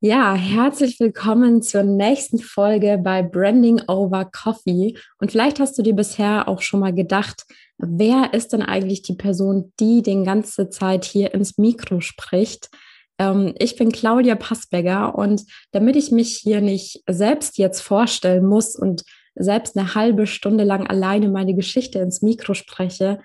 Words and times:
Ja, 0.00 0.36
herzlich 0.36 1.00
willkommen 1.00 1.60
zur 1.60 1.82
nächsten 1.82 2.38
Folge 2.38 3.00
bei 3.02 3.20
Branding 3.20 3.82
Over 3.88 4.26
Coffee. 4.26 4.96
Und 5.18 5.32
vielleicht 5.32 5.58
hast 5.58 5.76
du 5.76 5.82
dir 5.82 5.94
bisher 5.94 6.46
auch 6.46 6.62
schon 6.62 6.78
mal 6.78 6.94
gedacht, 6.94 7.44
wer 7.78 8.32
ist 8.32 8.52
denn 8.52 8.62
eigentlich 8.62 9.02
die 9.02 9.16
Person, 9.16 9.72
die 9.80 10.02
den 10.02 10.22
ganze 10.22 10.70
Zeit 10.70 11.04
hier 11.04 11.34
ins 11.34 11.58
Mikro 11.58 12.00
spricht? 12.00 12.70
Ähm, 13.18 13.56
ich 13.58 13.74
bin 13.74 13.90
Claudia 13.90 14.36
Passberger 14.36 15.16
und 15.16 15.42
damit 15.72 15.96
ich 15.96 16.12
mich 16.12 16.36
hier 16.36 16.60
nicht 16.60 17.02
selbst 17.08 17.58
jetzt 17.58 17.80
vorstellen 17.80 18.46
muss 18.46 18.76
und 18.76 19.02
selbst 19.34 19.76
eine 19.76 19.96
halbe 19.96 20.28
Stunde 20.28 20.62
lang 20.62 20.86
alleine 20.86 21.28
meine 21.28 21.54
Geschichte 21.54 21.98
ins 21.98 22.22
Mikro 22.22 22.54
spreche, 22.54 23.18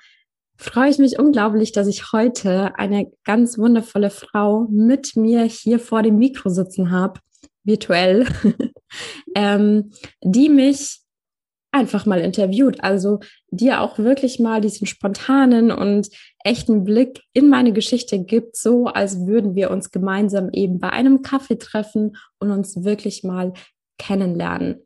freue 0.58 0.90
ich 0.90 0.98
mich 0.98 1.20
unglaublich, 1.20 1.72
dass 1.72 1.88
ich 1.88 2.12
heute 2.12 2.78
eine 2.78 3.12
ganz 3.24 3.58
wundervolle 3.58 4.10
Frau 4.10 4.68
mit 4.70 5.16
mir 5.16 5.44
hier 5.44 5.80
vor 5.80 6.04
dem 6.04 6.18
Mikro 6.18 6.50
sitzen 6.50 6.92
habe, 6.92 7.20
virtuell, 7.64 8.28
ähm, 9.36 9.92
die 10.24 10.50
mich 10.50 11.04
einfach 11.74 12.06
mal 12.06 12.22
interviewt. 12.22 12.84
Also 12.84 13.20
dir 13.50 13.82
auch 13.82 13.98
wirklich 13.98 14.40
mal 14.40 14.62
diesen 14.62 14.86
spontanen 14.88 15.72
und 15.72 16.10
echten 16.44 16.84
Blick 16.84 17.22
in 17.34 17.50
meine 17.50 17.74
Geschichte 17.74 18.24
gibt, 18.24 18.56
so 18.56 18.86
als 18.86 19.26
würden 19.26 19.56
wir 19.56 19.72
uns 19.72 19.92
gemeinsam 19.92 20.50
eben 20.52 20.80
bei 20.80 20.92
einem 20.92 21.24
Kaffee 21.24 21.58
treffen 21.58 22.16
und 22.40 22.52
uns 22.52 22.84
wirklich 22.84 23.24
mal 23.24 23.54
kennenlernen. 23.98 24.86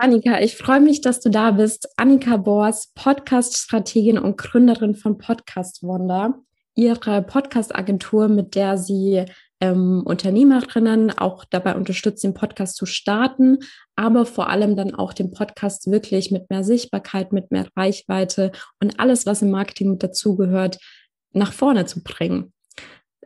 Annika, 0.00 0.40
ich 0.40 0.56
freue 0.56 0.78
mich, 0.80 1.00
dass 1.00 1.18
du 1.18 1.28
da 1.28 1.50
bist. 1.50 1.88
Annika 1.96 2.36
Bors, 2.36 2.92
Podcast-Strategin 2.94 4.16
und 4.16 4.38
Gründerin 4.38 4.94
von 4.94 5.18
Podcast 5.18 5.82
Wonder, 5.82 6.38
ihre 6.76 7.20
Podcast-Agentur, 7.20 8.28
mit 8.28 8.54
der 8.54 8.78
sie 8.78 9.24
ähm, 9.60 10.04
Unternehmerinnen 10.06 11.18
auch 11.18 11.44
dabei 11.44 11.74
unterstützt, 11.74 12.22
den 12.22 12.32
Podcast 12.32 12.76
zu 12.76 12.86
starten, 12.86 13.58
aber 13.96 14.24
vor 14.24 14.48
allem 14.48 14.76
dann 14.76 14.94
auch 14.94 15.12
den 15.12 15.32
Podcast 15.32 15.90
wirklich 15.90 16.30
mit 16.30 16.48
mehr 16.48 16.62
Sichtbarkeit, 16.62 17.32
mit 17.32 17.50
mehr 17.50 17.66
Reichweite 17.76 18.52
und 18.80 19.00
alles, 19.00 19.26
was 19.26 19.42
im 19.42 19.50
Marketing 19.50 19.98
dazugehört, 19.98 20.78
nach 21.32 21.52
vorne 21.52 21.86
zu 21.86 22.04
bringen. 22.04 22.52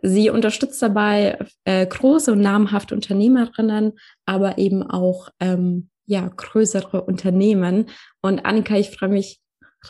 Sie 0.00 0.30
unterstützt 0.30 0.80
dabei 0.80 1.38
äh, 1.64 1.86
große 1.86 2.32
und 2.32 2.40
namhafte 2.40 2.94
Unternehmerinnen, 2.94 3.92
aber 4.24 4.56
eben 4.56 4.82
auch 4.82 5.28
ähm, 5.38 5.90
ja, 6.12 6.28
größere 6.28 7.00
Unternehmen. 7.00 7.86
Und 8.20 8.44
Annika, 8.44 8.76
ich 8.76 8.90
freue 8.90 9.08
mich 9.08 9.40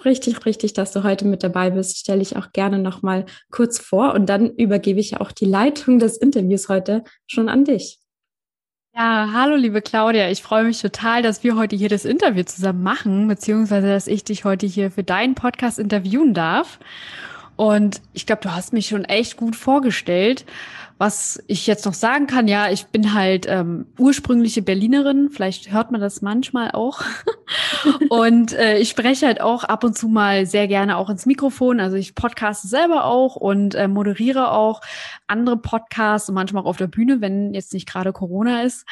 richtig, 0.05 0.47
richtig, 0.47 0.73
dass 0.73 0.93
du 0.93 1.03
heute 1.03 1.25
mit 1.25 1.43
dabei 1.43 1.71
bist. 1.71 1.99
Stelle 1.99 2.23
ich 2.23 2.37
auch 2.37 2.53
gerne 2.53 2.79
nochmal 2.79 3.27
kurz 3.51 3.81
vor 3.81 4.15
und 4.15 4.27
dann 4.27 4.49
übergebe 4.51 5.01
ich 5.01 5.21
auch 5.21 5.33
die 5.33 5.47
Leitung 5.47 5.99
des 5.99 6.17
Interviews 6.17 6.69
heute 6.69 7.03
schon 7.27 7.49
an 7.49 7.65
dich. 7.65 7.99
Ja, 8.95 9.31
hallo 9.33 9.57
liebe 9.57 9.83
Claudia. 9.83 10.31
Ich 10.31 10.43
freue 10.43 10.65
mich 10.65 10.81
total, 10.81 11.23
dass 11.23 11.43
wir 11.43 11.57
heute 11.57 11.75
hier 11.75 11.89
das 11.89 12.05
Interview 12.05 12.45
zusammen 12.45 12.85
machen, 12.85 13.27
beziehungsweise 13.27 13.89
dass 13.89 14.07
ich 14.07 14.23
dich 14.23 14.45
heute 14.45 14.67
hier 14.67 14.93
für 14.93 15.03
deinen 15.03 15.35
Podcast 15.35 15.81
interviewen 15.81 16.35
darf. 16.35 16.79
Und 17.57 18.01
ich 18.13 18.27
glaube, 18.27 18.43
du 18.43 18.55
hast 18.55 18.73
mich 18.73 18.87
schon 18.87 19.05
echt 19.05 19.37
gut 19.37 19.57
vorgestellt. 19.57 20.45
Was 21.03 21.43
ich 21.49 21.67
jetzt 21.67 21.85
noch 21.85 21.95
sagen 21.95 22.29
kann, 22.29 22.47
ja, 22.47 22.71
ich 22.71 22.87
bin 22.87 23.13
halt 23.13 23.47
ähm, 23.49 23.87
ursprüngliche 23.99 24.63
Berlinerin, 24.63 25.31
vielleicht 25.33 25.73
hört 25.73 25.91
man 25.91 26.01
das 26.01 26.23
manchmal 26.23 26.71
auch. 26.71 27.03
und 28.09 28.53
äh, 28.53 28.79
ich 28.79 28.91
spreche 28.91 29.27
halt 29.27 29.41
auch 29.41 29.65
ab 29.65 29.83
und 29.83 29.99
zu 29.99 30.07
mal 30.07 30.47
sehr 30.47 30.69
gerne 30.69 30.97
auch 30.97 31.11
ins 31.11 31.27
Mikrofon. 31.27 31.81
Also 31.81 31.97
ich 31.97 32.15
podcaste 32.15 32.69
selber 32.69 33.05
auch 33.05 33.35
und 33.35 33.75
äh, 33.75 33.89
moderiere 33.89 34.53
auch 34.53 34.81
andere 35.27 35.57
Podcasts 35.57 36.29
und 36.29 36.37
manchmal 36.37 36.63
auch 36.63 36.69
auf 36.69 36.77
der 36.77 36.87
Bühne, 36.87 37.21
wenn 37.21 37.53
jetzt 37.53 37.75
nicht 37.75 37.89
gerade 37.89 38.13
Corona 38.13 38.63
ist. 38.63 38.87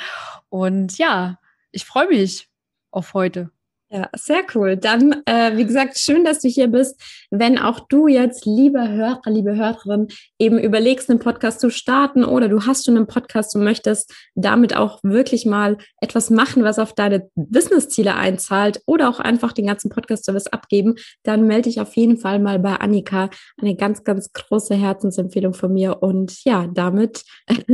Und 0.49 0.99
ja, 0.99 1.39
ich 1.71 1.85
freue 1.85 2.09
mich 2.09 2.49
auf 2.91 3.15
heute. 3.15 3.53
Ja, 3.93 4.09
sehr 4.17 4.43
cool. 4.55 4.77
Dann, 4.77 5.21
äh, 5.27 5.57
wie 5.57 5.65
gesagt, 5.65 5.99
schön, 5.99 6.25
dass 6.25 6.39
du 6.39 6.49
hier 6.49 6.69
bist. 6.69 7.03
Wenn 7.33 7.59
auch 7.59 7.81
du 7.89 8.07
jetzt, 8.07 8.47
liebe 8.47 8.89
Hörer, 8.89 9.21
liebe 9.27 9.57
Hörerin, 9.57 10.07
eben 10.39 10.61
überlegst, 10.61 11.11
einen 11.11 11.19
Podcast 11.19 11.59
zu 11.59 11.71
starten 11.71 12.25
oder 12.25 12.49
du 12.49 12.67
hast 12.67 12.87
schon 12.87 12.97
einen 12.97 13.09
Podcast 13.09 13.57
und 13.57 13.65
möchtest 13.65 14.15
damit 14.37 14.77
auch 14.77 15.01
wirklich 15.03 15.45
mal 15.45 15.77
etwas 16.01 16.31
machen, 16.31 16.63
was 16.63 16.79
auf 16.79 16.95
deine 16.95 17.29
Businessziele 17.35 18.15
einzahlt 18.15 18.81
oder 18.87 19.09
auch 19.09 19.19
einfach 19.19 19.53
den 19.53 19.67
ganzen 19.67 19.91
Podcast-Service 19.91 20.47
abgeben, 20.47 20.95
dann 21.25 21.49
melde 21.49 21.63
dich 21.63 21.81
auf 21.81 21.97
jeden 21.97 22.17
Fall 22.17 22.39
mal 22.39 22.61
bei 22.61 22.77
Annika. 22.77 23.29
Eine 23.61 23.75
ganz, 23.75 24.05
ganz 24.05 24.33
große 24.33 24.77
Herzensempfehlung 24.77 25.53
von 25.53 25.73
mir. 25.73 26.01
Und 26.01 26.45
ja, 26.45 26.69
damit 26.73 27.25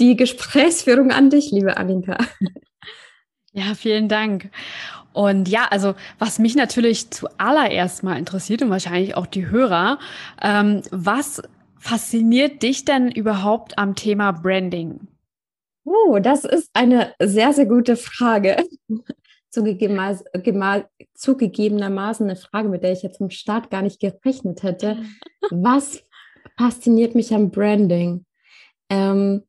die 0.00 0.16
Gesprächsführung 0.16 1.12
an 1.12 1.30
dich, 1.30 1.52
liebe 1.52 1.76
Annika. 1.76 2.18
Ja, 3.52 3.74
vielen 3.74 4.08
Dank. 4.08 4.50
Und 5.16 5.48
ja, 5.48 5.66
also 5.70 5.94
was 6.18 6.38
mich 6.38 6.56
natürlich 6.56 7.10
zuallererst 7.10 8.02
mal 8.02 8.18
interessiert 8.18 8.60
und 8.60 8.68
wahrscheinlich 8.68 9.16
auch 9.16 9.24
die 9.24 9.48
Hörer, 9.48 9.98
ähm, 10.42 10.82
was 10.90 11.40
fasziniert 11.78 12.62
dich 12.62 12.84
denn 12.84 13.10
überhaupt 13.10 13.78
am 13.78 13.94
Thema 13.94 14.32
Branding? 14.32 15.08
Oh, 15.84 16.18
das 16.18 16.44
ist 16.44 16.68
eine 16.74 17.14
sehr, 17.18 17.54
sehr 17.54 17.64
gute 17.64 17.96
Frage. 17.96 18.62
zugegebenermaßen 19.50 22.26
eine 22.26 22.36
Frage, 22.36 22.68
mit 22.68 22.82
der 22.82 22.92
ich 22.92 23.02
jetzt 23.02 23.22
im 23.22 23.30
Start 23.30 23.70
gar 23.70 23.80
nicht 23.80 24.00
gerechnet 24.00 24.64
hätte. 24.64 24.98
Was 25.50 26.04
fasziniert 26.58 27.14
mich 27.14 27.32
am 27.32 27.50
Branding? 27.50 28.26
Ähm, 28.90 29.44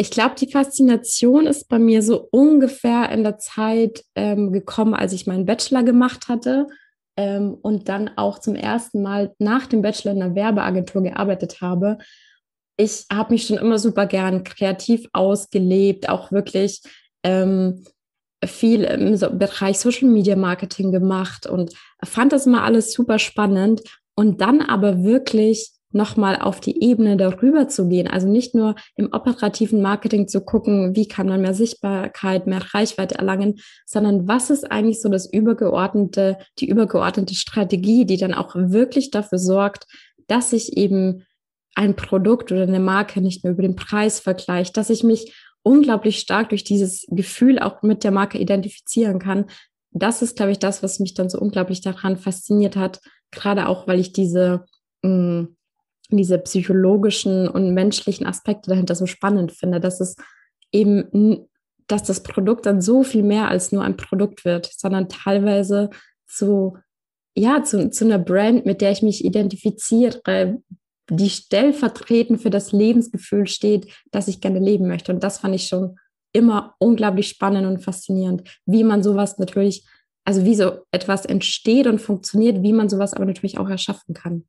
ich 0.00 0.10
glaube, 0.10 0.34
die 0.34 0.50
Faszination 0.50 1.46
ist 1.46 1.68
bei 1.68 1.78
mir 1.78 2.02
so 2.02 2.26
ungefähr 2.30 3.10
in 3.10 3.22
der 3.22 3.36
Zeit 3.36 4.02
ähm, 4.14 4.50
gekommen, 4.50 4.94
als 4.94 5.12
ich 5.12 5.26
meinen 5.26 5.44
Bachelor 5.44 5.82
gemacht 5.82 6.28
hatte 6.28 6.68
ähm, 7.18 7.58
und 7.60 7.90
dann 7.90 8.10
auch 8.16 8.38
zum 8.38 8.54
ersten 8.54 9.02
Mal 9.02 9.34
nach 9.38 9.66
dem 9.66 9.82
Bachelor 9.82 10.12
in 10.12 10.22
einer 10.22 10.34
Werbeagentur 10.34 11.02
gearbeitet 11.02 11.60
habe. 11.60 11.98
Ich 12.78 13.04
habe 13.12 13.34
mich 13.34 13.46
schon 13.46 13.58
immer 13.58 13.78
super 13.78 14.06
gern 14.06 14.42
kreativ 14.42 15.06
ausgelebt, 15.12 16.08
auch 16.08 16.32
wirklich 16.32 16.80
ähm, 17.22 17.84
viel 18.42 18.84
im 18.84 19.18
Bereich 19.38 19.80
Social 19.80 20.08
Media 20.08 20.34
Marketing 20.34 20.92
gemacht 20.92 21.46
und 21.46 21.74
fand 22.02 22.32
das 22.32 22.46
immer 22.46 22.64
alles 22.64 22.94
super 22.94 23.18
spannend. 23.18 23.82
Und 24.14 24.40
dann 24.40 24.62
aber 24.62 25.04
wirklich 25.04 25.72
nochmal 25.92 26.36
auf 26.36 26.60
die 26.60 26.82
Ebene 26.82 27.16
darüber 27.16 27.68
zu 27.68 27.88
gehen. 27.88 28.06
Also 28.06 28.28
nicht 28.28 28.54
nur 28.54 28.76
im 28.96 29.12
operativen 29.12 29.82
Marketing 29.82 30.28
zu 30.28 30.40
gucken, 30.40 30.94
wie 30.94 31.08
kann 31.08 31.28
man 31.28 31.42
mehr 31.42 31.54
Sichtbarkeit, 31.54 32.46
mehr 32.46 32.62
Reichweite 32.72 33.16
erlangen, 33.16 33.60
sondern 33.86 34.28
was 34.28 34.50
ist 34.50 34.70
eigentlich 34.70 35.00
so 35.00 35.08
das 35.08 35.30
übergeordnete, 35.30 36.38
die 36.58 36.68
übergeordnete 36.68 37.34
Strategie, 37.34 38.04
die 38.04 38.16
dann 38.16 38.34
auch 38.34 38.54
wirklich 38.54 39.10
dafür 39.10 39.38
sorgt, 39.38 39.86
dass 40.26 40.52
ich 40.52 40.76
eben 40.76 41.26
ein 41.74 41.96
Produkt 41.96 42.52
oder 42.52 42.62
eine 42.62 42.80
Marke 42.80 43.20
nicht 43.20 43.44
nur 43.44 43.52
über 43.52 43.62
den 43.62 43.76
Preis 43.76 44.20
vergleicht, 44.20 44.76
dass 44.76 44.90
ich 44.90 45.02
mich 45.02 45.34
unglaublich 45.62 46.18
stark 46.18 46.50
durch 46.50 46.64
dieses 46.64 47.06
Gefühl 47.10 47.58
auch 47.58 47.82
mit 47.82 48.04
der 48.04 48.10
Marke 48.10 48.38
identifizieren 48.38 49.18
kann. 49.18 49.46
Das 49.92 50.22
ist, 50.22 50.36
glaube 50.36 50.52
ich, 50.52 50.58
das, 50.58 50.82
was 50.82 51.00
mich 51.00 51.14
dann 51.14 51.28
so 51.28 51.38
unglaublich 51.38 51.80
daran 51.80 52.16
fasziniert 52.16 52.76
hat, 52.76 53.00
gerade 53.30 53.68
auch, 53.68 53.86
weil 53.86 54.00
ich 54.00 54.12
diese 54.12 54.64
mh, 55.02 55.10
mm, 55.10 55.56
diese 56.16 56.38
psychologischen 56.38 57.48
und 57.48 57.74
menschlichen 57.74 58.26
Aspekte 58.26 58.70
dahinter 58.70 58.94
so 58.94 59.06
spannend 59.06 59.52
finde, 59.52 59.80
dass 59.80 60.00
es 60.00 60.16
eben, 60.72 61.48
dass 61.86 62.02
das 62.04 62.22
Produkt 62.22 62.66
dann 62.66 62.80
so 62.80 63.02
viel 63.02 63.22
mehr 63.22 63.48
als 63.48 63.72
nur 63.72 63.82
ein 63.82 63.96
Produkt 63.96 64.44
wird, 64.44 64.70
sondern 64.76 65.08
teilweise 65.08 65.90
zu, 66.26 66.76
ja, 67.36 67.62
zu, 67.62 67.90
zu 67.90 68.04
einer 68.04 68.18
Brand, 68.18 68.66
mit 68.66 68.80
der 68.80 68.92
ich 68.92 69.02
mich 69.02 69.24
identifiziere, 69.24 70.20
die 71.10 71.30
stellvertretend 71.30 72.40
für 72.40 72.50
das 72.50 72.72
Lebensgefühl 72.72 73.46
steht, 73.48 73.92
das 74.12 74.28
ich 74.28 74.40
gerne 74.40 74.60
leben 74.60 74.86
möchte. 74.86 75.12
Und 75.12 75.24
das 75.24 75.38
fand 75.38 75.54
ich 75.54 75.66
schon 75.66 75.96
immer 76.32 76.74
unglaublich 76.78 77.28
spannend 77.28 77.66
und 77.66 77.82
faszinierend, 77.82 78.48
wie 78.66 78.84
man 78.84 79.02
sowas 79.02 79.38
natürlich, 79.38 79.84
also 80.24 80.44
wie 80.44 80.54
so 80.54 80.78
etwas 80.92 81.24
entsteht 81.24 81.86
und 81.86 82.00
funktioniert, 82.00 82.62
wie 82.62 82.72
man 82.72 82.88
sowas 82.88 83.14
aber 83.14 83.24
natürlich 83.24 83.58
auch 83.58 83.68
erschaffen 83.68 84.14
kann. 84.14 84.44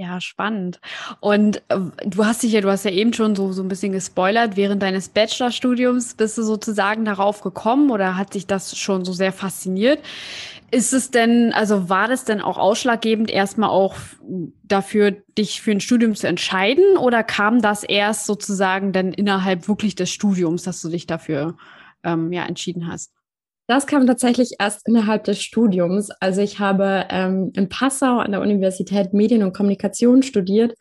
Ja, 0.00 0.18
spannend. 0.18 0.80
Und 1.20 1.58
äh, 1.68 1.78
du 2.06 2.24
hast 2.24 2.42
dich 2.42 2.52
ja, 2.52 2.62
du 2.62 2.70
hast 2.70 2.86
ja 2.86 2.90
eben 2.90 3.12
schon 3.12 3.36
so, 3.36 3.52
so 3.52 3.62
ein 3.62 3.68
bisschen 3.68 3.92
gespoilert, 3.92 4.56
während 4.56 4.82
deines 4.82 5.10
Bachelorstudiums 5.10 6.14
bist 6.14 6.38
du 6.38 6.42
sozusagen 6.42 7.04
darauf 7.04 7.42
gekommen 7.42 7.90
oder 7.90 8.16
hat 8.16 8.32
sich 8.32 8.46
das 8.46 8.78
schon 8.78 9.04
so 9.04 9.12
sehr 9.12 9.30
fasziniert? 9.30 10.02
Ist 10.70 10.94
es 10.94 11.10
denn, 11.10 11.52
also 11.52 11.90
war 11.90 12.08
das 12.08 12.24
denn 12.24 12.40
auch 12.40 12.56
ausschlaggebend 12.56 13.30
erstmal 13.30 13.68
auch 13.68 13.94
dafür, 14.62 15.10
dich 15.36 15.60
für 15.60 15.72
ein 15.72 15.80
Studium 15.80 16.14
zu 16.14 16.26
entscheiden 16.28 16.96
oder 16.96 17.22
kam 17.22 17.60
das 17.60 17.84
erst 17.84 18.24
sozusagen 18.24 18.94
dann 18.94 19.12
innerhalb 19.12 19.68
wirklich 19.68 19.96
des 19.96 20.08
Studiums, 20.08 20.62
dass 20.62 20.80
du 20.80 20.88
dich 20.88 21.06
dafür 21.06 21.58
ähm, 22.04 22.32
ja 22.32 22.46
entschieden 22.46 22.88
hast? 22.88 23.19
Das 23.70 23.86
kam 23.86 24.04
tatsächlich 24.04 24.54
erst 24.58 24.88
innerhalb 24.88 25.22
des 25.22 25.40
Studiums. 25.40 26.10
Also 26.18 26.40
ich 26.40 26.58
habe 26.58 27.06
ähm, 27.08 27.52
in 27.54 27.68
Passau 27.68 28.18
an 28.18 28.32
der 28.32 28.40
Universität 28.40 29.14
Medien 29.14 29.44
und 29.44 29.52
Kommunikation 29.52 30.24
studiert 30.24 30.74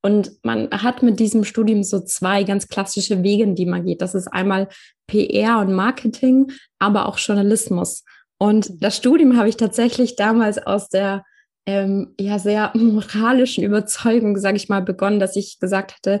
Und 0.00 0.30
man 0.44 0.70
hat 0.70 1.02
mit 1.02 1.18
diesem 1.18 1.42
Studium 1.42 1.82
so 1.82 1.98
zwei 1.98 2.44
ganz 2.44 2.68
klassische 2.68 3.24
Wege, 3.24 3.52
die 3.52 3.66
man 3.66 3.84
geht. 3.84 4.00
Das 4.00 4.14
ist 4.14 4.28
einmal 4.28 4.68
PR 5.08 5.58
und 5.58 5.72
Marketing, 5.72 6.52
aber 6.78 7.06
auch 7.06 7.18
Journalismus. 7.18 8.04
Und 8.38 8.80
das 8.80 8.96
Studium 8.96 9.36
habe 9.36 9.48
ich 9.48 9.56
tatsächlich 9.56 10.14
damals 10.14 10.64
aus 10.64 10.88
der 10.88 11.24
ähm, 11.66 12.14
ja 12.20 12.38
sehr 12.38 12.70
moralischen 12.76 13.64
Überzeugung, 13.64 14.38
sage 14.38 14.56
ich 14.56 14.68
mal, 14.68 14.82
begonnen, 14.82 15.18
dass 15.18 15.34
ich 15.34 15.58
gesagt 15.58 15.94
hatte, 15.96 16.20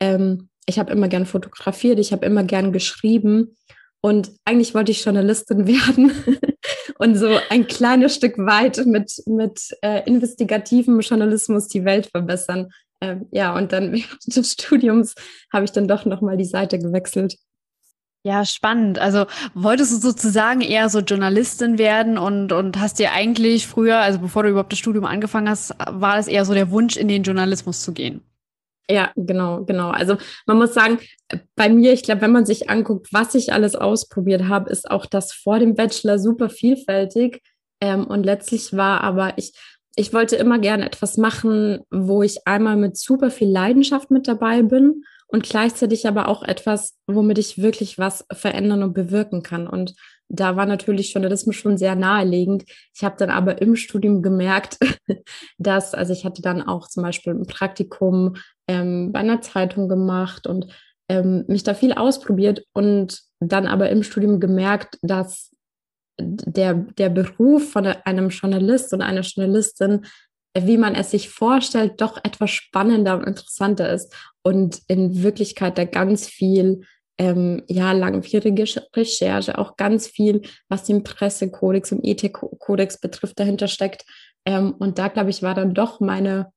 ähm, 0.00 0.48
ich 0.64 0.78
habe 0.78 0.90
immer 0.90 1.08
gern 1.08 1.26
fotografiert, 1.26 1.98
ich 1.98 2.12
habe 2.12 2.24
immer 2.24 2.44
gern 2.44 2.72
geschrieben 2.72 3.54
und 4.06 4.30
eigentlich 4.44 4.72
wollte 4.72 4.92
ich 4.92 5.04
Journalistin 5.04 5.66
werden 5.66 6.12
und 6.98 7.16
so 7.16 7.40
ein 7.50 7.66
kleines 7.66 8.14
Stück 8.14 8.38
weit 8.38 8.86
mit, 8.86 9.20
mit 9.26 9.76
äh, 9.82 10.06
investigativem 10.06 11.00
Journalismus 11.00 11.66
die 11.66 11.84
Welt 11.84 12.06
verbessern. 12.06 12.70
Ähm, 13.00 13.26
ja, 13.32 13.56
und 13.56 13.72
dann 13.72 13.92
während 13.92 14.36
des 14.36 14.52
Studiums 14.52 15.16
habe 15.52 15.64
ich 15.64 15.72
dann 15.72 15.88
doch 15.88 16.04
nochmal 16.04 16.36
die 16.36 16.44
Seite 16.44 16.78
gewechselt. 16.78 17.36
Ja, 18.24 18.44
spannend. 18.44 19.00
Also 19.00 19.26
wolltest 19.54 19.92
du 19.92 19.96
sozusagen 19.96 20.60
eher 20.60 20.88
so 20.88 21.00
Journalistin 21.00 21.76
werden 21.76 22.16
und, 22.16 22.52
und 22.52 22.78
hast 22.78 23.00
dir 23.00 23.10
eigentlich 23.10 23.66
früher, 23.66 23.98
also 23.98 24.20
bevor 24.20 24.44
du 24.44 24.50
überhaupt 24.50 24.70
das 24.70 24.78
Studium 24.78 25.04
angefangen 25.04 25.48
hast, 25.48 25.74
war 25.90 26.16
es 26.16 26.28
eher 26.28 26.44
so 26.44 26.54
der 26.54 26.70
Wunsch, 26.70 26.96
in 26.96 27.08
den 27.08 27.24
Journalismus 27.24 27.82
zu 27.82 27.92
gehen? 27.92 28.20
Ja, 28.88 29.10
genau, 29.16 29.64
genau. 29.64 29.90
Also 29.90 30.16
man 30.46 30.58
muss 30.58 30.72
sagen, 30.72 30.98
bei 31.56 31.68
mir, 31.68 31.92
ich 31.92 32.04
glaube, 32.04 32.20
wenn 32.20 32.32
man 32.32 32.46
sich 32.46 32.70
anguckt, 32.70 33.08
was 33.12 33.34
ich 33.34 33.52
alles 33.52 33.74
ausprobiert 33.74 34.48
habe, 34.48 34.70
ist 34.70 34.90
auch 34.90 35.06
das 35.06 35.32
vor 35.32 35.58
dem 35.58 35.74
Bachelor 35.74 36.18
super 36.18 36.48
vielfältig. 36.48 37.42
Ähm, 37.80 38.06
und 38.06 38.24
letztlich 38.24 38.76
war 38.76 39.00
aber 39.02 39.36
ich, 39.38 39.52
ich 39.96 40.12
wollte 40.12 40.36
immer 40.36 40.58
gerne 40.58 40.86
etwas 40.86 41.16
machen, 41.16 41.80
wo 41.90 42.22
ich 42.22 42.46
einmal 42.46 42.76
mit 42.76 42.96
super 42.96 43.30
viel 43.30 43.48
Leidenschaft 43.48 44.10
mit 44.10 44.28
dabei 44.28 44.62
bin 44.62 45.02
und 45.26 45.42
gleichzeitig 45.42 46.06
aber 46.06 46.28
auch 46.28 46.42
etwas, 46.42 46.96
womit 47.06 47.38
ich 47.38 47.60
wirklich 47.60 47.98
was 47.98 48.24
verändern 48.32 48.84
und 48.84 48.94
bewirken 48.94 49.42
kann. 49.42 49.66
Und 49.66 49.94
da 50.28 50.56
war 50.56 50.66
natürlich 50.66 51.12
Journalismus 51.12 51.56
schon 51.56 51.78
sehr 51.78 51.94
naheliegend. 51.94 52.64
Ich 52.94 53.04
habe 53.04 53.16
dann 53.18 53.30
aber 53.30 53.60
im 53.62 53.76
Studium 53.76 54.22
gemerkt, 54.22 54.78
dass, 55.58 55.94
also 55.94 56.12
ich 56.12 56.24
hatte 56.24 56.42
dann 56.42 56.62
auch 56.62 56.88
zum 56.88 57.02
Beispiel 57.02 57.34
ein 57.34 57.46
Praktikum 57.46 58.36
ähm, 58.68 59.12
bei 59.12 59.20
einer 59.20 59.40
Zeitung 59.40 59.88
gemacht 59.88 60.46
und 60.46 60.66
ähm, 61.08 61.44
mich 61.46 61.62
da 61.62 61.74
viel 61.74 61.92
ausprobiert 61.92 62.64
und 62.72 63.22
dann 63.40 63.66
aber 63.66 63.90
im 63.90 64.02
Studium 64.02 64.40
gemerkt, 64.40 64.98
dass 65.02 65.52
der, 66.18 66.74
der 66.74 67.10
Beruf 67.10 67.70
von 67.70 67.86
einem 67.86 68.30
Journalist 68.30 68.92
und 68.92 69.02
einer 69.02 69.20
Journalistin, 69.20 70.06
wie 70.58 70.78
man 70.78 70.94
es 70.94 71.10
sich 71.10 71.28
vorstellt, 71.28 72.00
doch 72.00 72.16
etwas 72.24 72.50
spannender 72.50 73.16
und 73.16 73.24
interessanter 73.24 73.92
ist 73.92 74.14
und 74.42 74.80
in 74.88 75.22
Wirklichkeit 75.22 75.76
da 75.76 75.84
ganz 75.84 76.26
viel 76.26 76.82
ähm, 77.18 77.62
ja, 77.66 77.92
langwierige 77.92 78.64
Recherche, 78.94 79.58
auch 79.58 79.76
ganz 79.76 80.06
viel, 80.06 80.42
was 80.68 80.84
den 80.84 81.02
Pressekodex 81.02 81.92
und 81.92 82.04
Ethikkodex 82.04 82.98
betrifft, 83.00 83.38
dahinter 83.38 83.68
steckt. 83.68 84.04
Ähm, 84.44 84.74
und 84.78 84.98
da, 84.98 85.08
glaube 85.08 85.30
ich, 85.30 85.42
war 85.42 85.54
dann 85.54 85.74
doch 85.74 86.00
meine, 86.00 86.52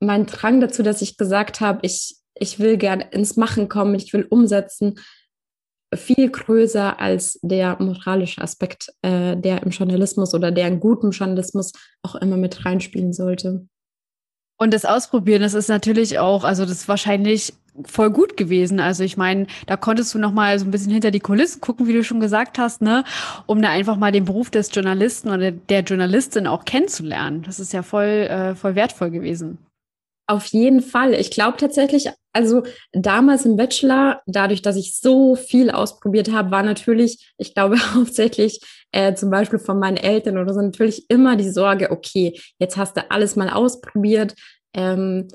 mein 0.00 0.26
Drang 0.26 0.60
dazu, 0.60 0.82
dass 0.82 1.02
ich 1.02 1.16
gesagt 1.16 1.60
habe, 1.60 1.80
ich, 1.82 2.16
ich 2.34 2.58
will 2.58 2.76
gerne 2.76 3.10
ins 3.10 3.36
Machen 3.36 3.68
kommen, 3.68 3.94
ich 3.94 4.12
will 4.12 4.26
umsetzen, 4.28 4.98
viel 5.94 6.30
größer 6.30 7.00
als 7.00 7.38
der 7.42 7.80
moralische 7.82 8.40
Aspekt, 8.40 8.92
äh, 9.02 9.36
der 9.36 9.62
im 9.62 9.70
Journalismus 9.70 10.34
oder 10.34 10.52
der 10.52 10.68
in 10.68 10.80
gutem 10.80 11.10
Journalismus 11.10 11.72
auch 12.02 12.14
immer 12.14 12.36
mit 12.36 12.64
reinspielen 12.64 13.12
sollte. 13.12 13.66
Und 14.62 14.74
das 14.74 14.84
Ausprobieren, 14.84 15.40
das 15.40 15.54
ist 15.54 15.68
natürlich 15.68 16.18
auch, 16.18 16.44
also 16.44 16.64
das 16.64 16.72
ist 16.72 16.88
wahrscheinlich 16.88 17.54
voll 17.86 18.10
gut 18.10 18.36
gewesen. 18.36 18.78
Also 18.78 19.02
ich 19.04 19.16
meine, 19.16 19.46
da 19.66 19.78
konntest 19.78 20.12
du 20.12 20.18
noch 20.18 20.32
mal 20.32 20.58
so 20.58 20.66
ein 20.66 20.70
bisschen 20.70 20.92
hinter 20.92 21.10
die 21.10 21.20
Kulissen 21.20 21.62
gucken, 21.62 21.86
wie 21.86 21.94
du 21.94 22.04
schon 22.04 22.20
gesagt 22.20 22.58
hast, 22.58 22.82
ne, 22.82 23.04
um 23.46 23.62
da 23.62 23.70
einfach 23.70 23.96
mal 23.96 24.12
den 24.12 24.26
Beruf 24.26 24.50
des 24.50 24.74
Journalisten 24.74 25.30
oder 25.30 25.50
der 25.50 25.80
Journalistin 25.80 26.46
auch 26.46 26.66
kennenzulernen. 26.66 27.42
Das 27.42 27.58
ist 27.58 27.72
ja 27.72 27.82
voll 27.82 28.04
äh, 28.04 28.54
voll 28.54 28.74
wertvoll 28.74 29.10
gewesen. 29.10 29.56
Auf 30.26 30.44
jeden 30.46 30.82
Fall. 30.82 31.14
Ich 31.14 31.30
glaube 31.30 31.56
tatsächlich, 31.56 32.10
also 32.34 32.62
damals 32.92 33.46
im 33.46 33.56
Bachelor, 33.56 34.20
dadurch, 34.26 34.60
dass 34.60 34.76
ich 34.76 34.96
so 34.96 35.36
viel 35.36 35.70
ausprobiert 35.70 36.30
habe, 36.30 36.50
war 36.50 36.62
natürlich, 36.62 37.32
ich 37.38 37.54
glaube 37.54 37.78
hauptsächlich 37.94 38.60
äh, 38.92 39.14
zum 39.14 39.30
Beispiel 39.30 39.58
von 39.58 39.78
meinen 39.78 39.96
Eltern 39.96 40.38
oder 40.38 40.52
so 40.52 40.60
natürlich 40.60 41.08
immer 41.08 41.36
die 41.36 41.50
Sorge, 41.50 41.90
okay, 41.90 42.38
jetzt 42.58 42.76
hast 42.76 42.96
du 42.96 43.10
alles 43.10 43.36
mal 43.36 43.50
ausprobiert. 43.50 44.34
Ähm, 44.74 45.28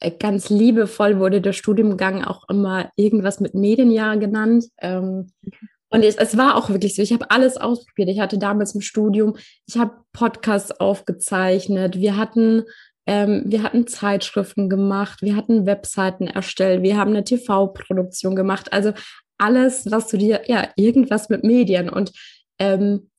äh, 0.00 0.10
ganz 0.10 0.50
liebevoll 0.50 1.18
wurde 1.18 1.40
der 1.40 1.52
Studiengang 1.52 2.24
auch 2.24 2.48
immer 2.48 2.90
irgendwas 2.96 3.40
mit 3.40 3.54
Medienjahr 3.54 4.16
genannt. 4.16 4.66
Ähm, 4.80 5.28
und 5.90 6.02
es, 6.02 6.16
es, 6.16 6.36
war 6.36 6.56
auch 6.56 6.70
wirklich 6.70 6.96
so, 6.96 7.02
ich 7.02 7.12
habe 7.12 7.30
alles 7.30 7.56
ausprobiert. 7.56 8.08
Ich 8.08 8.20
hatte 8.20 8.38
damals 8.38 8.74
im 8.74 8.80
Studium, 8.80 9.36
ich 9.66 9.76
habe 9.76 9.92
Podcasts 10.12 10.72
aufgezeichnet, 10.72 11.98
wir 12.00 12.16
hatten, 12.16 12.64
ähm, 13.06 13.44
wir 13.46 13.62
hatten 13.62 13.86
Zeitschriften 13.86 14.68
gemacht, 14.68 15.22
wir 15.22 15.36
hatten 15.36 15.66
Webseiten 15.66 16.26
erstellt, 16.26 16.82
wir 16.82 16.96
haben 16.96 17.10
eine 17.10 17.22
TV-Produktion 17.22 18.34
gemacht. 18.34 18.72
Also 18.72 18.92
alles, 19.38 19.90
was 19.90 20.08
du 20.08 20.16
dir, 20.16 20.42
ja, 20.46 20.68
irgendwas 20.76 21.28
mit 21.28 21.44
Medien. 21.44 21.88
Und 21.88 22.12
ähm, 22.58 23.10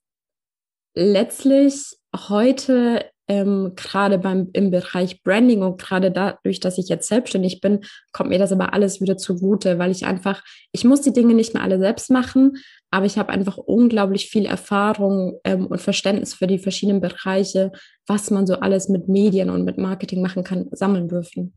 letztlich 0.96 1.98
heute 2.16 3.06
ähm, 3.28 3.74
gerade 3.76 4.20
beim 4.20 4.50
im 4.54 4.70
Bereich 4.70 5.24
Branding 5.24 5.64
und 5.64 5.82
gerade 5.82 6.12
dadurch, 6.12 6.60
dass 6.60 6.78
ich 6.78 6.90
jetzt 6.90 7.08
selbstständig 7.08 7.60
bin, 7.60 7.84
kommt 8.12 8.30
mir 8.30 8.38
das 8.38 8.52
aber 8.52 8.74
alles 8.74 9.02
wieder 9.02 9.18
zugute, 9.18 9.80
weil 9.80 9.92
ich 9.92 10.06
einfach, 10.06 10.44
ich 10.72 10.84
muss 10.84 11.02
die 11.02 11.14
Dinge 11.14 11.34
nicht 11.34 11.54
mehr 11.54 11.64
alle 11.64 11.80
selbst 11.80 12.12
machen, 12.12 12.54
aber 12.92 13.06
ich 13.06 13.18
habe 13.18 13.30
einfach 13.30 13.58
unglaublich 13.58 14.30
viel 14.30 14.46
Erfahrung 14.46 15.40
ähm, 15.44 15.66
und 15.68 15.82
Verständnis 15.82 16.36
für 16.36 16.48
die 16.48 16.60
verschiedenen 16.60 17.02
Bereiche, 17.02 17.72
was 18.06 18.30
man 18.30 18.46
so 18.46 18.56
alles 18.56 18.90
mit 18.90 19.08
Medien 19.08 19.50
und 19.50 19.66
mit 19.66 19.78
Marketing 19.78 20.22
machen 20.22 20.44
kann, 20.44 20.68
sammeln 20.72 21.08
dürfen. 21.08 21.54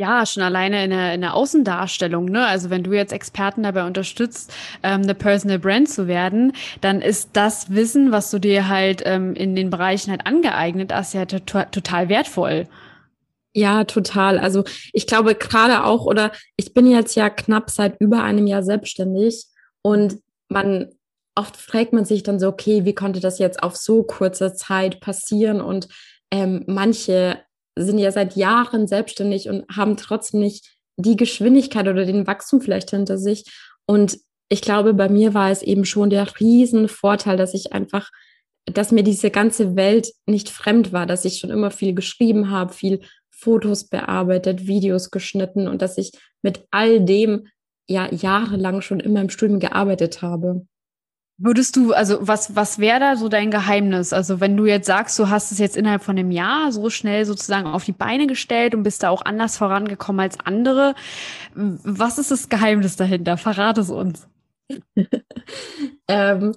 Ja, 0.00 0.24
schon 0.26 0.44
alleine 0.44 0.84
in 0.84 0.90
der, 0.90 1.12
in 1.12 1.22
der 1.22 1.34
Außendarstellung. 1.34 2.26
Ne? 2.26 2.46
Also 2.46 2.70
wenn 2.70 2.84
du 2.84 2.92
jetzt 2.92 3.12
Experten 3.12 3.64
dabei 3.64 3.84
unterstützt, 3.84 4.52
ähm, 4.84 5.02
eine 5.02 5.16
Personal 5.16 5.58
Brand 5.58 5.88
zu 5.88 6.06
werden, 6.06 6.52
dann 6.80 7.02
ist 7.02 7.30
das 7.32 7.74
Wissen, 7.74 8.12
was 8.12 8.30
du 8.30 8.38
dir 8.38 8.68
halt 8.68 9.02
ähm, 9.06 9.34
in 9.34 9.56
den 9.56 9.70
Bereichen 9.70 10.12
halt 10.12 10.24
angeeignet 10.24 10.92
hast, 10.94 11.14
ja 11.14 11.24
to 11.26 11.40
total 11.40 12.08
wertvoll. 12.08 12.68
Ja, 13.54 13.82
total. 13.82 14.38
Also 14.38 14.62
ich 14.92 15.08
glaube 15.08 15.34
gerade 15.34 15.82
auch, 15.84 16.06
oder 16.06 16.30
ich 16.56 16.74
bin 16.74 16.86
jetzt 16.88 17.16
ja 17.16 17.28
knapp 17.28 17.68
seit 17.68 18.00
über 18.00 18.22
einem 18.22 18.46
Jahr 18.46 18.62
selbstständig 18.62 19.46
und 19.82 20.18
man 20.48 20.90
oft 21.34 21.56
fragt 21.56 21.92
man 21.92 22.04
sich 22.04 22.22
dann 22.22 22.38
so, 22.38 22.46
okay, 22.46 22.84
wie 22.84 22.94
konnte 22.94 23.18
das 23.18 23.40
jetzt 23.40 23.64
auf 23.64 23.74
so 23.74 24.04
kurzer 24.04 24.54
Zeit 24.54 25.00
passieren? 25.00 25.60
Und 25.60 25.88
ähm, 26.30 26.62
manche 26.68 27.40
sind 27.84 27.98
ja 27.98 28.12
seit 28.12 28.36
Jahren 28.36 28.86
selbstständig 28.86 29.48
und 29.48 29.64
haben 29.74 29.96
trotzdem 29.96 30.40
nicht 30.40 30.76
die 30.96 31.16
Geschwindigkeit 31.16 31.86
oder 31.88 32.04
den 32.04 32.26
Wachstum 32.26 32.60
vielleicht 32.60 32.90
hinter 32.90 33.18
sich. 33.18 33.44
Und 33.86 34.18
ich 34.48 34.62
glaube, 34.62 34.94
bei 34.94 35.08
mir 35.08 35.34
war 35.34 35.50
es 35.50 35.62
eben 35.62 35.84
schon 35.84 36.10
der 36.10 36.26
Riesenvorteil, 36.40 37.36
dass 37.36 37.54
ich 37.54 37.72
einfach, 37.72 38.10
dass 38.64 38.92
mir 38.92 39.02
diese 39.02 39.30
ganze 39.30 39.76
Welt 39.76 40.12
nicht 40.26 40.48
fremd 40.48 40.92
war, 40.92 41.06
dass 41.06 41.24
ich 41.24 41.38
schon 41.38 41.50
immer 41.50 41.70
viel 41.70 41.94
geschrieben 41.94 42.50
habe, 42.50 42.72
viel 42.72 43.00
Fotos 43.30 43.88
bearbeitet, 43.88 44.66
Videos 44.66 45.10
geschnitten 45.10 45.68
und 45.68 45.80
dass 45.80 45.98
ich 45.98 46.12
mit 46.42 46.64
all 46.70 47.00
dem 47.04 47.46
ja 47.88 48.12
jahrelang 48.12 48.80
schon 48.80 49.00
immer 49.00 49.20
im 49.20 49.30
Studium 49.30 49.60
gearbeitet 49.60 50.22
habe. 50.22 50.66
Würdest 51.40 51.76
du, 51.76 51.92
also 51.92 52.18
was, 52.20 52.56
was 52.56 52.80
wäre 52.80 52.98
da 52.98 53.16
so 53.16 53.28
dein 53.28 53.52
Geheimnis? 53.52 54.12
Also 54.12 54.40
wenn 54.40 54.56
du 54.56 54.66
jetzt 54.66 54.88
sagst, 54.88 55.16
du 55.20 55.28
hast 55.28 55.52
es 55.52 55.58
jetzt 55.58 55.76
innerhalb 55.76 56.02
von 56.02 56.18
einem 56.18 56.32
Jahr 56.32 56.72
so 56.72 56.90
schnell 56.90 57.24
sozusagen 57.24 57.68
auf 57.68 57.84
die 57.84 57.92
Beine 57.92 58.26
gestellt 58.26 58.74
und 58.74 58.82
bist 58.82 59.04
da 59.04 59.10
auch 59.10 59.24
anders 59.24 59.56
vorangekommen 59.56 60.18
als 60.18 60.40
andere, 60.40 60.96
was 61.54 62.18
ist 62.18 62.32
das 62.32 62.48
Geheimnis 62.48 62.96
dahinter? 62.96 63.36
Verrate 63.36 63.82
es 63.82 63.90
uns. 63.90 64.26
ähm, 66.08 66.56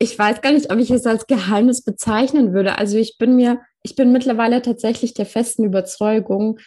ich 0.00 0.18
weiß 0.18 0.42
gar 0.42 0.52
nicht, 0.52 0.72
ob 0.72 0.78
ich 0.80 0.90
es 0.90 1.06
als 1.06 1.28
Geheimnis 1.28 1.84
bezeichnen 1.84 2.52
würde. 2.52 2.78
Also 2.78 2.98
ich 2.98 3.16
bin 3.16 3.36
mir, 3.36 3.60
ich 3.84 3.94
bin 3.94 4.10
mittlerweile 4.10 4.60
tatsächlich 4.60 5.14
der 5.14 5.26
festen 5.26 5.62
Überzeugung, 5.62 6.58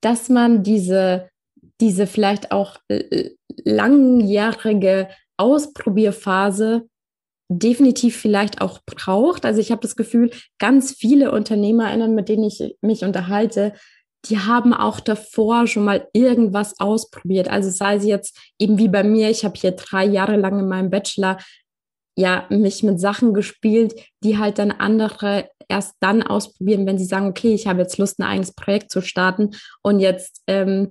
dass 0.00 0.30
man 0.30 0.62
diese, 0.62 1.28
diese 1.78 2.06
vielleicht 2.06 2.52
auch 2.52 2.78
langjährige 3.64 5.08
Ausprobierphase 5.40 6.86
definitiv 7.48 8.16
vielleicht 8.16 8.60
auch 8.60 8.78
braucht. 8.86 9.44
Also 9.44 9.60
ich 9.60 9.72
habe 9.72 9.80
das 9.80 9.96
Gefühl, 9.96 10.30
ganz 10.58 10.92
viele 10.92 11.32
UnternehmerInnen, 11.32 12.14
mit 12.14 12.28
denen 12.28 12.44
ich 12.44 12.76
mich 12.80 13.02
unterhalte, 13.02 13.72
die 14.26 14.38
haben 14.38 14.74
auch 14.74 15.00
davor 15.00 15.66
schon 15.66 15.84
mal 15.84 16.06
irgendwas 16.12 16.78
ausprobiert. 16.78 17.48
Also 17.48 17.70
sei 17.70 17.96
es 17.96 18.04
jetzt 18.04 18.38
eben 18.58 18.78
wie 18.78 18.88
bei 18.88 19.02
mir, 19.02 19.30
ich 19.30 19.44
habe 19.44 19.58
hier 19.58 19.72
drei 19.72 20.04
Jahre 20.04 20.36
lang 20.36 20.60
in 20.60 20.68
meinem 20.68 20.90
Bachelor 20.90 21.38
ja, 22.20 22.44
mich 22.50 22.82
mit 22.82 23.00
Sachen 23.00 23.32
gespielt, 23.32 23.94
die 24.22 24.36
halt 24.36 24.58
dann 24.58 24.70
andere 24.70 25.48
erst 25.68 25.94
dann 26.00 26.22
ausprobieren, 26.22 26.84
wenn 26.84 26.98
sie 26.98 27.04
sagen, 27.04 27.28
okay, 27.28 27.54
ich 27.54 27.66
habe 27.66 27.80
jetzt 27.80 27.96
Lust, 27.96 28.18
ein 28.18 28.24
eigenes 28.24 28.52
Projekt 28.52 28.90
zu 28.90 29.00
starten. 29.00 29.50
Und 29.82 30.00
jetzt 30.00 30.42
ähm, 30.48 30.90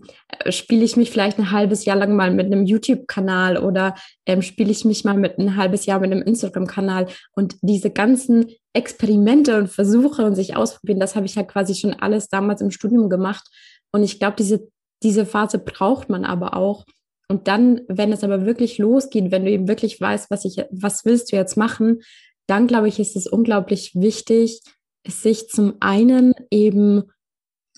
spiele 0.50 0.86
ich 0.86 0.96
mich 0.96 1.12
vielleicht 1.12 1.38
ein 1.38 1.52
halbes 1.52 1.86
Jahr 1.86 1.98
lang 1.98 2.16
mal 2.16 2.32
mit 2.32 2.48
einem 2.48 2.66
YouTube-Kanal 2.66 3.58
oder 3.58 3.96
ähm, 4.26 4.42
spiele 4.42 4.72
ich 4.72 4.86
mich 4.86 5.04
mal 5.04 5.18
mit 5.18 5.38
ein 5.38 5.58
halbes 5.58 5.86
Jahr 5.86 6.00
mit 6.00 6.12
einem 6.12 6.24
Instagram-Kanal. 6.24 7.08
Und 7.34 7.58
diese 7.62 7.92
ganzen 7.92 8.48
Experimente 8.74 9.58
und 9.58 9.68
Versuche 9.68 10.26
und 10.26 10.36
sich 10.36 10.56
ausprobieren, 10.56 11.00
das 11.00 11.16
habe 11.16 11.26
ich 11.26 11.36
ja 11.36 11.44
quasi 11.44 11.76
schon 11.76 11.94
alles 11.94 12.30
damals 12.30 12.62
im 12.62 12.72
Studium 12.72 13.10
gemacht. 13.10 13.48
Und 13.92 14.04
ich 14.04 14.18
glaube, 14.18 14.38
diese, 14.40 14.68
diese 15.04 15.26
Phase 15.26 15.60
braucht 15.60 16.10
man 16.10 16.24
aber 16.24 16.56
auch, 16.56 16.86
und 17.32 17.48
dann, 17.48 17.82
wenn 17.88 18.12
es 18.12 18.24
aber 18.24 18.46
wirklich 18.46 18.80
losgeht, 18.80 19.32
wenn 19.32 19.46
du 19.46 19.52
eben 19.52 19.68
wirklich 19.68 20.02
weißt, 20.02 20.32
was 20.32 20.46
ich, 20.46 20.64
was 20.72 21.06
willst 21.06 21.32
du 21.32 21.36
jetzt 21.36 21.58
machen, 21.58 22.02
dann 22.48 22.66
glaube 22.66 22.88
ich, 22.88 23.00
ist 23.00 23.16
es 23.16 23.28
unglaublich 23.28 23.94
wichtig, 23.94 24.62
sich 25.08 25.48
zum 25.48 25.76
einen 25.80 26.34
eben 26.50 27.04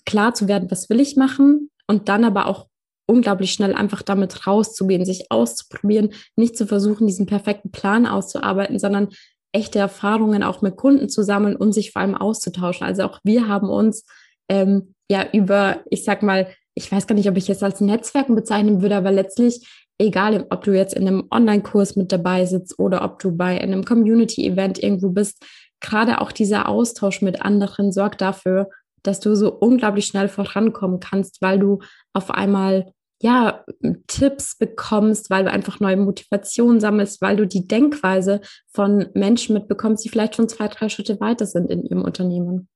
klar 0.06 0.34
zu 0.34 0.48
werden, 0.48 0.70
was 0.70 0.88
will 0.88 1.00
ich 1.00 1.16
machen 1.16 1.70
und 1.86 2.08
dann 2.08 2.24
aber 2.24 2.46
auch 2.46 2.66
unglaublich 3.06 3.52
schnell 3.52 3.74
einfach 3.74 4.00
damit 4.00 4.46
rauszugehen, 4.46 5.04
sich 5.04 5.30
auszuprobieren, 5.30 6.14
nicht 6.34 6.56
zu 6.56 6.66
versuchen, 6.66 7.06
diesen 7.06 7.26
perfekten 7.26 7.70
Plan 7.70 8.06
auszuarbeiten, 8.06 8.78
sondern 8.78 9.10
echte 9.52 9.78
Erfahrungen 9.78 10.42
auch 10.42 10.62
mit 10.62 10.76
Kunden 10.76 11.10
zu 11.10 11.22
sammeln 11.22 11.56
und 11.56 11.72
sich 11.72 11.92
vor 11.92 12.00
allem 12.00 12.14
auszutauschen. 12.14 12.86
Also 12.86 13.02
auch 13.02 13.20
wir 13.22 13.48
haben 13.48 13.68
uns 13.68 14.06
ähm, 14.48 14.94
ja 15.10 15.26
über, 15.32 15.80
ich 15.90 16.04
sag 16.04 16.22
mal, 16.22 16.48
ich 16.74 16.90
weiß 16.90 17.06
gar 17.06 17.14
nicht, 17.14 17.28
ob 17.28 17.36
ich 17.36 17.48
es 17.50 17.62
als 17.62 17.80
Netzwerken 17.80 18.34
bezeichnen 18.34 18.82
würde, 18.82 18.96
aber 18.96 19.12
letztlich, 19.12 19.66
egal 19.98 20.46
ob 20.50 20.64
du 20.64 20.72
jetzt 20.72 20.94
in 20.94 21.06
einem 21.06 21.24
Online-Kurs 21.30 21.96
mit 21.96 22.12
dabei 22.12 22.46
sitzt 22.46 22.78
oder 22.78 23.04
ob 23.04 23.18
du 23.18 23.36
bei 23.36 23.60
einem 23.60 23.84
Community-Event 23.84 24.82
irgendwo 24.82 25.10
bist, 25.10 25.44
gerade 25.80 26.20
auch 26.20 26.32
dieser 26.32 26.68
Austausch 26.68 27.22
mit 27.22 27.42
anderen 27.42 27.92
sorgt 27.92 28.20
dafür, 28.20 28.70
dass 29.02 29.20
du 29.20 29.34
so 29.34 29.52
unglaublich 29.52 30.06
schnell 30.06 30.28
vorankommen 30.28 31.00
kannst, 31.00 31.42
weil 31.42 31.58
du 31.58 31.80
auf 32.12 32.30
einmal 32.30 32.92
ja, 33.20 33.64
Tipps 34.08 34.58
bekommst, 34.58 35.30
weil 35.30 35.44
du 35.44 35.50
einfach 35.50 35.78
neue 35.78 35.96
Motivation 35.96 36.80
sammelst, 36.80 37.22
weil 37.22 37.36
du 37.36 37.46
die 37.46 37.68
Denkweise 37.68 38.40
von 38.72 39.06
Menschen 39.14 39.54
mitbekommst, 39.54 40.04
die 40.04 40.08
vielleicht 40.08 40.34
schon 40.34 40.48
zwei, 40.48 40.66
drei 40.66 40.88
Schritte 40.88 41.20
weiter 41.20 41.46
sind 41.46 41.70
in 41.70 41.84
ihrem 41.84 42.02
Unternehmen. 42.02 42.68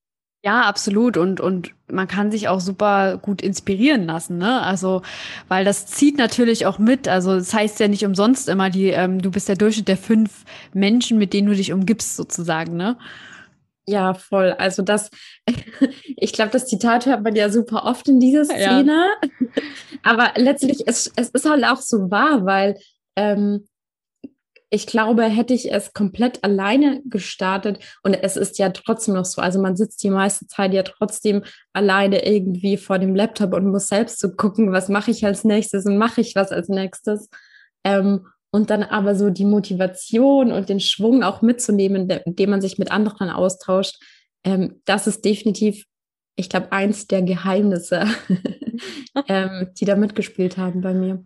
Ja, 0.44 0.62
absolut. 0.62 1.16
Und, 1.16 1.40
und 1.40 1.72
man 1.90 2.06
kann 2.06 2.30
sich 2.30 2.48
auch 2.48 2.60
super 2.60 3.18
gut 3.18 3.42
inspirieren 3.42 4.06
lassen, 4.06 4.38
ne? 4.38 4.62
Also, 4.62 5.02
weil 5.48 5.64
das 5.64 5.86
zieht 5.86 6.18
natürlich 6.18 6.66
auch 6.66 6.78
mit. 6.78 7.08
Also, 7.08 7.34
das 7.34 7.52
heißt 7.52 7.80
ja 7.80 7.88
nicht 7.88 8.04
umsonst 8.04 8.48
immer, 8.48 8.70
die, 8.70 8.88
ähm, 8.90 9.20
du 9.20 9.30
bist 9.30 9.48
der 9.48 9.56
Durchschnitt 9.56 9.88
der 9.88 9.96
fünf 9.96 10.44
Menschen, 10.72 11.18
mit 11.18 11.32
denen 11.32 11.48
du 11.48 11.54
dich 11.54 11.72
umgibst, 11.72 12.16
sozusagen, 12.16 12.76
ne? 12.76 12.96
Ja, 13.88 14.14
voll. 14.14 14.52
Also 14.58 14.82
das, 14.82 15.10
ich 16.16 16.32
glaube, 16.32 16.50
das 16.50 16.66
Zitat 16.66 17.06
hört 17.06 17.22
man 17.22 17.36
ja 17.36 17.50
super 17.50 17.84
oft 17.84 18.08
in 18.08 18.20
dieser 18.20 18.44
Szene. 18.44 19.06
Ja. 19.22 19.62
Aber 20.02 20.32
letztlich, 20.36 20.82
es, 20.86 21.12
es 21.16 21.30
ist 21.30 21.48
halt 21.48 21.64
auch 21.64 21.80
so 21.80 22.10
wahr, 22.10 22.44
weil 22.44 22.78
ähm, 23.16 23.66
ich 24.70 24.86
glaube, 24.86 25.24
hätte 25.24 25.54
ich 25.54 25.72
es 25.72 25.92
komplett 25.92 26.42
alleine 26.42 27.00
gestartet 27.04 27.78
und 28.02 28.14
es 28.14 28.36
ist 28.36 28.58
ja 28.58 28.70
trotzdem 28.70 29.14
noch 29.14 29.24
so, 29.24 29.40
also 29.40 29.60
man 29.60 29.76
sitzt 29.76 30.02
die 30.02 30.10
meiste 30.10 30.48
Zeit 30.48 30.74
ja 30.74 30.82
trotzdem 30.82 31.44
alleine 31.72 32.26
irgendwie 32.26 32.76
vor 32.76 32.98
dem 32.98 33.14
Laptop 33.14 33.54
und 33.54 33.70
muss 33.70 33.88
selbst 33.88 34.18
so 34.18 34.30
gucken, 34.34 34.72
was 34.72 34.88
mache 34.88 35.12
ich 35.12 35.24
als 35.24 35.44
nächstes 35.44 35.86
und 35.86 35.98
mache 35.98 36.20
ich 36.20 36.34
was 36.34 36.50
als 36.50 36.68
nächstes. 36.68 37.28
Ähm, 37.84 38.26
und 38.50 38.70
dann 38.70 38.82
aber 38.82 39.14
so 39.14 39.30
die 39.30 39.44
Motivation 39.44 40.50
und 40.50 40.68
den 40.68 40.80
Schwung 40.80 41.22
auch 41.22 41.42
mitzunehmen, 41.42 42.08
indem 42.24 42.50
man 42.50 42.60
sich 42.60 42.78
mit 42.78 42.90
anderen 42.90 43.30
austauscht, 43.30 43.96
ähm, 44.44 44.80
das 44.84 45.06
ist 45.06 45.24
definitiv, 45.24 45.84
ich 46.36 46.48
glaube, 46.48 46.72
eins 46.72 47.06
der 47.06 47.22
Geheimnisse, 47.22 48.06
ähm, 49.28 49.68
die 49.78 49.84
da 49.84 49.94
mitgespielt 49.94 50.56
haben 50.56 50.80
bei 50.80 50.94
mir. 50.94 51.24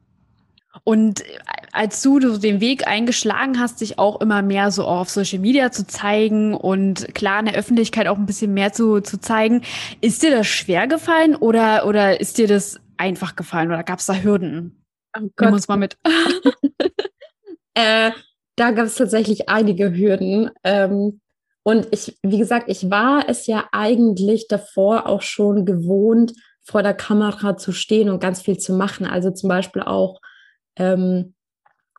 Und 0.85 1.23
als 1.73 2.03
du 2.03 2.19
den 2.19 2.61
Weg 2.61 2.87
eingeschlagen 2.87 3.59
hast, 3.59 3.81
dich 3.81 3.99
auch 3.99 4.21
immer 4.21 4.43
mehr 4.43 4.71
so 4.71 4.85
auf 4.85 5.09
Social 5.09 5.39
Media 5.39 5.71
zu 5.71 5.87
zeigen 5.87 6.55
und 6.55 7.15
klar 7.15 7.41
in 7.41 7.47
der 7.47 7.55
Öffentlichkeit 7.55 8.07
auch 8.09 8.19
ein 8.19 8.27
bisschen 8.27 8.55
mehr 8.55 8.73
zu, 8.73 9.01
zu 9.01 9.21
zeigen, 9.21 9.63
ist 10.01 10.23
dir 10.23 10.31
das 10.31 10.47
schwer 10.47 10.87
gefallen 10.87 11.37
oder, 11.37 11.87
oder 11.87 12.21
ist 12.21 12.39
dir 12.39 12.49
das 12.49 12.81
einfach 12.97 13.37
gefallen 13.37 13.69
oder 13.69 13.83
gab 13.83 13.99
es 13.99 14.07
da 14.07 14.15
Hürden? 14.15 14.85
Oh. 15.17 15.29
Nimm 15.41 15.53
uns 15.53 15.69
mal 15.69 15.77
mit. 15.77 15.97
äh, 17.75 18.11
da 18.57 18.71
gab 18.73 18.87
es 18.87 18.97
tatsächlich 18.97 19.49
einige 19.49 19.97
Hürden. 19.97 20.51
Ähm, 20.65 21.21
und 21.63 21.89
ich, 21.91 22.19
wie 22.23 22.39
gesagt, 22.39 22.69
ich 22.69 22.91
war 22.91 23.29
es 23.29 23.47
ja 23.47 23.69
eigentlich 23.73 24.49
davor 24.49 25.07
auch 25.07 25.23
schon 25.23 25.65
gewohnt, 25.65 26.33
vor 26.63 26.83
der 26.83 26.95
Kamera 26.95 27.57
zu 27.57 27.73
stehen 27.73 28.11
und 28.11 28.21
ganz 28.21 28.43
viel 28.43 28.59
zu 28.59 28.73
machen. 28.75 29.07
Also 29.07 29.31
zum 29.31 29.49
Beispiel 29.49 29.83
auch 29.83 30.21
ähm, 30.77 31.35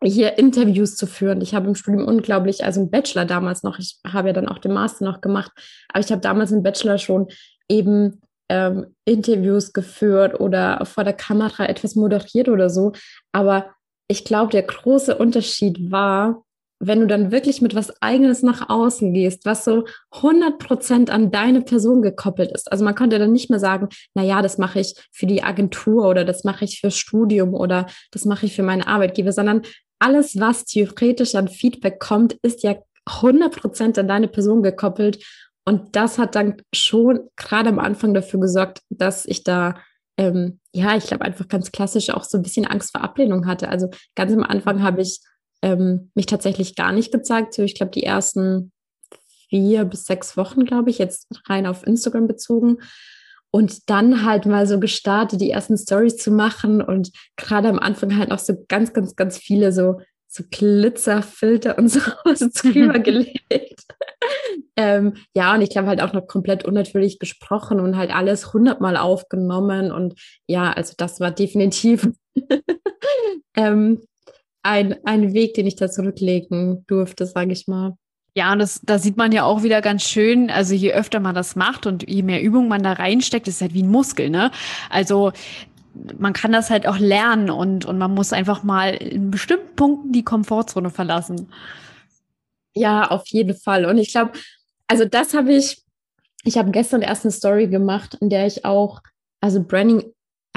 hier 0.03 0.37
Interviews 0.37 0.95
zu 0.95 1.05
führen. 1.05 1.41
Ich 1.41 1.53
habe 1.53 1.67
im 1.67 1.75
Studium 1.75 2.07
unglaublich, 2.07 2.63
also 2.63 2.81
im 2.81 2.89
Bachelor 2.89 3.25
damals 3.25 3.63
noch, 3.63 3.77
ich 3.79 3.99
habe 4.05 4.29
ja 4.29 4.33
dann 4.33 4.47
auch 4.47 4.57
den 4.57 4.73
Master 4.73 5.05
noch 5.05 5.21
gemacht, 5.21 5.51
aber 5.89 6.03
ich 6.03 6.11
habe 6.11 6.21
damals 6.21 6.51
im 6.51 6.63
Bachelor 6.63 6.97
schon 6.97 7.27
eben 7.69 8.21
ähm, 8.49 8.95
Interviews 9.05 9.73
geführt 9.73 10.39
oder 10.39 10.85
vor 10.85 11.03
der 11.03 11.13
Kamera 11.13 11.65
etwas 11.65 11.95
moderiert 11.95 12.49
oder 12.49 12.69
so. 12.69 12.93
Aber 13.31 13.69
ich 14.07 14.25
glaube, 14.25 14.51
der 14.51 14.63
große 14.63 15.17
Unterschied 15.17 15.91
war, 15.91 16.43
wenn 16.83 16.99
du 16.99 17.07
dann 17.07 17.31
wirklich 17.31 17.61
mit 17.61 17.75
was 17.75 18.01
Eigenes 18.01 18.41
nach 18.41 18.67
außen 18.67 19.13
gehst, 19.13 19.45
was 19.45 19.63
so 19.63 19.85
100 20.15 20.57
Prozent 20.57 21.09
an 21.11 21.29
deine 21.29 21.61
Person 21.61 22.01
gekoppelt 22.01 22.51
ist. 22.51 22.71
Also 22.71 22.83
man 22.83 22.95
konnte 22.95 23.19
dann 23.19 23.31
nicht 23.31 23.51
mehr 23.51 23.59
sagen, 23.59 23.87
na 24.15 24.23
ja, 24.23 24.41
das 24.41 24.57
mache 24.57 24.79
ich 24.79 24.95
für 25.11 25.27
die 25.27 25.43
Agentur 25.43 26.07
oder 26.07 26.25
das 26.25 26.43
mache 26.43 26.65
ich 26.65 26.79
fürs 26.79 26.97
Studium 26.97 27.53
oder 27.53 27.85
das 28.11 28.25
mache 28.25 28.47
ich 28.47 28.55
für 28.55 28.63
meine 28.63 28.87
Arbeitgeber, 28.87 29.31
sondern 29.31 29.61
alles, 30.01 30.39
was 30.39 30.65
theoretisch 30.65 31.35
an 31.35 31.47
Feedback 31.47 31.99
kommt, 31.99 32.33
ist 32.41 32.63
ja 32.63 32.75
100 33.05 33.55
Prozent 33.55 33.99
an 33.99 34.07
deine 34.07 34.27
Person 34.27 34.63
gekoppelt. 34.63 35.23
Und 35.65 35.95
das 35.95 36.17
hat 36.17 36.35
dann 36.35 36.61
schon 36.73 37.29
gerade 37.35 37.69
am 37.69 37.79
Anfang 37.79 38.13
dafür 38.13 38.39
gesorgt, 38.39 38.81
dass 38.89 39.25
ich 39.25 39.43
da 39.43 39.75
ähm, 40.17 40.59
ja, 40.73 40.95
ich 40.95 41.05
glaube 41.05 41.25
einfach 41.25 41.47
ganz 41.47 41.71
klassisch 41.71 42.09
auch 42.09 42.23
so 42.23 42.37
ein 42.37 42.43
bisschen 42.43 42.65
Angst 42.65 42.91
vor 42.91 43.01
Ablehnung 43.01 43.45
hatte. 43.47 43.69
Also 43.69 43.89
ganz 44.15 44.31
am 44.31 44.43
Anfang 44.43 44.83
habe 44.83 45.01
ich 45.01 45.19
ähm, 45.61 46.11
mich 46.15 46.25
tatsächlich 46.25 46.75
gar 46.75 46.91
nicht 46.91 47.11
gezeigt. 47.11 47.53
So, 47.53 47.63
ich 47.63 47.75
glaube, 47.75 47.91
die 47.91 48.03
ersten 48.03 48.71
vier 49.49 49.85
bis 49.85 50.05
sechs 50.05 50.37
Wochen, 50.37 50.65
glaube 50.65 50.89
ich, 50.89 50.97
jetzt 50.97 51.27
rein 51.47 51.65
auf 51.65 51.85
Instagram 51.85 52.27
bezogen. 52.27 52.77
Und 53.53 53.89
dann 53.89 54.25
halt 54.25 54.45
mal 54.45 54.65
so 54.65 54.79
gestartet, 54.79 55.41
die 55.41 55.51
ersten 55.51 55.77
Stories 55.77 56.15
zu 56.17 56.31
machen 56.31 56.81
und 56.81 57.11
gerade 57.35 57.67
am 57.67 57.79
Anfang 57.79 58.17
halt 58.17 58.31
auch 58.31 58.39
so 58.39 58.53
ganz, 58.69 58.93
ganz, 58.93 59.15
ganz 59.17 59.37
viele 59.37 59.73
so, 59.73 59.99
so 60.27 60.45
Glitzerfilter 60.49 61.77
und 61.77 61.89
so 61.89 61.99
drüber 62.53 62.99
gelegt. 62.99 63.85
ähm, 64.77 65.15
ja, 65.35 65.53
und 65.53 65.61
ich 65.61 65.69
glaube 65.69 65.89
halt 65.89 66.01
auch 66.01 66.13
noch 66.13 66.27
komplett 66.27 66.63
unnatürlich 66.63 67.19
gesprochen 67.19 67.81
und 67.81 67.97
halt 67.97 68.11
alles 68.15 68.53
hundertmal 68.53 68.95
aufgenommen. 68.95 69.91
Und 69.91 70.13
ja, 70.47 70.71
also 70.71 70.93
das 70.95 71.19
war 71.19 71.31
definitiv 71.31 72.09
ähm, 73.57 74.01
ein, 74.63 74.95
ein 75.05 75.33
Weg, 75.33 75.55
den 75.55 75.67
ich 75.67 75.75
da 75.75 75.89
zurücklegen 75.89 76.85
durfte, 76.87 77.25
sage 77.25 77.51
ich 77.51 77.67
mal. 77.67 77.97
Ja, 78.35 78.53
und 78.53 78.59
das, 78.59 78.79
da 78.83 78.97
sieht 78.97 79.17
man 79.17 79.31
ja 79.33 79.43
auch 79.43 79.61
wieder 79.61 79.81
ganz 79.81 80.03
schön, 80.03 80.49
also 80.49 80.73
je 80.73 80.93
öfter 80.93 81.19
man 81.19 81.35
das 81.35 81.55
macht 81.57 81.85
und 81.85 82.09
je 82.09 82.23
mehr 82.23 82.41
Übung 82.41 82.69
man 82.69 82.81
da 82.81 82.93
reinsteckt, 82.93 83.47
ist 83.47 83.61
halt 83.61 83.73
wie 83.73 83.83
ein 83.83 83.91
Muskel, 83.91 84.29
ne? 84.29 84.51
Also 84.89 85.33
man 86.17 86.31
kann 86.31 86.53
das 86.53 86.69
halt 86.69 86.87
auch 86.87 86.97
lernen 86.97 87.49
und, 87.49 87.83
und 87.83 87.97
man 87.97 88.13
muss 88.13 88.31
einfach 88.31 88.63
mal 88.63 88.93
in 88.93 89.31
bestimmten 89.31 89.75
Punkten 89.75 90.13
die 90.13 90.23
Komfortzone 90.23 90.89
verlassen. 90.89 91.51
Ja, 92.73 93.11
auf 93.11 93.27
jeden 93.27 93.57
Fall. 93.57 93.83
Und 93.83 93.97
ich 93.97 94.11
glaube, 94.11 94.31
also 94.87 95.03
das 95.03 95.33
habe 95.33 95.51
ich, 95.53 95.83
ich 96.45 96.57
habe 96.57 96.71
gestern 96.71 97.01
erst 97.01 97.25
eine 97.25 97.33
Story 97.33 97.67
gemacht, 97.67 98.17
in 98.21 98.29
der 98.29 98.47
ich 98.47 98.63
auch, 98.63 99.01
also 99.41 99.61
Branding 99.61 100.05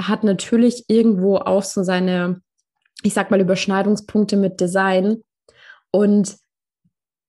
hat 0.01 0.23
natürlich 0.23 0.85
irgendwo 0.87 1.37
auch 1.37 1.63
so 1.63 1.83
seine 1.83 2.41
ich 3.05 3.13
sag 3.13 3.31
mal, 3.31 3.39
Überschneidungspunkte 3.39 4.35
mit 4.35 4.59
Design. 4.59 5.23
Und 5.91 6.35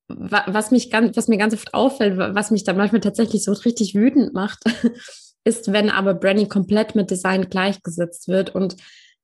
was 0.09 0.71
mich 0.71 0.91
ganz, 0.91 1.17
was 1.17 1.29
mir 1.29 1.39
ganz 1.39 1.55
oft 1.55 1.75
auffällt, 1.75 2.17
was 2.17 2.51
mich 2.51 2.65
dann 2.65 2.77
manchmal 2.77 3.01
tatsächlich 3.01 3.45
so 3.45 3.53
richtig 3.53 3.95
wütend 3.95 4.35
macht, 4.35 4.63
ist, 5.45 5.73
wenn 5.73 5.91
aber 5.91 6.15
Branding 6.15 6.49
komplett 6.49 6.95
mit 6.95 7.11
Design 7.11 7.49
gleichgesetzt 7.49 8.29
wird. 8.29 8.55
Und 8.55 8.77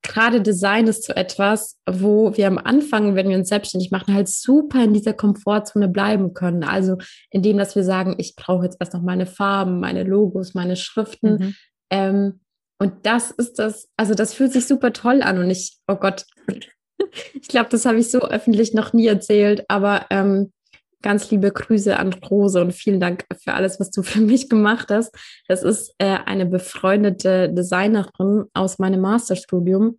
gerade 0.03 0.41
Design 0.41 0.87
ist 0.87 1.05
so 1.05 1.13
etwas, 1.13 1.79
wo 1.89 2.37
wir 2.37 2.49
am 2.49 2.59
Anfang, 2.59 3.15
wenn 3.15 3.29
wir 3.29 3.37
uns 3.37 3.49
selbstständig 3.49 3.91
machen, 3.91 4.15
halt 4.15 4.29
super 4.29 4.83
in 4.83 4.93
dieser 4.93 5.13
Komfortzone 5.13 5.89
bleiben 5.89 6.35
können. 6.35 6.65
Also 6.65 6.99
indem, 7.31 7.59
dass 7.59 7.77
wir 7.77 7.85
sagen, 7.85 8.17
ich 8.19 8.35
brauche 8.35 8.65
jetzt 8.65 8.77
erst 8.81 8.95
noch 8.95 9.03
meine 9.03 9.27
Farben, 9.27 9.81
meine 9.81 10.03
Logos, 10.03 10.55
meine 10.55 10.77
Schriften. 10.77 11.33
Mhm. 11.33 11.55
Ähm, 11.91 12.41
und 12.79 13.07
das 13.07 13.31
ist 13.31 13.61
das, 13.61 13.89
also 13.97 14.15
das 14.15 14.35
fühlt 14.35 14.53
sich 14.53 14.67
super 14.67 14.93
toll 14.93 15.23
an. 15.23 15.39
Und 15.39 15.51
ich, 15.51 15.77
oh 15.87 15.95
Gott, 15.95 16.27
ich 17.35 17.47
glaube, 17.49 17.69
das 17.71 17.87
habe 17.87 17.99
ich 17.99 18.11
so 18.11 18.21
öffentlich 18.23 18.75
noch 18.75 18.93
nie 18.93 19.07
erzählt, 19.07 19.65
aber 19.69 20.07
ähm, 20.11 20.53
ganz 21.03 21.31
liebe 21.31 21.51
Grüße 21.51 21.97
an 21.97 22.13
Rose 22.13 22.61
und 22.61 22.73
vielen 22.73 23.01
Dank 23.01 23.25
für 23.43 23.55
alles, 23.55 23.81
was 23.81 23.91
du 23.91 24.03
für 24.03 24.21
mich 24.21 24.49
gemacht 24.49 24.89
hast. 24.91 25.15
Das 25.49 25.63
ist 25.63 25.95
äh, 25.99 26.19
eine 26.25 26.47
befreundete 26.47 27.51
Designerin 27.51 28.45
aus 28.55 28.79
meinem 28.79 29.01
Masterstudium 29.01 29.99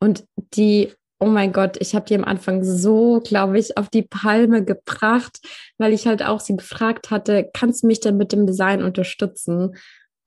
und 0.00 0.24
die 0.54 0.92
oh 1.20 1.26
mein 1.26 1.52
Gott, 1.52 1.76
ich 1.80 1.94
habe 1.94 2.06
die 2.06 2.14
am 2.14 2.24
Anfang 2.24 2.62
so, 2.62 3.20
glaube 3.20 3.58
ich, 3.58 3.76
auf 3.76 3.88
die 3.88 4.02
Palme 4.02 4.64
gebracht, 4.64 5.40
weil 5.76 5.92
ich 5.92 6.06
halt 6.06 6.22
auch 6.22 6.40
sie 6.40 6.56
gefragt 6.56 7.10
hatte, 7.10 7.50
kannst 7.52 7.82
du 7.82 7.88
mich 7.88 8.00
denn 8.00 8.16
mit 8.16 8.32
dem 8.32 8.46
Design 8.46 8.82
unterstützen? 8.82 9.74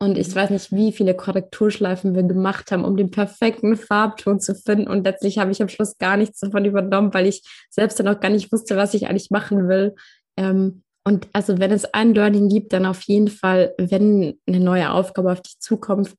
Und 0.02 0.18
ich 0.18 0.34
weiß 0.34 0.50
nicht, 0.50 0.72
wie 0.72 0.92
viele 0.92 1.14
Korrekturschleifen 1.14 2.16
wir 2.16 2.24
gemacht 2.24 2.72
haben, 2.72 2.86
um 2.86 2.98
den 2.98 3.12
perfekten 3.12 3.76
Farbton 3.76 4.40
zu 4.40 4.56
finden. 4.56 4.88
Und 4.88 5.04
letztlich 5.04 5.38
habe 5.38 5.52
ich 5.52 5.62
am 5.62 5.70
Schluss 5.70 6.00
gar 6.00 6.18
nichts 6.18 6.40
davon 6.40 6.66
übernommen, 6.66 7.14
weil 7.14 7.28
ich 7.28 7.44
selbst 7.70 8.00
dann 8.00 8.08
auch 8.08 8.20
gar 8.20 8.32
nicht 8.32 8.52
wusste, 8.52 8.76
was 8.76 8.96
ich 8.96 9.08
eigentlich 9.08 9.30
machen 9.30 9.70
will. 9.70 9.94
Ähm, 10.38 10.82
und 11.04 11.28
also 11.34 11.60
wenn 11.60 11.72
es 11.72 11.86
ein 11.94 12.16
Learning 12.16 12.50
gibt, 12.50 12.74
dann 12.74 12.88
auf 12.88 13.04
jeden 13.04 13.28
Fall, 13.28 13.76
wenn 13.78 14.40
eine 14.48 14.60
neue 14.60 14.90
Aufgabe 14.90 15.32
auf 15.32 15.42
dich 15.44 15.60
zukommt, 15.60 16.16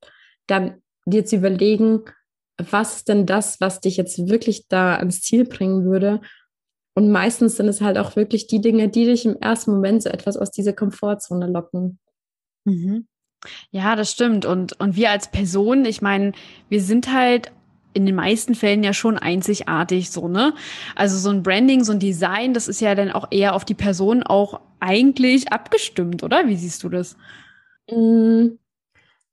dann 0.46 0.80
dir 1.04 1.24
zu 1.24 1.34
überlegen, 1.34 2.02
was 2.58 2.98
ist 2.98 3.08
denn 3.08 3.26
das, 3.26 3.60
was 3.60 3.80
dich 3.80 3.96
jetzt 3.96 4.28
wirklich 4.28 4.68
da 4.68 4.94
ans 4.94 5.22
Ziel 5.22 5.44
bringen 5.44 5.84
würde? 5.84 6.20
Und 6.94 7.10
meistens 7.10 7.56
sind 7.56 7.66
es 7.66 7.80
halt 7.80 7.98
auch 7.98 8.14
wirklich 8.14 8.46
die 8.46 8.60
Dinge, 8.60 8.88
die 8.88 9.06
dich 9.06 9.26
im 9.26 9.40
ersten 9.40 9.72
Moment 9.72 10.04
so 10.04 10.08
etwas 10.08 10.36
aus 10.36 10.52
dieser 10.52 10.72
Komfortzone 10.72 11.48
locken. 11.48 11.98
Mhm. 12.64 13.08
Ja, 13.70 13.96
das 13.96 14.12
stimmt. 14.12 14.44
Und, 14.46 14.78
und 14.80 14.96
wir 14.96 15.10
als 15.10 15.30
Person, 15.30 15.84
ich 15.84 16.02
meine, 16.02 16.32
wir 16.68 16.80
sind 16.80 17.12
halt 17.12 17.52
in 17.94 18.06
den 18.06 18.14
meisten 18.14 18.54
Fällen 18.54 18.82
ja 18.82 18.92
schon 18.92 19.18
einzigartig 19.18 20.10
so, 20.10 20.28
ne? 20.28 20.54
Also 20.94 21.18
so 21.18 21.30
ein 21.30 21.42
Branding, 21.42 21.84
so 21.84 21.92
ein 21.92 21.98
Design, 21.98 22.54
das 22.54 22.68
ist 22.68 22.80
ja 22.80 22.94
dann 22.94 23.10
auch 23.10 23.28
eher 23.30 23.54
auf 23.54 23.64
die 23.64 23.74
Person 23.74 24.22
auch 24.22 24.60
eigentlich 24.80 25.52
abgestimmt, 25.52 26.22
oder? 26.22 26.48
Wie 26.48 26.56
siehst 26.56 26.82
du 26.82 26.88
das? 26.88 27.16
Mm, 27.90 28.58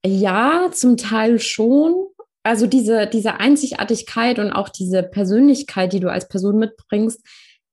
ja, 0.04 0.70
zum 0.72 0.96
Teil 0.96 1.40
schon. 1.40 1.94
Also 2.42 2.66
diese, 2.66 3.06
diese 3.06 3.38
Einzigartigkeit 3.38 4.38
und 4.38 4.52
auch 4.52 4.68
diese 4.68 5.02
Persönlichkeit, 5.02 5.92
die 5.92 6.00
du 6.00 6.10
als 6.10 6.28
Person 6.28 6.58
mitbringst, 6.58 7.20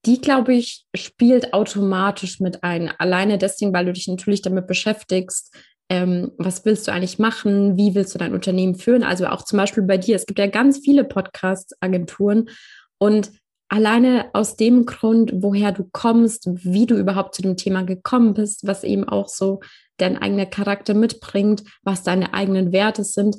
die, 0.06 0.20
glaube 0.20 0.54
ich, 0.54 0.84
spielt 0.94 1.52
automatisch 1.54 2.40
mit 2.40 2.62
ein. 2.62 2.90
Alleine 2.98 3.38
deswegen, 3.38 3.72
weil 3.72 3.86
du 3.86 3.92
dich 3.92 4.08
natürlich 4.08 4.42
damit 4.42 4.66
beschäftigst, 4.66 5.54
ähm, 5.90 6.32
was 6.38 6.64
willst 6.64 6.86
du 6.86 6.92
eigentlich 6.92 7.18
machen, 7.18 7.76
wie 7.76 7.94
willst 7.94 8.14
du 8.14 8.18
dein 8.18 8.34
Unternehmen 8.34 8.74
führen. 8.74 9.02
Also 9.02 9.26
auch 9.26 9.42
zum 9.42 9.56
Beispiel 9.56 9.82
bei 9.82 9.98
dir, 9.98 10.16
es 10.16 10.26
gibt 10.26 10.38
ja 10.38 10.46
ganz 10.46 10.78
viele 10.78 11.04
Podcast-Agenturen 11.04 12.50
und 12.98 13.30
alleine 13.68 14.26
aus 14.32 14.56
dem 14.56 14.86
Grund, 14.86 15.32
woher 15.34 15.72
du 15.72 15.88
kommst, 15.92 16.48
wie 16.64 16.86
du 16.86 16.96
überhaupt 16.96 17.34
zu 17.34 17.42
dem 17.42 17.56
Thema 17.56 17.82
gekommen 17.82 18.34
bist, 18.34 18.66
was 18.66 18.84
eben 18.84 19.04
auch 19.04 19.28
so 19.28 19.60
dein 19.98 20.16
eigener 20.16 20.46
Charakter 20.46 20.94
mitbringt, 20.94 21.64
was 21.82 22.02
deine 22.02 22.34
eigenen 22.34 22.72
Werte 22.72 23.04
sind, 23.04 23.36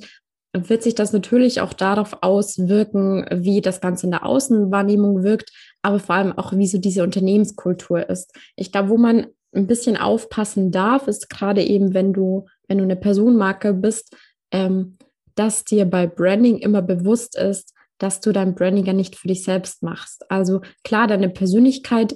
wird 0.54 0.84
sich 0.84 0.96
das 0.96 1.14
natürlich 1.14 1.62
auch 1.62 1.74
darauf 1.74 2.18
auswirken, 2.22 3.26
wie 3.32 3.62
das 3.62 3.82
Ganze 3.82 4.08
in 4.08 4.12
der 4.12 4.26
Außenwahrnehmung 4.26 5.24
wirkt, 5.24 5.52
aber 5.82 6.00
vor 6.00 6.16
allem 6.16 6.38
auch, 6.38 6.54
wie 6.54 6.68
so 6.68 6.80
diese 6.80 7.04
Unternehmenskultur 7.04 8.10
ist. 8.10 8.34
Ich 8.56 8.72
glaube, 8.72 8.90
wo 8.90 8.98
man 8.98 9.28
ein 9.54 9.68
bisschen 9.68 9.98
aufpassen 9.98 10.72
darf, 10.72 11.08
ist 11.08 11.30
gerade 11.30 11.64
eben, 11.64 11.94
wenn 11.94 12.14
du, 12.14 12.46
wenn 12.68 12.78
du 12.78 12.84
eine 12.84 12.96
Personenmarke 12.96 13.74
bist, 13.74 14.16
ähm, 14.52 14.98
dass 15.36 15.64
dir 15.64 15.86
bei 15.86 16.08
Branding 16.08 16.58
immer 16.58 16.82
bewusst 16.82 17.38
ist, 17.38 17.74
dass 17.98 18.22
du 18.22 18.32
dein 18.32 18.56
Branding 18.56 18.86
ja 18.86 18.94
nicht 18.94 19.16
für 19.16 19.28
dich 19.28 19.44
selbst 19.44 19.84
machst. 19.84 20.30
Also 20.30 20.62
klar, 20.84 21.08
deine 21.08 21.30
Persönlichkeit 21.30 22.16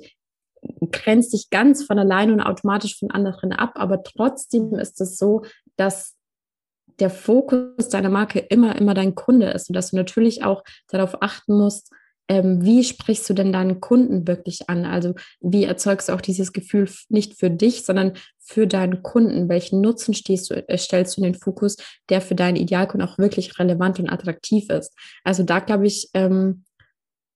grenzt 0.91 1.33
dich 1.33 1.49
ganz 1.49 1.83
von 1.83 1.99
alleine 1.99 2.33
und 2.33 2.41
automatisch 2.41 2.97
von 2.97 3.11
anderen 3.11 3.51
ab, 3.51 3.73
aber 3.75 4.03
trotzdem 4.03 4.73
ist 4.75 5.01
es 5.01 5.17
so, 5.17 5.43
dass 5.75 6.15
der 6.99 7.09
Fokus 7.09 7.89
deiner 7.89 8.09
Marke 8.09 8.39
immer, 8.39 8.75
immer 8.75 8.93
dein 8.93 9.15
Kunde 9.15 9.49
ist 9.49 9.69
und 9.69 9.75
dass 9.75 9.91
du 9.91 9.95
natürlich 9.95 10.43
auch 10.43 10.63
darauf 10.87 11.21
achten 11.21 11.57
musst, 11.57 11.91
ähm, 12.29 12.63
wie 12.63 12.83
sprichst 12.83 13.29
du 13.29 13.33
denn 13.33 13.51
deinen 13.51 13.81
Kunden 13.81 14.27
wirklich 14.27 14.69
an? 14.69 14.85
Also 14.85 15.13
wie 15.41 15.65
erzeugst 15.65 16.09
du 16.09 16.13
auch 16.13 16.21
dieses 16.21 16.53
Gefühl 16.53 16.89
nicht 17.09 17.37
für 17.37 17.49
dich, 17.49 17.85
sondern 17.85 18.13
für 18.39 18.67
deinen 18.67 19.03
Kunden? 19.03 19.49
Welchen 19.49 19.81
Nutzen 19.81 20.13
stehst 20.13 20.49
du, 20.49 20.55
äh, 20.67 20.77
stellst 20.77 21.17
du 21.17 21.21
in 21.21 21.33
den 21.33 21.39
Fokus, 21.39 21.77
der 22.09 22.21
für 22.21 22.35
deinen 22.35 22.55
Idealkunden 22.55 23.07
auch 23.07 23.17
wirklich 23.17 23.59
relevant 23.59 23.99
und 23.99 24.09
attraktiv 24.09 24.69
ist? 24.69 24.95
Also 25.23 25.43
da 25.43 25.59
glaube 25.59 25.87
ich, 25.87 26.09
ähm, 26.13 26.63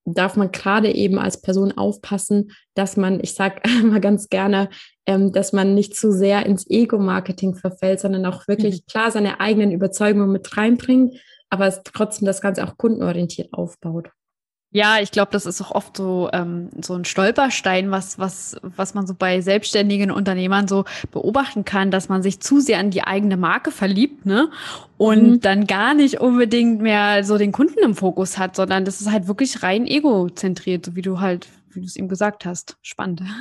darf 0.05 0.37
man 0.37 0.51
gerade 0.51 0.89
eben 0.93 1.19
als 1.19 1.41
Person 1.41 1.73
aufpassen, 1.73 2.51
dass 2.73 2.95
man, 2.95 3.19
ich 3.21 3.33
sage 3.33 3.61
immer 3.81 3.99
ganz 3.99 4.29
gerne, 4.29 4.69
ähm, 5.05 5.33
dass 5.33 5.53
man 5.53 5.75
nicht 5.75 5.95
zu 5.95 6.11
sehr 6.11 6.45
ins 6.45 6.69
Ego-Marketing 6.69 7.55
verfällt, 7.55 7.99
sondern 7.99 8.25
auch 8.25 8.47
wirklich 8.47 8.75
mhm. 8.75 8.85
klar 8.89 9.11
seine 9.11 9.39
eigenen 9.41 9.71
Überzeugungen 9.71 10.31
mit 10.31 10.55
reinbringt, 10.55 11.19
aber 11.49 11.71
trotzdem 11.83 12.25
das 12.25 12.41
Ganze 12.41 12.63
auch 12.63 12.77
kundenorientiert 12.77 13.53
aufbaut. 13.53 14.09
Ja, 14.71 14.99
ich 15.01 15.11
glaube, 15.11 15.31
das 15.31 15.45
ist 15.45 15.61
auch 15.61 15.71
oft 15.71 15.95
so, 15.95 16.29
ähm, 16.33 16.69
so 16.81 16.93
ein 16.93 17.05
Stolperstein, 17.05 17.89
was, 17.89 18.19
was, 18.19 18.57
was 18.61 18.93
man 18.93 19.07
so 19.07 19.13
bei 19.13 19.39
selbstständigen 19.39 20.11
Unternehmern 20.11 20.67
so 20.67 20.83
beobachten 21.11 21.63
kann, 21.63 21.89
dass 21.89 22.09
man 22.09 22.21
sich 22.21 22.41
zu 22.41 22.59
sehr 22.59 22.79
an 22.79 22.91
die 22.91 23.03
eigene 23.03 23.37
Marke 23.37 23.71
verliebt, 23.71 24.25
ne? 24.25 24.49
Und 24.97 25.23
mhm. 25.23 25.39
dann 25.39 25.67
gar 25.67 25.93
nicht 25.93 26.19
unbedingt 26.19 26.81
mehr 26.81 27.23
so 27.23 27.37
den 27.37 27.53
Kunden 27.53 27.79
im 27.79 27.95
Fokus 27.95 28.37
hat, 28.37 28.55
sondern 28.57 28.83
das 28.83 28.99
ist 28.99 29.09
halt 29.09 29.27
wirklich 29.27 29.63
rein 29.63 29.87
egozentriert, 29.87 30.85
so 30.85 30.95
wie 30.95 31.01
du 31.01 31.21
halt, 31.21 31.47
wie 31.69 31.79
du 31.79 31.85
es 31.85 31.95
ihm 31.95 32.09
gesagt 32.09 32.45
hast. 32.45 32.77
Spannend. 32.81 33.21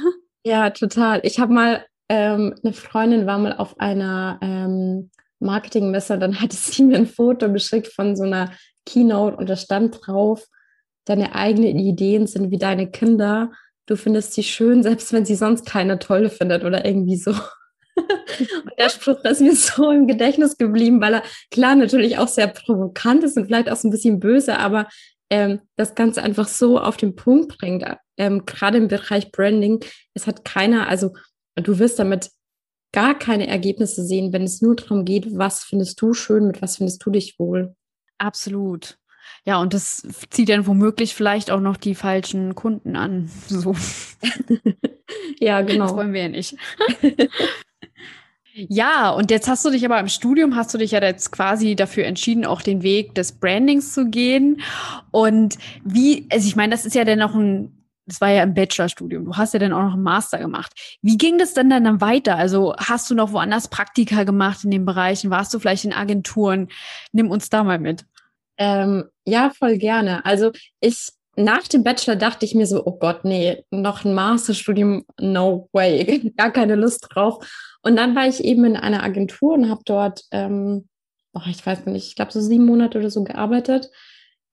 Ja, 0.47 0.71
total. 0.71 1.23
Ich 1.25 1.41
habe 1.41 1.53
mal, 1.53 1.85
ähm, 2.09 2.55
eine 2.63 2.73
Freundin 2.73 3.27
war 3.27 3.37
mal 3.37 3.57
auf 3.57 3.81
einer 3.81 4.39
ähm, 4.41 5.11
Marketingmesse, 5.41 6.21
dann 6.21 6.41
hatte 6.41 6.55
sie 6.55 6.85
mir 6.85 6.99
ein 6.99 7.09
Foto 7.09 7.53
geschickt 7.53 7.89
von 7.89 8.15
so 8.15 8.23
einer 8.23 8.53
Keynote 8.85 9.37
und 9.37 9.51
da 9.51 9.57
stand 9.57 9.99
drauf, 10.07 10.47
deine 11.07 11.35
eigenen 11.35 11.79
Ideen 11.79 12.27
sind 12.27 12.51
wie 12.51 12.59
deine 12.59 12.91
Kinder. 12.91 13.53
Du 13.87 13.97
findest 13.97 14.35
sie 14.35 14.43
schön, 14.43 14.83
selbst 14.83 15.13
wenn 15.13 15.25
sie 15.25 15.35
sonst 15.35 15.65
keine 15.65 15.99
toll 15.99 16.29
findet 16.29 16.65
oder 16.65 16.85
irgendwie 16.85 17.17
so. 17.17 17.31
und 17.97 18.79
der 18.79 18.91
Spruch 18.91 19.25
ist 19.25 19.41
mir 19.41 19.57
so 19.57 19.91
im 19.91 20.07
Gedächtnis 20.07 20.59
geblieben, 20.59 21.01
weil 21.01 21.15
er 21.15 21.23
klar 21.51 21.75
natürlich 21.75 22.19
auch 22.19 22.29
sehr 22.29 22.49
provokant 22.49 23.25
ist 23.25 23.39
und 23.39 23.47
vielleicht 23.47 23.71
auch 23.71 23.77
so 23.77 23.89
ein 23.89 23.91
bisschen 23.91 24.21
böse, 24.21 24.59
aber 24.59 24.89
ähm, 25.31 25.61
das 25.77 25.95
Ganze 25.95 26.23
einfach 26.23 26.47
so 26.47 26.79
auf 26.79 26.97
den 26.97 27.17
Punkt 27.17 27.57
bringt. 27.59 27.85
Ähm, 28.19 28.45
Gerade 28.45 28.79
im 28.79 28.89
Bereich 28.89 29.33
Branding, 29.33 29.83
es 30.15 30.27
hat 30.27 30.45
keiner, 30.45 30.89
also 30.89 31.15
du 31.55 31.79
wirst 31.79 31.99
damit 31.99 32.31
gar 32.93 33.19
keine 33.19 33.47
Ergebnisse 33.47 34.05
sehen, 34.05 34.33
wenn 34.33 34.43
es 34.43 34.63
nur 34.63 34.77
darum 34.77 35.05
geht, 35.05 35.37
was 35.37 35.65
findest 35.65 36.01
du 36.01 36.13
schön, 36.15 36.47
mit 36.47 36.63
was 36.63 36.77
findest 36.77 37.05
du 37.05 37.11
dich 37.11 37.39
wohl. 37.39 37.75
Absolut. 38.19 38.99
Ja, 39.45 39.59
und 39.59 39.75
das 39.75 40.07
zieht 40.31 40.49
dann 40.49 40.67
womöglich 40.67 41.15
vielleicht 41.15 41.51
auch 41.51 41.61
noch 41.61 41.77
die 41.77 41.95
falschen 41.95 42.55
Kunden 42.55 42.97
an. 42.97 43.31
So. 43.49 43.75
ja, 45.39 45.63
genau. 45.63 45.87
Das 45.87 45.95
wollen 45.95 46.13
wir 46.13 46.23
ja 46.23 46.29
nicht. 46.29 46.57
ja, 48.53 49.11
und 49.11 49.31
jetzt 49.31 49.49
hast 49.49 49.65
du 49.65 49.71
dich 49.71 49.85
aber 49.85 50.01
im 50.01 50.09
Studium, 50.09 50.57
hast 50.57 50.75
du 50.75 50.79
dich 50.79 50.91
ja 50.91 51.03
jetzt 51.03 51.31
quasi 51.31 51.77
dafür 51.77 52.05
entschieden, 52.05 52.45
auch 52.45 52.61
den 52.61 52.83
Weg 52.83 53.15
des 53.15 53.33
Brandings 53.33 53.95
zu 53.95 54.11
gehen. 54.11 54.61
Und 55.11 55.59
wie, 55.85 56.27
also 56.31 56.47
ich 56.47 56.57
meine, 56.57 56.73
das 56.73 56.85
ist 56.85 56.95
ja 56.95 57.05
dann 57.05 57.21
noch 57.21 57.35
ein 57.35 57.77
das 58.07 58.21
war 58.21 58.31
ja 58.31 58.45
im 58.45 58.55
Bachelorstudium. 58.55 59.25
Du 59.25 59.37
hast 59.37 59.53
ja 59.53 59.59
dann 59.59 59.73
auch 59.73 59.83
noch 59.83 59.95
einen 59.95 60.03
Master 60.03 60.39
gemacht. 60.39 60.73
Wie 61.03 61.19
ging 61.19 61.39
das 61.39 61.55
denn 61.55 61.71
dann 61.71 62.01
weiter? 62.01 62.37
Also 62.37 62.75
hast 62.79 63.11
du 63.11 63.15
noch 63.15 63.33
woanders 63.33 63.69
Praktika 63.69 64.23
gemacht 64.23 64.63
in 64.63 64.71
den 64.71 64.85
Bereichen? 64.85 65.31
Warst 65.31 65.53
du 65.53 65.59
vielleicht 65.59 65.85
in 65.85 65.93
Agenturen? 65.93 66.69
Nimm 67.13 67.31
uns 67.31 67.51
da 67.51 67.65
mal 67.65 67.81
mit. 67.81 68.07
Ähm, 68.59 69.05
ja, 69.25 69.51
voll 69.51 69.79
gerne. 69.79 70.25
Also 70.25 70.53
ich 70.81 71.11
nach 71.37 71.69
dem 71.69 71.85
Bachelor 71.85 72.17
dachte 72.17 72.47
ich 72.47 72.55
mir 72.55 72.67
so, 72.67 72.85
oh 72.87 72.99
Gott, 72.99 73.25
nee, 73.25 73.63
noch 73.71 74.05
ein 74.05 74.15
Masterstudium, 74.15 75.05
no 75.21 75.69
way, 75.73 76.33
gar 76.37 76.51
keine 76.51 76.77
Lust 76.77 77.07
drauf. 77.11 77.47
Und 77.83 77.97
dann 77.97 78.17
war 78.17 78.27
ich 78.27 78.43
eben 78.43 78.65
in 78.65 78.77
einer 78.77 79.03
Agentur 79.03 79.53
und 79.53 79.69
habe 79.69 79.83
dort, 79.85 80.23
ähm, 80.31 80.89
oh, 81.35 81.43
ich 81.49 81.65
weiß 81.65 81.85
nicht, 81.87 82.09
ich 82.09 82.15
glaube 82.17 82.33
so 82.33 82.41
sieben 82.41 82.65
Monate 82.65 82.99
oder 82.99 83.11
so 83.11 83.23
gearbeitet 83.23 83.91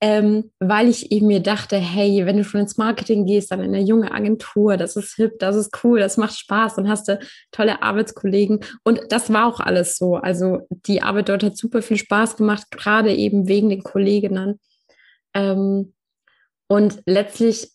ähm, 0.06 0.52
weil 0.60 0.90
ich 0.90 1.14
eben 1.14 1.28
mir 1.28 1.40
dachte, 1.40 1.78
hey, 1.78 2.26
wenn 2.26 2.36
du 2.36 2.44
schon 2.44 2.60
ins 2.60 2.76
Marketing 2.76 3.26
gehst, 3.26 3.52
dann 3.52 3.62
in 3.62 3.74
eine 3.74 3.86
junge 3.86 4.12
Agentur, 4.12 4.76
das 4.76 4.98
ist 4.98 5.16
hip, 5.16 5.40
das 5.40 5.56
ist 5.56 5.80
cool, 5.82 6.02
das 6.02 6.18
macht 6.18 6.38
Spaß, 6.38 6.76
dann 6.76 6.90
hast 6.90 7.08
du 7.08 7.20
tolle 7.54 7.82
Arbeitskollegen. 7.82 8.60
Und 8.84 9.00
das 9.08 9.32
war 9.32 9.48
auch 9.48 9.62
alles 9.62 9.96
so. 9.96 10.16
Also 10.16 10.68
die 10.70 11.02
Arbeit 11.02 11.30
dort 11.30 11.44
hat 11.46 11.56
super 11.56 11.82
viel 11.82 11.96
Spaß 11.96 12.36
gemacht, 12.36 12.70
gerade 12.70 13.16
eben 13.16 13.48
wegen 13.48 13.70
den 13.70 13.82
Kolleginnen. 13.82 14.60
Ähm, 15.34 15.94
und 16.68 17.02
letztlich 17.06 17.70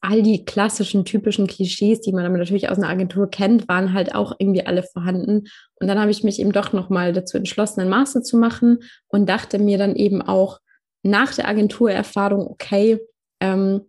all 0.00 0.22
die 0.22 0.46
klassischen, 0.46 1.04
typischen 1.04 1.46
Klischees, 1.46 2.00
die 2.00 2.12
man 2.12 2.24
aber 2.24 2.38
natürlich 2.38 2.70
aus 2.70 2.78
einer 2.78 2.88
Agentur 2.88 3.28
kennt, 3.28 3.68
waren 3.68 3.92
halt 3.92 4.14
auch 4.14 4.34
irgendwie 4.38 4.64
alle 4.64 4.82
vorhanden. 4.82 5.46
Und 5.74 5.88
dann 5.88 6.00
habe 6.00 6.10
ich 6.10 6.24
mich 6.24 6.40
eben 6.40 6.52
doch 6.52 6.72
nochmal 6.72 7.12
dazu 7.12 7.36
entschlossen, 7.36 7.82
einen 7.82 7.90
Master 7.90 8.22
zu 8.22 8.38
machen 8.38 8.78
und 9.08 9.28
dachte 9.28 9.58
mir 9.58 9.76
dann 9.76 9.94
eben 9.94 10.22
auch, 10.22 10.58
nach 11.02 11.34
der 11.34 11.48
Agenturerfahrung, 11.48 12.46
okay, 12.46 12.98
ähm, 13.40 13.82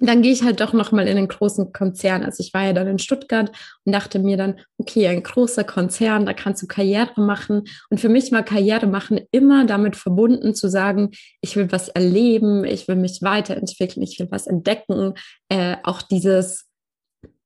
dann 0.00 0.22
gehe 0.22 0.32
ich 0.32 0.44
halt 0.44 0.60
doch 0.60 0.72
noch 0.72 0.92
mal 0.92 1.08
in 1.08 1.16
den 1.16 1.26
großen 1.26 1.72
Konzern. 1.72 2.22
Also 2.22 2.42
ich 2.42 2.54
war 2.54 2.66
ja 2.66 2.72
dann 2.72 2.86
in 2.86 2.98
Stuttgart 3.00 3.50
und 3.84 3.92
dachte 3.92 4.20
mir 4.20 4.36
dann, 4.36 4.60
okay, 4.78 5.08
ein 5.08 5.24
großer 5.24 5.64
Konzern, 5.64 6.24
da 6.24 6.34
kannst 6.34 6.62
du 6.62 6.68
Karriere 6.68 7.20
machen. 7.20 7.64
Und 7.90 8.00
für 8.00 8.08
mich 8.08 8.30
war 8.30 8.44
Karriere 8.44 8.86
machen 8.86 9.20
immer 9.32 9.66
damit 9.66 9.96
verbunden 9.96 10.54
zu 10.54 10.68
sagen, 10.68 11.10
ich 11.40 11.56
will 11.56 11.72
was 11.72 11.88
erleben, 11.88 12.64
ich 12.64 12.86
will 12.86 12.94
mich 12.94 13.22
weiterentwickeln, 13.22 14.04
ich 14.04 14.18
will 14.20 14.28
was 14.30 14.46
entdecken. 14.46 15.14
Äh, 15.48 15.76
auch 15.82 16.02
dieses 16.02 16.68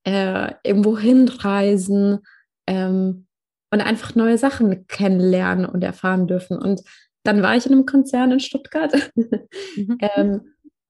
äh, 0.05 0.53
irgendwo 0.63 0.99
hinreisen 0.99 2.21
ähm, 2.67 3.27
und 3.71 3.81
einfach 3.81 4.15
neue 4.15 4.37
Sachen 4.37 4.87
kennenlernen 4.89 5.65
und 5.65 5.83
erfahren 5.83 6.27
dürfen. 6.27 6.59
Und 6.59 6.83
dann 7.25 7.43
war 7.43 7.57
ich 7.57 7.67
in 7.67 7.73
einem 7.73 7.87
Konzern 7.87 8.33
in 8.33 8.41
Stuttgart. 8.41 8.93
Mhm. 9.15 9.99
ähm, 10.01 10.41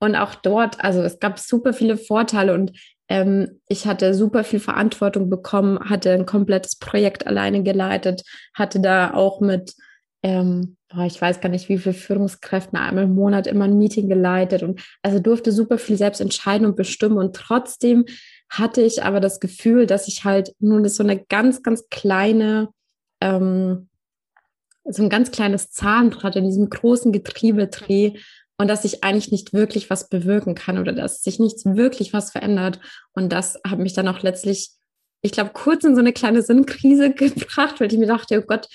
und 0.00 0.16
auch 0.16 0.34
dort, 0.34 0.82
also 0.82 1.00
es 1.02 1.20
gab 1.20 1.38
super 1.38 1.72
viele 1.72 1.96
Vorteile 1.96 2.54
und 2.54 2.72
ähm, 3.08 3.60
ich 3.68 3.86
hatte 3.86 4.14
super 4.14 4.42
viel 4.42 4.58
Verantwortung 4.58 5.30
bekommen, 5.30 5.78
hatte 5.88 6.10
ein 6.12 6.26
komplettes 6.26 6.76
Projekt 6.76 7.26
alleine 7.26 7.62
geleitet, 7.62 8.22
hatte 8.52 8.80
da 8.80 9.14
auch 9.14 9.40
mit, 9.40 9.74
ähm, 10.24 10.76
boah, 10.88 11.04
ich 11.04 11.20
weiß 11.20 11.40
gar 11.40 11.50
nicht, 11.50 11.68
wie 11.68 11.78
viele 11.78 11.94
Führungskräften 11.94 12.78
einmal 12.78 13.04
im 13.04 13.14
Monat 13.14 13.46
immer 13.46 13.66
ein 13.66 13.78
Meeting 13.78 14.08
geleitet 14.08 14.64
und 14.64 14.80
also 15.02 15.20
durfte 15.20 15.52
super 15.52 15.78
viel 15.78 15.96
selbst 15.96 16.20
entscheiden 16.20 16.66
und 16.66 16.74
bestimmen 16.74 17.18
und 17.18 17.36
trotzdem 17.36 18.06
hatte 18.50 18.82
ich 18.82 19.04
aber 19.04 19.20
das 19.20 19.38
Gefühl, 19.38 19.86
dass 19.86 20.08
ich 20.08 20.24
halt 20.24 20.52
nun 20.58 20.86
so 20.88 21.02
eine 21.02 21.22
ganz, 21.24 21.62
ganz 21.62 21.88
kleine, 21.90 22.70
ähm, 23.20 23.88
so 24.84 25.02
ein 25.02 25.08
ganz 25.08 25.30
kleines 25.30 25.70
Zahnrad 25.70 26.36
in 26.36 26.44
diesem 26.44 26.68
großen 26.68 27.12
Getriebe 27.12 27.68
drehe 27.68 28.14
und 28.58 28.68
dass 28.68 28.84
ich 28.84 29.02
eigentlich 29.02 29.30
nicht 29.32 29.52
wirklich 29.52 29.90
was 29.90 30.08
bewirken 30.08 30.54
kann 30.54 30.78
oder 30.78 30.92
dass 30.92 31.22
sich 31.22 31.38
nichts 31.38 31.64
wirklich 31.64 32.12
was 32.12 32.30
verändert. 32.30 32.80
Und 33.12 33.32
das 33.32 33.58
hat 33.66 33.78
mich 33.78 33.92
dann 33.92 34.08
auch 34.08 34.22
letztlich, 34.22 34.70
ich 35.22 35.32
glaube, 35.32 35.50
kurz 35.52 35.84
in 35.84 35.94
so 35.94 36.00
eine 36.00 36.12
kleine 36.12 36.42
Sinnkrise 36.42 37.10
gebracht, 37.14 37.80
weil 37.80 37.92
ich 37.92 37.98
mir 37.98 38.06
dachte, 38.06 38.40
oh 38.40 38.46
Gott, 38.46 38.68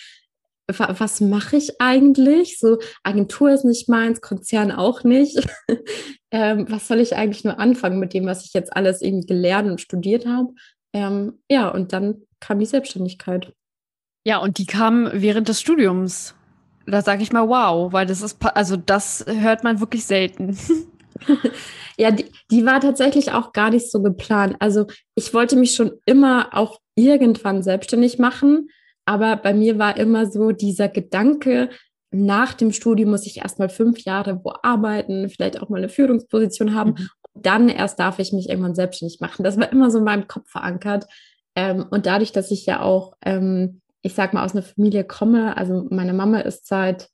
was 0.68 1.22
mache 1.22 1.56
ich 1.56 1.80
eigentlich? 1.80 2.60
So, 2.60 2.80
Agentur 3.04 3.52
ist 3.52 3.64
nicht 3.64 3.88
meins, 3.88 4.20
Konzern 4.20 4.72
auch 4.72 5.04
nicht. 5.04 5.48
ähm, 6.32 6.66
was 6.70 6.88
soll 6.90 7.00
ich 7.00 7.16
eigentlich 7.16 7.46
nur 7.46 7.58
anfangen 7.58 8.00
mit 8.00 8.14
dem, 8.14 8.26
was 8.26 8.46
ich 8.46 8.54
jetzt 8.54 8.76
alles 8.76 9.02
irgendwie 9.02 9.28
gelernt 9.28 9.70
und 9.70 9.80
studiert 9.80 10.26
habe? 10.26 10.54
Ähm, 10.92 11.40
ja, 11.50 11.70
und 11.70 11.94
dann 11.94 12.24
kam 12.42 12.60
die 12.60 12.66
Selbstständigkeit. 12.66 13.54
Ja, 14.28 14.40
und 14.40 14.58
die 14.58 14.66
kam 14.66 15.10
während 15.14 15.48
des 15.48 15.62
Studiums 15.62 16.36
da 16.88 17.02
sage 17.02 17.22
ich 17.22 17.32
mal 17.32 17.48
wow, 17.48 17.92
weil 17.92 18.06
das 18.06 18.22
ist, 18.22 18.38
also 18.56 18.78
das 18.78 19.26
hört 19.28 19.64
man 19.64 19.80
wirklich 19.80 20.06
selten. 20.06 20.58
ja, 21.98 22.12
die, 22.12 22.26
die 22.50 22.66
war 22.66 22.80
tatsächlich 22.80 23.34
auch 23.34 23.52
gar 23.52 23.70
nicht 23.70 23.92
so 23.92 24.02
geplant. 24.02 24.56
Also 24.60 24.88
ich 25.14 25.34
wollte 25.34 25.58
mich 25.58 25.76
schon 25.76 25.92
immer 26.06 26.50
auch 26.54 26.80
irgendwann 26.96 27.62
selbstständig 27.62 28.20
machen, 28.20 28.70
aber 29.06 29.36
bei 29.36 29.54
mir 29.54 29.78
war 29.78 29.98
immer 29.98 30.26
so 30.32 30.52
dieser 30.52 30.88
Gedanke, 30.88 31.70
nach 32.12 32.54
dem 32.54 32.72
Studium 32.72 33.12
muss 33.12 33.28
ich 33.28 33.40
erstmal 33.40 33.68
fünf 33.68 34.00
Jahre 34.00 34.40
wo 34.44 34.54
arbeiten, 34.64 35.30
vielleicht 35.30 35.62
auch 35.62 35.68
mal 35.68 35.78
eine 35.78 35.90
Führungsposition 35.90 36.74
haben. 36.74 36.92
Mhm. 36.92 37.10
dann 37.34 37.70
erst 37.70 38.00
darf 38.00 38.18
ich 38.20 38.32
mich 38.32 38.50
irgendwann 38.50 38.76
selbstständig 38.76 39.20
machen. 39.20 39.44
Das 39.44 39.58
war 39.58 39.72
immer 39.72 39.92
so 39.92 39.98
in 40.00 40.06
meinem 40.06 40.28
Kopf 40.28 40.50
verankert. 40.50 41.06
Ähm, 41.54 41.86
und 41.92 42.06
dadurch, 42.06 42.32
dass 42.32 42.50
ich 42.50 42.66
ja 42.66 42.82
auch 42.82 43.14
ähm, 43.26 43.82
ich 44.02 44.14
sag 44.14 44.34
mal, 44.34 44.46
aus 44.46 44.54
einer 44.54 44.64
Familie 44.64 45.04
komme. 45.04 45.58
Also 45.58 45.88
meine 45.90 46.14
Mama 46.14 46.40
ist 46.40 46.68
seit, 46.68 47.10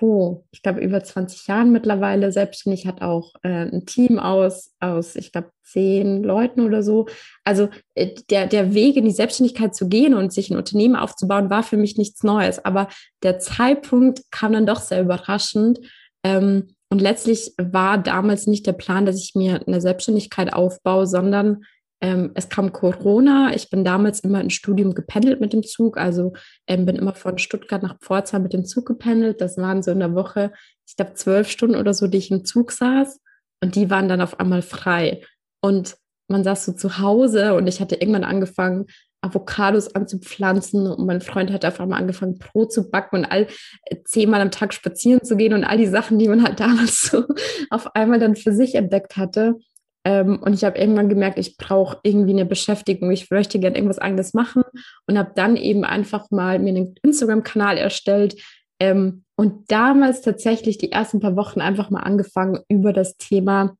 oh, 0.00 0.44
ich 0.50 0.62
glaube, 0.62 0.80
über 0.80 1.02
20 1.02 1.46
Jahren 1.46 1.72
mittlerweile 1.72 2.32
selbstständig, 2.32 2.86
hat 2.86 3.02
auch 3.02 3.34
äh, 3.42 3.66
ein 3.66 3.84
Team 3.86 4.18
aus, 4.18 4.74
aus, 4.80 5.16
ich 5.16 5.32
glaube, 5.32 5.50
zehn 5.64 6.22
Leuten 6.22 6.62
oder 6.62 6.82
so. 6.82 7.06
Also 7.44 7.68
äh, 7.94 8.14
der, 8.30 8.46
der 8.46 8.74
Weg 8.74 8.96
in 8.96 9.04
die 9.04 9.10
Selbstständigkeit 9.10 9.74
zu 9.74 9.88
gehen 9.88 10.14
und 10.14 10.32
sich 10.32 10.50
ein 10.50 10.56
Unternehmen 10.56 10.96
aufzubauen, 10.96 11.50
war 11.50 11.62
für 11.62 11.76
mich 11.76 11.96
nichts 11.98 12.22
Neues. 12.22 12.64
Aber 12.64 12.88
der 13.22 13.38
Zeitpunkt 13.38 14.22
kam 14.30 14.52
dann 14.52 14.66
doch 14.66 14.80
sehr 14.80 15.02
überraschend. 15.02 15.80
Ähm, 16.22 16.74
und 16.90 17.02
letztlich 17.02 17.52
war 17.58 17.98
damals 17.98 18.46
nicht 18.46 18.66
der 18.66 18.72
Plan, 18.72 19.04
dass 19.04 19.22
ich 19.22 19.34
mir 19.34 19.60
eine 19.66 19.80
Selbstständigkeit 19.80 20.52
aufbaue, 20.52 21.06
sondern 21.06 21.64
ähm, 22.00 22.30
es 22.34 22.48
kam 22.48 22.72
Corona. 22.72 23.52
Ich 23.54 23.70
bin 23.70 23.84
damals 23.84 24.20
immer 24.20 24.40
ins 24.40 24.54
Studium 24.54 24.94
gependelt 24.94 25.40
mit 25.40 25.52
dem 25.52 25.62
Zug. 25.62 25.98
Also 25.98 26.32
ähm, 26.66 26.86
bin 26.86 26.96
immer 26.96 27.14
von 27.14 27.38
Stuttgart 27.38 27.82
nach 27.82 27.98
Pforzheim 27.98 28.42
mit 28.42 28.52
dem 28.52 28.64
Zug 28.64 28.86
gependelt. 28.86 29.40
Das 29.40 29.56
waren 29.56 29.82
so 29.82 29.90
in 29.90 29.98
der 29.98 30.14
Woche, 30.14 30.52
ich 30.86 30.96
glaube, 30.96 31.14
zwölf 31.14 31.50
Stunden 31.50 31.76
oder 31.76 31.94
so, 31.94 32.06
die 32.06 32.18
ich 32.18 32.30
im 32.30 32.44
Zug 32.44 32.72
saß. 32.72 33.20
Und 33.62 33.74
die 33.74 33.90
waren 33.90 34.08
dann 34.08 34.20
auf 34.20 34.38
einmal 34.38 34.62
frei. 34.62 35.22
Und 35.60 35.96
man 36.28 36.44
saß 36.44 36.66
so 36.66 36.72
zu 36.72 36.98
Hause 36.98 37.54
und 37.54 37.66
ich 37.66 37.80
hatte 37.80 37.96
irgendwann 37.96 38.24
angefangen, 38.24 38.86
Avocados 39.20 39.94
anzupflanzen 39.96 40.86
und 40.86 41.04
mein 41.04 41.20
Freund 41.20 41.50
hat 41.50 41.64
auf 41.64 41.80
einmal 41.80 42.00
angefangen, 42.00 42.38
Brot 42.38 42.72
zu 42.72 42.88
backen 42.88 43.16
und 43.16 43.24
all 43.24 43.48
äh, 43.86 43.96
zehnmal 44.04 44.40
am 44.40 44.52
Tag 44.52 44.72
spazieren 44.72 45.24
zu 45.24 45.36
gehen 45.36 45.54
und 45.54 45.64
all 45.64 45.76
die 45.76 45.88
Sachen, 45.88 46.18
die 46.20 46.28
man 46.28 46.44
halt 46.44 46.60
damals 46.60 47.02
so 47.02 47.24
auf 47.70 47.96
einmal 47.96 48.20
dann 48.20 48.36
für 48.36 48.52
sich 48.52 48.76
entdeckt 48.76 49.16
hatte. 49.16 49.56
Ähm, 50.04 50.38
und 50.40 50.52
ich 50.54 50.64
habe 50.64 50.78
irgendwann 50.78 51.08
gemerkt, 51.08 51.38
ich 51.38 51.56
brauche 51.56 51.98
irgendwie 52.02 52.32
eine 52.32 52.46
Beschäftigung. 52.46 53.10
Ich 53.10 53.30
möchte 53.30 53.58
gerne 53.58 53.76
irgendwas 53.76 53.98
anderes 53.98 54.34
machen 54.34 54.62
und 55.06 55.18
habe 55.18 55.32
dann 55.34 55.56
eben 55.56 55.84
einfach 55.84 56.30
mal 56.30 56.58
mir 56.58 56.70
einen 56.70 56.94
Instagram-Kanal 57.02 57.76
erstellt 57.76 58.40
ähm, 58.80 59.24
und 59.36 59.70
damals 59.70 60.22
tatsächlich 60.22 60.78
die 60.78 60.92
ersten 60.92 61.20
paar 61.20 61.36
Wochen 61.36 61.60
einfach 61.60 61.90
mal 61.90 62.00
angefangen, 62.00 62.60
über 62.68 62.92
das 62.92 63.16
Thema 63.16 63.76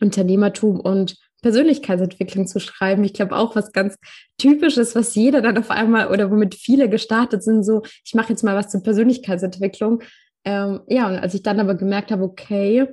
Unternehmertum 0.00 0.80
und 0.80 1.16
Persönlichkeitsentwicklung 1.42 2.46
zu 2.46 2.60
schreiben. 2.60 3.04
Ich 3.04 3.14
glaube 3.14 3.36
auch 3.36 3.56
was 3.56 3.72
ganz 3.72 3.96
typisches, 4.38 4.94
was 4.94 5.14
jeder 5.14 5.42
dann 5.42 5.58
auf 5.58 5.70
einmal 5.70 6.08
oder 6.08 6.30
womit 6.30 6.54
viele 6.54 6.88
gestartet 6.88 7.42
sind, 7.42 7.62
so 7.62 7.82
ich 8.04 8.14
mache 8.14 8.30
jetzt 8.30 8.42
mal 8.42 8.56
was 8.56 8.68
zur 8.68 8.82
Persönlichkeitsentwicklung. 8.82 10.02
Ähm, 10.44 10.80
ja, 10.88 11.08
und 11.08 11.16
als 11.16 11.34
ich 11.34 11.42
dann 11.42 11.60
aber 11.60 11.74
gemerkt 11.74 12.10
habe, 12.10 12.22
okay, 12.22 12.88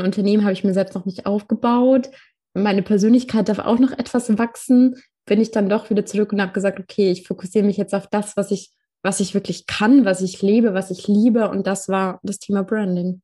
ein 0.00 0.06
Unternehmen 0.06 0.42
habe 0.42 0.52
ich 0.52 0.64
mir 0.64 0.74
selbst 0.74 0.94
noch 0.94 1.04
nicht 1.04 1.26
aufgebaut. 1.26 2.10
Meine 2.54 2.82
Persönlichkeit 2.82 3.48
darf 3.48 3.60
auch 3.60 3.78
noch 3.78 3.92
etwas 3.92 4.36
wachsen. 4.38 4.96
Bin 5.26 5.40
ich 5.40 5.50
dann 5.50 5.68
doch 5.68 5.90
wieder 5.90 6.04
zurück 6.04 6.32
und 6.32 6.40
habe 6.40 6.52
gesagt, 6.52 6.80
okay, 6.80 7.10
ich 7.10 7.26
fokussiere 7.26 7.64
mich 7.64 7.76
jetzt 7.76 7.94
auf 7.94 8.08
das, 8.08 8.36
was 8.36 8.50
ich, 8.50 8.72
was 9.02 9.20
ich 9.20 9.34
wirklich 9.34 9.66
kann, 9.66 10.04
was 10.04 10.20
ich 10.22 10.42
lebe, 10.42 10.74
was 10.74 10.90
ich 10.90 11.06
liebe. 11.06 11.48
Und 11.48 11.66
das 11.66 11.88
war 11.88 12.20
das 12.22 12.38
Thema 12.38 12.64
Branding. 12.64 13.22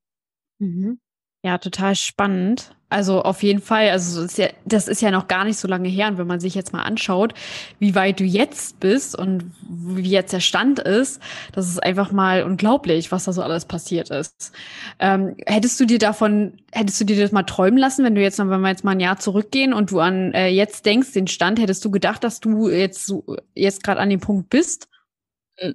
Mhm. 0.58 1.00
Ja, 1.46 1.58
total 1.58 1.94
spannend. 1.94 2.74
Also 2.88 3.22
auf 3.22 3.44
jeden 3.44 3.60
Fall, 3.60 3.90
also 3.90 4.20
das 4.20 4.32
ist, 4.32 4.38
ja, 4.38 4.48
das 4.64 4.88
ist 4.88 5.00
ja 5.00 5.12
noch 5.12 5.28
gar 5.28 5.44
nicht 5.44 5.58
so 5.58 5.68
lange 5.68 5.88
her. 5.88 6.08
Und 6.08 6.18
wenn 6.18 6.26
man 6.26 6.40
sich 6.40 6.56
jetzt 6.56 6.72
mal 6.72 6.82
anschaut, 6.82 7.34
wie 7.78 7.94
weit 7.94 8.18
du 8.18 8.24
jetzt 8.24 8.80
bist 8.80 9.16
und 9.16 9.52
wie 9.62 10.10
jetzt 10.10 10.32
der 10.32 10.40
Stand 10.40 10.80
ist, 10.80 11.22
das 11.52 11.68
ist 11.68 11.80
einfach 11.80 12.10
mal 12.10 12.42
unglaublich, 12.42 13.12
was 13.12 13.26
da 13.26 13.32
so 13.32 13.42
alles 13.42 13.64
passiert 13.64 14.10
ist. 14.10 14.50
Ähm, 14.98 15.36
hättest 15.46 15.78
du 15.78 15.84
dir 15.84 16.00
davon, 16.00 16.54
hättest 16.72 17.00
du 17.00 17.04
dir 17.04 17.22
das 17.22 17.30
mal 17.30 17.44
träumen 17.44 17.78
lassen, 17.78 18.04
wenn 18.04 18.16
du 18.16 18.22
jetzt, 18.22 18.40
wenn 18.40 18.48
wir 18.48 18.68
jetzt 18.68 18.82
mal 18.82 18.92
ein 18.92 19.00
Jahr 19.00 19.18
zurückgehen 19.20 19.72
und 19.72 19.92
du 19.92 20.00
an 20.00 20.32
äh, 20.32 20.48
jetzt 20.48 20.84
denkst, 20.84 21.12
den 21.12 21.28
Stand, 21.28 21.60
hättest 21.60 21.84
du 21.84 21.92
gedacht, 21.92 22.24
dass 22.24 22.40
du 22.40 22.68
jetzt 22.68 23.06
so, 23.06 23.24
jetzt 23.54 23.84
gerade 23.84 24.00
an 24.00 24.10
dem 24.10 24.18
Punkt 24.18 24.50
bist? 24.50 24.88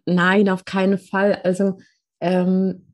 Nein, 0.06 0.50
auf 0.50 0.66
keinen 0.66 0.98
Fall. 0.98 1.40
Also 1.46 1.78
ähm, 2.20 2.91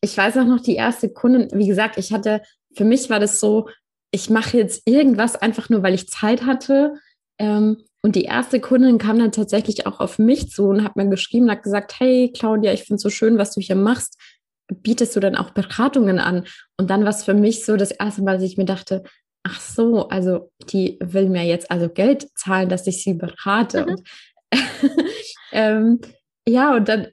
ich 0.00 0.16
weiß 0.16 0.38
auch 0.38 0.46
noch 0.46 0.60
die 0.60 0.76
erste 0.76 1.10
Kundin, 1.10 1.48
wie 1.52 1.66
gesagt, 1.66 1.98
ich 1.98 2.12
hatte, 2.12 2.42
für 2.74 2.84
mich 2.84 3.10
war 3.10 3.20
das 3.20 3.40
so, 3.40 3.68
ich 4.12 4.30
mache 4.30 4.56
jetzt 4.56 4.82
irgendwas 4.86 5.36
einfach 5.36 5.68
nur, 5.68 5.82
weil 5.82 5.94
ich 5.94 6.08
Zeit 6.08 6.44
hatte. 6.44 6.94
Ähm, 7.38 7.84
und 8.02 8.16
die 8.16 8.24
erste 8.24 8.60
Kundin 8.60 8.98
kam 8.98 9.18
dann 9.18 9.32
tatsächlich 9.32 9.86
auch 9.86 10.00
auf 10.00 10.18
mich 10.18 10.50
zu 10.50 10.64
und 10.68 10.84
hat 10.84 10.96
mir 10.96 11.08
geschrieben 11.08 11.44
und 11.44 11.52
hat 11.52 11.62
gesagt, 11.62 12.00
hey 12.00 12.32
Claudia, 12.34 12.72
ich 12.72 12.84
finde 12.84 12.96
es 12.96 13.02
so 13.02 13.10
schön, 13.10 13.38
was 13.38 13.54
du 13.54 13.60
hier 13.60 13.76
machst. 13.76 14.18
Bietest 14.68 15.14
du 15.16 15.20
dann 15.20 15.36
auch 15.36 15.50
Beratungen 15.50 16.18
an? 16.18 16.46
Und 16.78 16.88
dann 16.88 17.02
war 17.02 17.10
es 17.10 17.24
für 17.24 17.34
mich 17.34 17.64
so 17.64 17.76
das 17.76 17.90
erste 17.90 18.22
Mal, 18.22 18.36
dass 18.36 18.44
ich 18.44 18.56
mir 18.56 18.64
dachte, 18.64 19.02
ach 19.42 19.60
so, 19.60 20.08
also 20.08 20.50
die 20.70 20.98
will 21.00 21.28
mir 21.28 21.44
jetzt 21.44 21.70
also 21.70 21.88
Geld 21.88 22.28
zahlen, 22.36 22.68
dass 22.68 22.86
ich 22.86 23.02
sie 23.02 23.14
berate. 23.14 23.84
Mhm. 23.84 23.88
Und, 23.90 24.02
ähm, 25.52 26.00
ja, 26.48 26.74
und 26.74 26.88
dann 26.88 27.08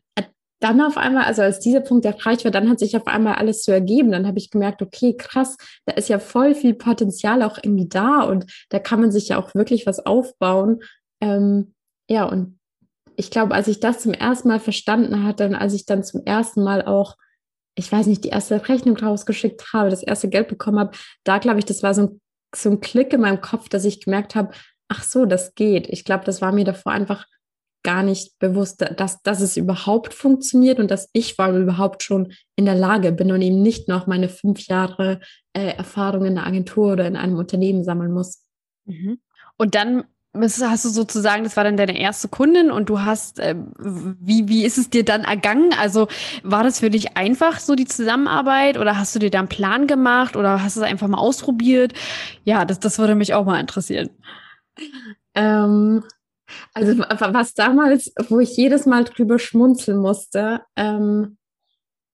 dann 0.60 0.82
auf 0.82 0.98
einmal, 0.98 1.26
also 1.26 1.44
als 1.44 1.60
dieser 1.60 1.82
Punkt 1.82 2.06
erreicht 2.06 2.44
war, 2.44 2.52
dann 2.52 2.70
hat 2.70 2.80
sich 2.80 2.96
auf 2.98 3.06
einmal 3.08 3.36
alles 3.36 3.62
zu 3.62 3.72
ergeben. 3.72 4.12
Dann 4.12 4.26
habe 4.26 4.40
ich 4.40 4.50
gemerkt, 4.50 4.82
okay, 4.82 5.16
krass, 5.16 5.58
da 5.86 5.94
ist 5.94 6.10
ja 6.10 6.20
voll 6.20 6.56
viel 6.56 6.74
Potenzial 6.74 7.44
auch 7.44 7.60
irgendwie 7.62 7.88
da 7.88 8.22
und 8.22 8.46
da 8.70 8.80
kann 8.80 9.00
man 9.00 9.12
sich 9.12 9.30
ja 9.30 9.38
auch 9.38 9.54
wirklich 9.54 9.86
was 9.86 10.06
aufbauen. 10.06 10.80
Ähm, 11.22 11.76
ja, 12.10 12.26
und 12.26 12.60
ich 13.16 13.30
glaube, 13.30 13.54
als 13.54 13.68
ich 13.68 13.80
das 13.80 14.00
zum 14.00 14.14
ersten 14.14 14.48
Mal 14.48 14.60
verstanden 14.60 15.24
hatte 15.24 15.46
und 15.46 15.56
als 15.56 15.74
ich 15.74 15.86
dann 15.86 16.04
zum 16.04 16.22
ersten 16.26 16.64
Mal 16.64 16.84
auch, 16.86 17.18
ich 17.76 17.92
weiß 17.92 18.08
nicht, 18.08 18.24
die 18.24 18.30
erste 18.30 18.68
Rechnung 18.68 18.98
rausgeschickt 18.98 19.74
habe, 19.74 19.90
das 19.90 20.04
erste 20.04 20.30
Geld 20.30 20.48
bekommen 20.48 20.80
habe, 20.80 20.98
da 21.24 21.38
glaube 21.38 21.60
ich, 21.60 21.66
das 21.66 21.84
war 21.84 21.94
so 21.94 22.02
ein, 22.04 22.22
so 22.56 22.72
ein 22.72 22.80
Klick 22.80 23.14
in 23.14 23.22
meinem 23.22 23.42
Kopf, 23.42 23.70
dass 23.70 23.86
ich 23.86 24.02
gemerkt 24.02 24.36
habe, 24.36 24.52
ach 24.88 25.04
so, 25.04 25.26
das 25.26 25.54
geht. 25.54 25.88
Ich 25.90 26.06
glaube, 26.06 26.26
das 26.26 26.42
war 26.42 26.52
mir 26.52 26.66
davor 26.66 26.94
einfach 26.94 27.26
gar 27.88 28.04
nicht 28.04 28.38
bewusst, 28.40 28.86
dass, 28.98 29.22
dass 29.22 29.40
es 29.40 29.56
überhaupt 29.56 30.14
funktioniert 30.14 30.78
und 30.78 30.92
dass 30.92 31.10
ich 31.14 31.36
vor 31.36 31.46
allem 31.46 31.64
überhaupt 31.64 32.04
schon 32.04 32.34
in 32.58 32.66
der 32.66 32.76
Lage 32.76 33.14
bin 33.14 33.32
und 33.32 33.42
eben 33.42 33.62
nicht 33.62 33.88
noch 33.88 34.08
meine 34.08 34.28
fünf 34.28 34.68
Jahre 34.68 35.22
äh, 35.54 35.70
Erfahrung 35.70 36.26
in 36.26 36.38
einer 36.38 36.46
Agentur 36.46 36.92
oder 36.92 37.08
in 37.08 37.16
einem 37.16 37.38
Unternehmen 37.38 37.86
sammeln 37.86 38.12
muss. 38.12 38.44
Mhm. 38.84 39.20
Und 39.56 39.74
dann 39.74 40.04
hast 40.34 40.84
du 40.84 40.90
sozusagen, 40.90 41.46
das 41.46 41.56
war 41.56 41.64
dann 41.64 41.78
deine 41.78 41.98
erste 41.98 42.28
Kundin 42.28 42.72
und 42.72 42.90
du 42.90 43.00
hast, 43.00 43.40
äh, 43.40 43.56
wie, 43.80 44.50
wie 44.50 44.66
ist 44.66 44.78
es 44.78 44.90
dir 44.90 45.06
dann 45.06 45.24
ergangen? 45.24 45.74
Also 45.80 46.10
war 46.44 46.66
das 46.66 46.82
für 46.82 46.90
dich 46.90 47.16
einfach 47.16 47.58
so 47.62 47.74
die 47.74 47.86
Zusammenarbeit 47.86 48.78
oder 48.78 49.00
hast 49.00 49.16
du 49.16 49.20
dir 49.20 49.32
da 49.32 49.40
einen 49.40 49.48
Plan 49.48 49.88
gemacht 49.88 50.36
oder 50.36 50.62
hast 50.62 50.76
du 50.76 50.82
es 50.82 50.86
einfach 50.86 51.08
mal 51.08 51.20
ausprobiert? 51.20 51.94
Ja, 52.44 52.66
das, 52.66 52.82
das 52.82 53.00
würde 53.00 53.16
mich 53.16 53.34
auch 53.34 53.46
mal 53.46 53.62
interessieren. 53.62 54.10
Ähm, 55.34 56.04
also 56.74 57.00
was 57.00 57.54
damals, 57.54 58.14
wo 58.30 58.40
ich 58.40 58.56
jedes 58.56 58.86
Mal 58.86 59.04
drüber 59.04 59.40
schmunzeln 59.40 59.98
musste, 59.98 60.62
ähm, 60.76 61.38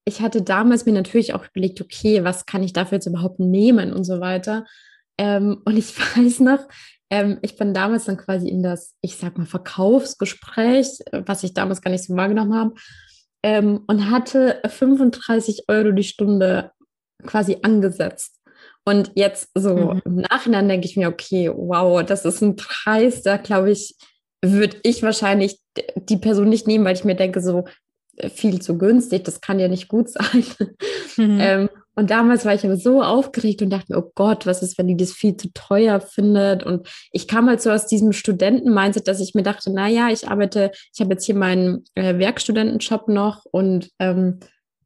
ich 0.05 0.21
hatte 0.21 0.41
damals 0.41 0.85
mir 0.85 0.93
natürlich 0.93 1.33
auch 1.33 1.45
überlegt, 1.53 1.81
okay, 1.81 2.23
was 2.23 2.45
kann 2.45 2.63
ich 2.63 2.73
dafür 2.73 2.97
jetzt 2.97 3.07
überhaupt 3.07 3.39
nehmen 3.39 3.93
und 3.93 4.03
so 4.03 4.19
weiter. 4.19 4.65
Ähm, 5.17 5.61
und 5.65 5.77
ich 5.77 5.97
weiß 6.17 6.41
noch, 6.41 6.67
ähm, 7.09 7.39
ich 7.41 7.57
bin 7.57 7.73
damals 7.73 8.05
dann 8.05 8.17
quasi 8.17 8.49
in 8.49 8.63
das, 8.63 8.95
ich 9.01 9.17
sag 9.17 9.37
mal, 9.37 9.45
Verkaufsgespräch, 9.45 10.99
was 11.11 11.43
ich 11.43 11.53
damals 11.53 11.81
gar 11.81 11.91
nicht 11.91 12.03
so 12.03 12.15
wahrgenommen 12.15 12.55
habe, 12.55 12.73
ähm, 13.43 13.83
und 13.87 14.09
hatte 14.09 14.61
35 14.65 15.65
Euro 15.67 15.91
die 15.91 16.03
Stunde 16.03 16.71
quasi 17.25 17.57
angesetzt. 17.61 18.39
Und 18.85 19.11
jetzt 19.15 19.49
so 19.53 19.75
mhm. 19.75 20.01
im 20.05 20.15
Nachhinein 20.15 20.67
denke 20.67 20.87
ich 20.87 20.97
mir, 20.97 21.07
okay, 21.07 21.49
wow, 21.53 22.03
das 22.03 22.25
ist 22.25 22.41
ein 22.41 22.55
Preis, 22.55 23.21
da 23.21 23.37
glaube 23.37 23.71
ich, 23.71 23.95
würde 24.51 24.77
ich 24.83 25.01
wahrscheinlich 25.03 25.59
die 25.95 26.17
Person 26.17 26.49
nicht 26.49 26.67
nehmen, 26.67 26.85
weil 26.85 26.95
ich 26.95 27.05
mir 27.05 27.15
denke, 27.15 27.41
so 27.41 27.65
äh, 28.17 28.29
viel 28.29 28.61
zu 28.61 28.77
günstig, 28.77 29.23
das 29.23 29.41
kann 29.41 29.59
ja 29.59 29.67
nicht 29.67 29.87
gut 29.87 30.09
sein. 30.09 30.45
Mhm. 31.17 31.37
ähm, 31.39 31.69
und 31.95 32.09
damals 32.09 32.43
war 32.43 32.55
ich 32.55 32.65
aber 32.65 32.75
so 32.75 33.03
aufgeregt 33.03 33.61
und 33.61 33.69
dachte 33.69 33.93
mir, 33.93 33.99
oh 33.99 34.11
Gott, 34.15 34.47
was 34.47 34.63
ist, 34.63 34.77
wenn 34.77 34.87
die 34.87 34.97
das 34.97 35.11
viel 35.11 35.37
zu 35.37 35.53
teuer 35.53 36.01
findet? 36.01 36.63
Und 36.63 36.87
ich 37.11 37.27
kam 37.27 37.47
halt 37.47 37.61
so 37.61 37.69
aus 37.69 37.85
diesem 37.85 38.13
Studenten-Mindset, 38.13 39.07
dass 39.07 39.19
ich 39.19 39.35
mir 39.35 39.43
dachte, 39.43 39.71
na 39.71 39.87
ja, 39.87 40.09
ich 40.09 40.27
arbeite, 40.27 40.71
ich 40.91 40.99
habe 40.99 41.11
jetzt 41.11 41.25
hier 41.25 41.35
meinen 41.35 41.83
äh, 41.93 42.17
Werkstudentenjob 42.17 43.09
noch 43.09 43.45
und 43.45 43.91
ähm, 43.99 44.39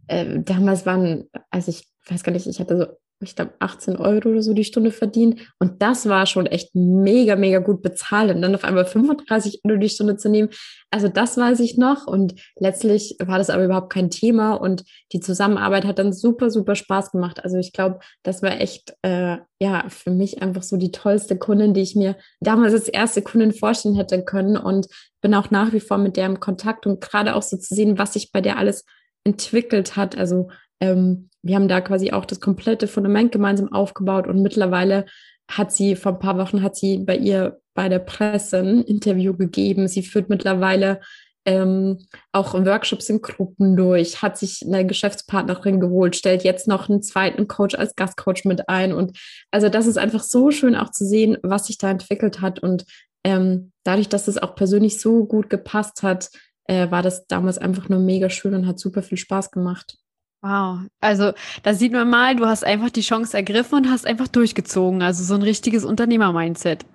äh, 0.07 0.39
damals 0.39 0.85
waren, 0.85 1.29
also 1.49 1.71
ich 1.71 1.87
weiß 2.09 2.23
gar 2.23 2.33
nicht, 2.33 2.45
ich 2.45 2.59
hatte 2.59 2.77
so 2.77 2.85
ich 3.19 3.35
glaube, 3.35 3.53
18 3.59 3.97
Euro 3.97 4.29
oder 4.29 4.41
so 4.43 4.53
die 4.53 4.63
Stunde 4.63 4.91
verdient. 4.91 5.41
Und 5.59 5.81
das 5.81 6.07
war 6.07 6.25
schon 6.27 6.45
echt 6.45 6.75
mega, 6.75 7.35
mega 7.35 7.59
gut 7.59 7.81
bezahlt. 7.81 8.33
Und 8.33 8.41
dann 8.41 8.53
auf 8.53 8.63
einmal 8.63 8.85
35 8.85 9.61
Euro 9.63 9.77
die 9.77 9.89
Stunde 9.89 10.17
zu 10.17 10.29
nehmen. 10.29 10.49
Also 10.91 11.07
das 11.07 11.35
weiß 11.35 11.59
ich 11.61 11.77
noch. 11.77 12.05
Und 12.05 12.35
letztlich 12.59 13.15
war 13.19 13.39
das 13.39 13.49
aber 13.49 13.65
überhaupt 13.65 13.91
kein 13.91 14.11
Thema. 14.11 14.53
Und 14.53 14.83
die 15.13 15.19
Zusammenarbeit 15.19 15.85
hat 15.85 15.97
dann 15.97 16.13
super, 16.13 16.51
super 16.51 16.75
Spaß 16.75 17.11
gemacht. 17.11 17.43
Also 17.43 17.57
ich 17.57 17.73
glaube, 17.73 17.99
das 18.21 18.43
war 18.43 18.59
echt, 18.61 18.95
äh, 19.01 19.37
ja, 19.59 19.85
für 19.89 20.11
mich 20.11 20.43
einfach 20.43 20.63
so 20.63 20.77
die 20.77 20.91
tollste 20.91 21.37
Kundin, 21.37 21.73
die 21.73 21.81
ich 21.81 21.95
mir 21.95 22.17
damals 22.39 22.73
als 22.73 22.87
erste 22.87 23.23
Kundin 23.23 23.51
vorstellen 23.51 23.95
hätte 23.95 24.23
können. 24.23 24.57
Und 24.57 24.87
bin 25.21 25.33
auch 25.33 25.49
nach 25.49 25.73
wie 25.73 25.79
vor 25.79 25.97
mit 25.97 26.17
der 26.17 26.27
im 26.27 26.39
Kontakt 26.39 26.85
und 26.85 27.01
gerade 27.01 27.35
auch 27.35 27.41
so 27.41 27.57
zu 27.57 27.73
sehen, 27.73 27.97
was 27.97 28.13
sich 28.13 28.31
bei 28.31 28.41
der 28.41 28.59
alles 28.59 28.85
entwickelt 29.23 29.95
hat. 29.95 30.17
Also 30.17 30.49
ähm, 30.79 31.29
wir 31.41 31.55
haben 31.55 31.67
da 31.67 31.81
quasi 31.81 32.11
auch 32.11 32.25
das 32.25 32.39
komplette 32.39 32.87
Fundament 32.87 33.31
gemeinsam 33.31 33.71
aufgebaut 33.71 34.27
und 34.27 34.41
mittlerweile 34.41 35.05
hat 35.49 35.71
sie, 35.71 35.95
vor 35.95 36.13
ein 36.13 36.19
paar 36.19 36.37
Wochen 36.37 36.61
hat 36.61 36.75
sie 36.75 36.99
bei 36.99 37.15
ihr 37.15 37.59
bei 37.73 37.89
der 37.89 37.99
Presse 37.99 38.57
ein 38.57 38.81
Interview 38.83 39.33
gegeben. 39.35 39.87
Sie 39.87 40.01
führt 40.01 40.29
mittlerweile 40.29 40.99
ähm, 41.45 41.99
auch 42.33 42.53
Workshops 42.53 43.09
in 43.09 43.21
Gruppen 43.21 43.77
durch, 43.77 44.21
hat 44.21 44.37
sich 44.37 44.63
eine 44.65 44.85
Geschäftspartnerin 44.85 45.79
geholt, 45.79 46.15
stellt 46.17 46.43
jetzt 46.43 46.67
noch 46.67 46.89
einen 46.89 47.01
zweiten 47.01 47.47
Coach 47.47 47.75
als 47.75 47.95
Gastcoach 47.95 48.43
mit 48.43 48.67
ein. 48.67 48.91
Und 48.91 49.17
also 49.51 49.69
das 49.69 49.87
ist 49.87 49.97
einfach 49.97 50.23
so 50.23 50.51
schön 50.51 50.75
auch 50.75 50.91
zu 50.91 51.05
sehen, 51.05 51.37
was 51.43 51.67
sich 51.67 51.77
da 51.77 51.89
entwickelt 51.89 52.41
hat. 52.41 52.59
Und 52.59 52.83
ähm, 53.23 53.71
dadurch, 53.83 54.09
dass 54.09 54.27
es 54.27 54.37
auch 54.37 54.55
persönlich 54.55 54.99
so 54.99 55.25
gut 55.25 55.49
gepasst 55.49 56.03
hat, 56.03 56.29
äh, 56.65 56.91
war 56.91 57.01
das 57.01 57.27
damals 57.27 57.57
einfach 57.57 57.87
nur 57.87 57.99
mega 57.99 58.29
schön 58.29 58.53
und 58.53 58.67
hat 58.67 58.79
super 58.79 59.01
viel 59.01 59.17
Spaß 59.17 59.51
gemacht. 59.51 59.97
Wow, 60.41 60.79
also 61.01 61.33
da 61.63 61.73
sieht 61.73 61.91
man 61.91 62.09
mal, 62.09 62.35
du 62.35 62.45
hast 62.45 62.63
einfach 62.63 62.89
die 62.89 63.01
Chance 63.01 63.35
ergriffen 63.35 63.75
und 63.75 63.89
hast 63.89 64.05
einfach 64.05 64.27
durchgezogen. 64.27 65.01
Also 65.01 65.23
so 65.23 65.33
ein 65.33 65.41
richtiges 65.41 65.83
Unternehmer-Mindset. 65.83 66.85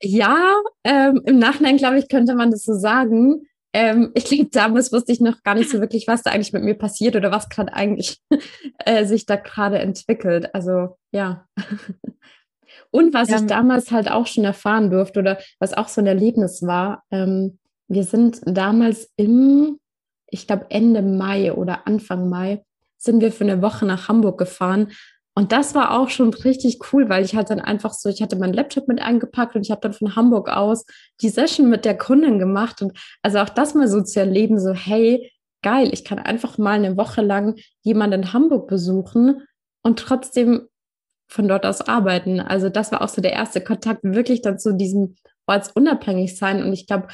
Ja, 0.00 0.54
ähm, 0.84 1.22
im 1.24 1.38
Nachhinein, 1.38 1.76
glaube 1.76 1.98
ich, 1.98 2.08
könnte 2.08 2.34
man 2.34 2.50
das 2.50 2.62
so 2.62 2.74
sagen. 2.74 3.46
Ähm, 3.72 4.12
ich 4.14 4.26
glaube, 4.26 4.48
damals 4.52 4.92
wusste 4.92 5.12
ich 5.12 5.20
noch 5.20 5.42
gar 5.42 5.54
nicht 5.54 5.70
so 5.70 5.80
wirklich, 5.80 6.06
was 6.06 6.22
da 6.22 6.30
eigentlich 6.30 6.52
mit 6.52 6.62
mir 6.62 6.74
passiert 6.74 7.16
oder 7.16 7.30
was 7.30 7.48
gerade 7.48 7.72
eigentlich 7.72 8.20
äh, 8.84 9.04
sich 9.04 9.26
da 9.26 9.36
gerade 9.36 9.78
entwickelt. 9.78 10.54
Also 10.54 10.96
ja. 11.12 11.46
Und 12.90 13.12
was 13.12 13.28
ja. 13.28 13.38
ich 13.38 13.46
damals 13.46 13.90
halt 13.90 14.08
auch 14.08 14.26
schon 14.26 14.44
erfahren 14.44 14.90
durfte 14.90 15.18
oder 15.18 15.38
was 15.58 15.74
auch 15.74 15.88
so 15.88 16.00
ein 16.00 16.06
Erlebnis 16.06 16.62
war, 16.62 17.02
ähm, 17.10 17.58
wir 17.88 18.04
sind 18.04 18.40
damals 18.46 19.10
im, 19.16 19.78
ich 20.30 20.46
glaube 20.46 20.66
Ende 20.70 21.02
Mai 21.02 21.52
oder 21.52 21.86
Anfang 21.86 22.28
Mai, 22.28 22.62
sind 23.04 23.20
wir 23.20 23.32
für 23.32 23.44
eine 23.44 23.62
Woche 23.62 23.86
nach 23.86 24.08
Hamburg 24.08 24.38
gefahren. 24.38 24.92
Und 25.36 25.50
das 25.50 25.74
war 25.74 25.98
auch 25.98 26.10
schon 26.10 26.32
richtig 26.32 26.78
cool, 26.92 27.08
weil 27.08 27.24
ich 27.24 27.34
halt 27.34 27.50
dann 27.50 27.60
einfach 27.60 27.92
so, 27.92 28.08
ich 28.08 28.22
hatte 28.22 28.36
meinen 28.36 28.54
Laptop 28.54 28.86
mit 28.86 29.02
eingepackt 29.02 29.56
und 29.56 29.62
ich 29.62 29.70
habe 29.70 29.80
dann 29.80 29.92
von 29.92 30.14
Hamburg 30.14 30.48
aus 30.48 30.84
die 31.20 31.28
Session 31.28 31.68
mit 31.68 31.84
der 31.84 31.98
Kundin 31.98 32.38
gemacht. 32.38 32.82
Und 32.82 32.96
also 33.22 33.38
auch 33.38 33.48
das 33.48 33.74
mal 33.74 33.88
so 33.88 34.00
zu 34.02 34.20
erleben, 34.20 34.60
so, 34.60 34.72
hey, 34.72 35.32
geil, 35.62 35.90
ich 35.92 36.04
kann 36.04 36.18
einfach 36.18 36.56
mal 36.58 36.72
eine 36.72 36.96
Woche 36.96 37.22
lang 37.22 37.56
jemanden 37.82 38.22
in 38.22 38.32
Hamburg 38.32 38.68
besuchen 38.68 39.42
und 39.82 39.98
trotzdem 39.98 40.68
von 41.28 41.48
dort 41.48 41.66
aus 41.66 41.80
arbeiten. 41.80 42.38
Also 42.38 42.68
das 42.68 42.92
war 42.92 43.02
auch 43.02 43.08
so 43.08 43.20
der 43.20 43.32
erste 43.32 43.60
Kontakt, 43.60 44.04
wirklich 44.04 44.40
dann 44.42 44.58
zu 44.58 44.74
diesem 44.74 45.16
ortsunabhängig 45.46 46.36
sein. 46.36 46.62
Und 46.62 46.72
ich 46.72 46.86
glaube, 46.86 47.08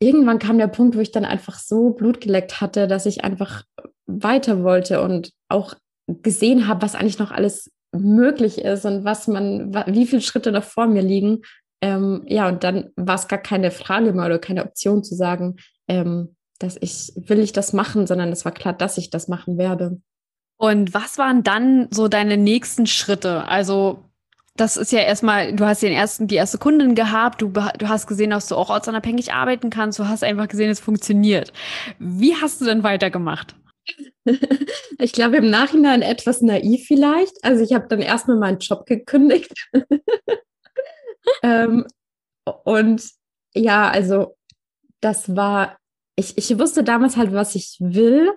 irgendwann 0.00 0.38
kam 0.38 0.58
der 0.58 0.66
Punkt, 0.66 0.96
wo 0.96 1.00
ich 1.00 1.12
dann 1.12 1.24
einfach 1.24 1.58
so 1.58 1.90
Blut 1.90 2.20
geleckt 2.20 2.60
hatte, 2.60 2.88
dass 2.88 3.06
ich 3.06 3.22
einfach 3.22 3.62
weiter 4.22 4.62
wollte 4.62 5.00
und 5.02 5.32
auch 5.48 5.74
gesehen 6.06 6.66
habe, 6.66 6.82
was 6.82 6.94
eigentlich 6.94 7.18
noch 7.18 7.30
alles 7.30 7.70
möglich 7.92 8.58
ist 8.58 8.84
und 8.84 9.04
was 9.04 9.26
man, 9.26 9.74
wie 9.86 10.06
viele 10.06 10.22
Schritte 10.22 10.52
noch 10.52 10.64
vor 10.64 10.86
mir 10.86 11.02
liegen. 11.02 11.42
Ähm, 11.82 12.22
ja, 12.26 12.48
und 12.48 12.62
dann 12.62 12.90
war 12.96 13.14
es 13.14 13.28
gar 13.28 13.38
keine 13.38 13.70
Frage 13.70 14.12
mehr 14.12 14.26
oder 14.26 14.38
keine 14.38 14.64
Option 14.64 15.02
zu 15.02 15.14
sagen, 15.14 15.56
ähm, 15.88 16.36
dass 16.58 16.76
ich, 16.80 17.12
will 17.16 17.40
ich 17.40 17.52
das 17.52 17.72
machen, 17.72 18.06
sondern 18.06 18.30
es 18.30 18.44
war 18.44 18.52
klar, 18.52 18.74
dass 18.74 18.98
ich 18.98 19.10
das 19.10 19.28
machen 19.28 19.56
werde. 19.58 20.00
Und 20.58 20.92
was 20.92 21.16
waren 21.16 21.42
dann 21.42 21.88
so 21.90 22.08
deine 22.08 22.36
nächsten 22.36 22.86
Schritte? 22.86 23.48
Also 23.48 24.04
das 24.56 24.76
ist 24.76 24.92
ja 24.92 25.00
erstmal, 25.00 25.54
du 25.54 25.64
hast 25.64 25.82
den 25.82 25.92
ersten, 25.92 26.26
die 26.26 26.34
erste 26.34 26.58
Kundin 26.58 26.94
gehabt, 26.94 27.40
du, 27.40 27.48
du 27.48 27.88
hast 27.88 28.06
gesehen, 28.06 28.30
dass 28.30 28.48
du 28.48 28.56
auch 28.56 28.68
ortsunabhängig 28.68 29.32
arbeiten 29.32 29.70
kannst, 29.70 29.98
du 29.98 30.06
hast 30.06 30.22
einfach 30.22 30.48
gesehen, 30.48 30.70
es 30.70 30.80
funktioniert. 30.80 31.52
Wie 31.98 32.36
hast 32.36 32.60
du 32.60 32.66
denn 32.66 32.82
weitergemacht? 32.82 33.54
Ich 34.98 35.12
glaube 35.12 35.38
im 35.38 35.50
Nachhinein 35.50 36.02
etwas 36.02 36.42
naiv 36.42 36.84
vielleicht. 36.86 37.42
Also 37.42 37.64
ich 37.64 37.72
habe 37.72 37.88
dann 37.88 38.00
erstmal 38.00 38.36
meinen 38.36 38.58
Job 38.58 38.86
gekündigt. 38.86 39.52
ähm, 41.42 41.86
und 42.64 43.02
ja, 43.54 43.90
also 43.90 44.36
das 45.00 45.34
war, 45.34 45.78
ich, 46.16 46.36
ich 46.36 46.58
wusste 46.58 46.84
damals 46.84 47.16
halt, 47.16 47.32
was 47.32 47.54
ich 47.54 47.76
will. 47.80 48.30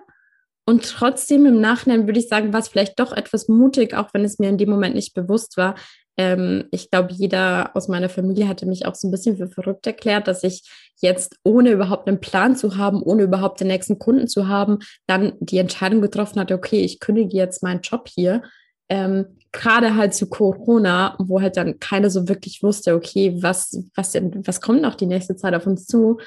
Und 0.66 0.84
trotzdem 0.84 1.44
im 1.44 1.60
Nachhinein 1.60 2.06
würde 2.06 2.18
ich 2.18 2.28
sagen, 2.28 2.52
war 2.52 2.60
es 2.60 2.68
vielleicht 2.68 2.98
doch 2.98 3.12
etwas 3.12 3.48
mutig, 3.48 3.94
auch 3.94 4.08
wenn 4.14 4.24
es 4.24 4.38
mir 4.38 4.48
in 4.48 4.56
dem 4.58 4.70
Moment 4.70 4.94
nicht 4.94 5.12
bewusst 5.12 5.58
war, 5.58 5.74
ähm, 6.16 6.64
ich 6.70 6.90
glaube, 6.90 7.12
jeder 7.12 7.74
aus 7.74 7.88
meiner 7.88 8.08
Familie 8.08 8.48
hatte 8.48 8.66
mich 8.66 8.86
auch 8.86 8.94
so 8.94 9.08
ein 9.08 9.10
bisschen 9.10 9.36
für 9.36 9.48
verrückt 9.48 9.86
erklärt, 9.86 10.28
dass 10.28 10.44
ich 10.44 10.62
jetzt, 11.00 11.36
ohne 11.42 11.70
überhaupt 11.70 12.08
einen 12.08 12.20
Plan 12.20 12.56
zu 12.56 12.76
haben, 12.76 13.02
ohne 13.02 13.24
überhaupt 13.24 13.60
den 13.60 13.66
nächsten 13.66 13.98
Kunden 13.98 14.28
zu 14.28 14.48
haben, 14.48 14.78
dann 15.06 15.32
die 15.40 15.58
Entscheidung 15.58 16.00
getroffen 16.00 16.38
hatte, 16.40 16.54
okay, 16.54 16.80
ich 16.80 17.00
kündige 17.00 17.36
jetzt 17.36 17.62
meinen 17.62 17.80
Job 17.80 18.08
hier. 18.08 18.42
Ähm, 18.88 19.26
Gerade 19.50 19.96
halt 19.96 20.14
zu 20.14 20.28
Corona, 20.28 21.16
wo 21.18 21.40
halt 21.40 21.56
dann 21.56 21.78
keiner 21.78 22.10
so 22.10 22.28
wirklich 22.28 22.62
wusste, 22.62 22.94
okay, 22.94 23.36
was, 23.40 23.84
was, 23.94 24.14
was 24.14 24.60
kommt 24.60 24.82
noch 24.82 24.94
die 24.96 25.06
nächste 25.06 25.36
Zeit 25.36 25.54
auf 25.54 25.66
uns 25.66 25.86
zu? 25.86 26.18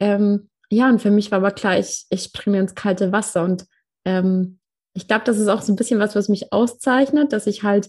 Ähm, 0.00 0.48
ja, 0.70 0.88
und 0.88 1.00
für 1.00 1.10
mich 1.10 1.30
war 1.30 1.38
aber 1.38 1.50
klar, 1.50 1.78
ich, 1.78 2.06
ich 2.10 2.24
springe 2.24 2.60
ins 2.60 2.74
kalte 2.74 3.10
Wasser 3.10 3.42
und 3.42 3.66
ähm, 4.04 4.58
ich 4.94 5.06
glaube, 5.06 5.24
das 5.24 5.38
ist 5.38 5.48
auch 5.48 5.62
so 5.62 5.72
ein 5.72 5.76
bisschen 5.76 6.00
was, 6.00 6.14
was 6.14 6.28
mich 6.28 6.52
auszeichnet, 6.52 7.32
dass 7.32 7.46
ich 7.46 7.62
halt 7.62 7.88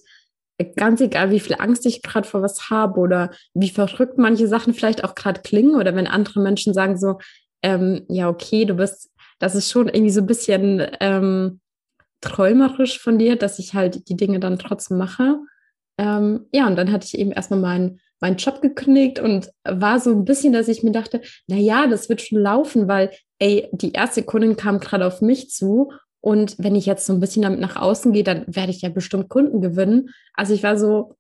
ganz 0.76 1.02
egal, 1.02 1.32
wie 1.32 1.40
viel 1.40 1.56
Angst 1.60 1.86
ich 1.86 2.02
gerade 2.02 2.28
vor 2.28 2.42
was 2.42 2.70
habe 2.70 3.00
oder 3.00 3.32
wie 3.54 3.70
verrückt 3.70 4.18
manche 4.18 4.48
Sachen 4.48 4.74
vielleicht 4.74 5.04
auch 5.04 5.16
gerade 5.16 5.42
klingen 5.42 5.76
oder 5.76 5.96
wenn 5.96 6.08
andere 6.08 6.42
Menschen 6.42 6.74
sagen 6.74 6.98
so, 6.98 7.20
ähm, 7.64 8.06
ja, 8.10 8.30
okay, 8.30 8.66
du 8.66 8.76
bist, 8.76 9.10
das 9.40 9.56
ist 9.56 9.72
schon 9.72 9.88
irgendwie 9.88 10.12
so 10.12 10.22
ein 10.22 10.28
bisschen 10.28 10.86
ähm, 11.00 11.60
träumerisch 12.22 13.00
von 13.00 13.18
dir, 13.18 13.36
dass 13.36 13.60
ich 13.60 13.74
halt 13.74 14.10
die 14.10 14.18
Dinge 14.18 14.40
dann 14.40 14.60
trotzdem 14.60 14.98
mache. 14.98 15.40
Ähm, 15.98 16.48
ja, 16.54 16.68
und 16.68 16.76
dann 16.76 16.92
hatte 16.92 17.06
ich 17.06 17.18
eben 17.18 17.32
erstmal 17.32 17.60
meinen 17.60 18.00
meinen 18.22 18.38
Job 18.38 18.62
gekündigt 18.62 19.20
und 19.20 19.50
war 19.64 20.00
so 20.00 20.12
ein 20.12 20.26
bisschen, 20.26 20.54
dass 20.54 20.68
ich 20.68 20.84
mir 20.84 20.92
dachte, 20.92 21.22
na 21.48 21.56
ja, 21.56 21.88
das 21.88 22.10
wird 22.10 22.22
schon 22.22 22.40
laufen, 22.40 22.88
weil 22.88 23.12
ey, 23.40 23.70
die 23.72 23.94
erste 23.94 24.24
Kundin 24.24 24.58
kam 24.58 24.80
gerade 24.80 25.06
auf 25.06 25.22
mich 25.22 25.50
zu 25.50 25.94
Und 26.22 26.56
wenn 26.58 26.76
ich 26.76 26.86
jetzt 26.86 27.06
so 27.06 27.14
ein 27.14 27.20
bisschen 27.20 27.44
damit 27.44 27.60
nach 27.60 27.76
außen 27.76 28.12
gehe, 28.12 28.24
dann 28.24 28.44
werde 28.48 28.72
ich 28.72 28.82
ja 28.82 28.90
bestimmt 28.90 29.30
Kunden 29.30 29.62
gewinnen. 29.62 30.10
Also 30.34 30.54
ich 30.54 30.64
war 30.64 30.78
so, 30.78 31.16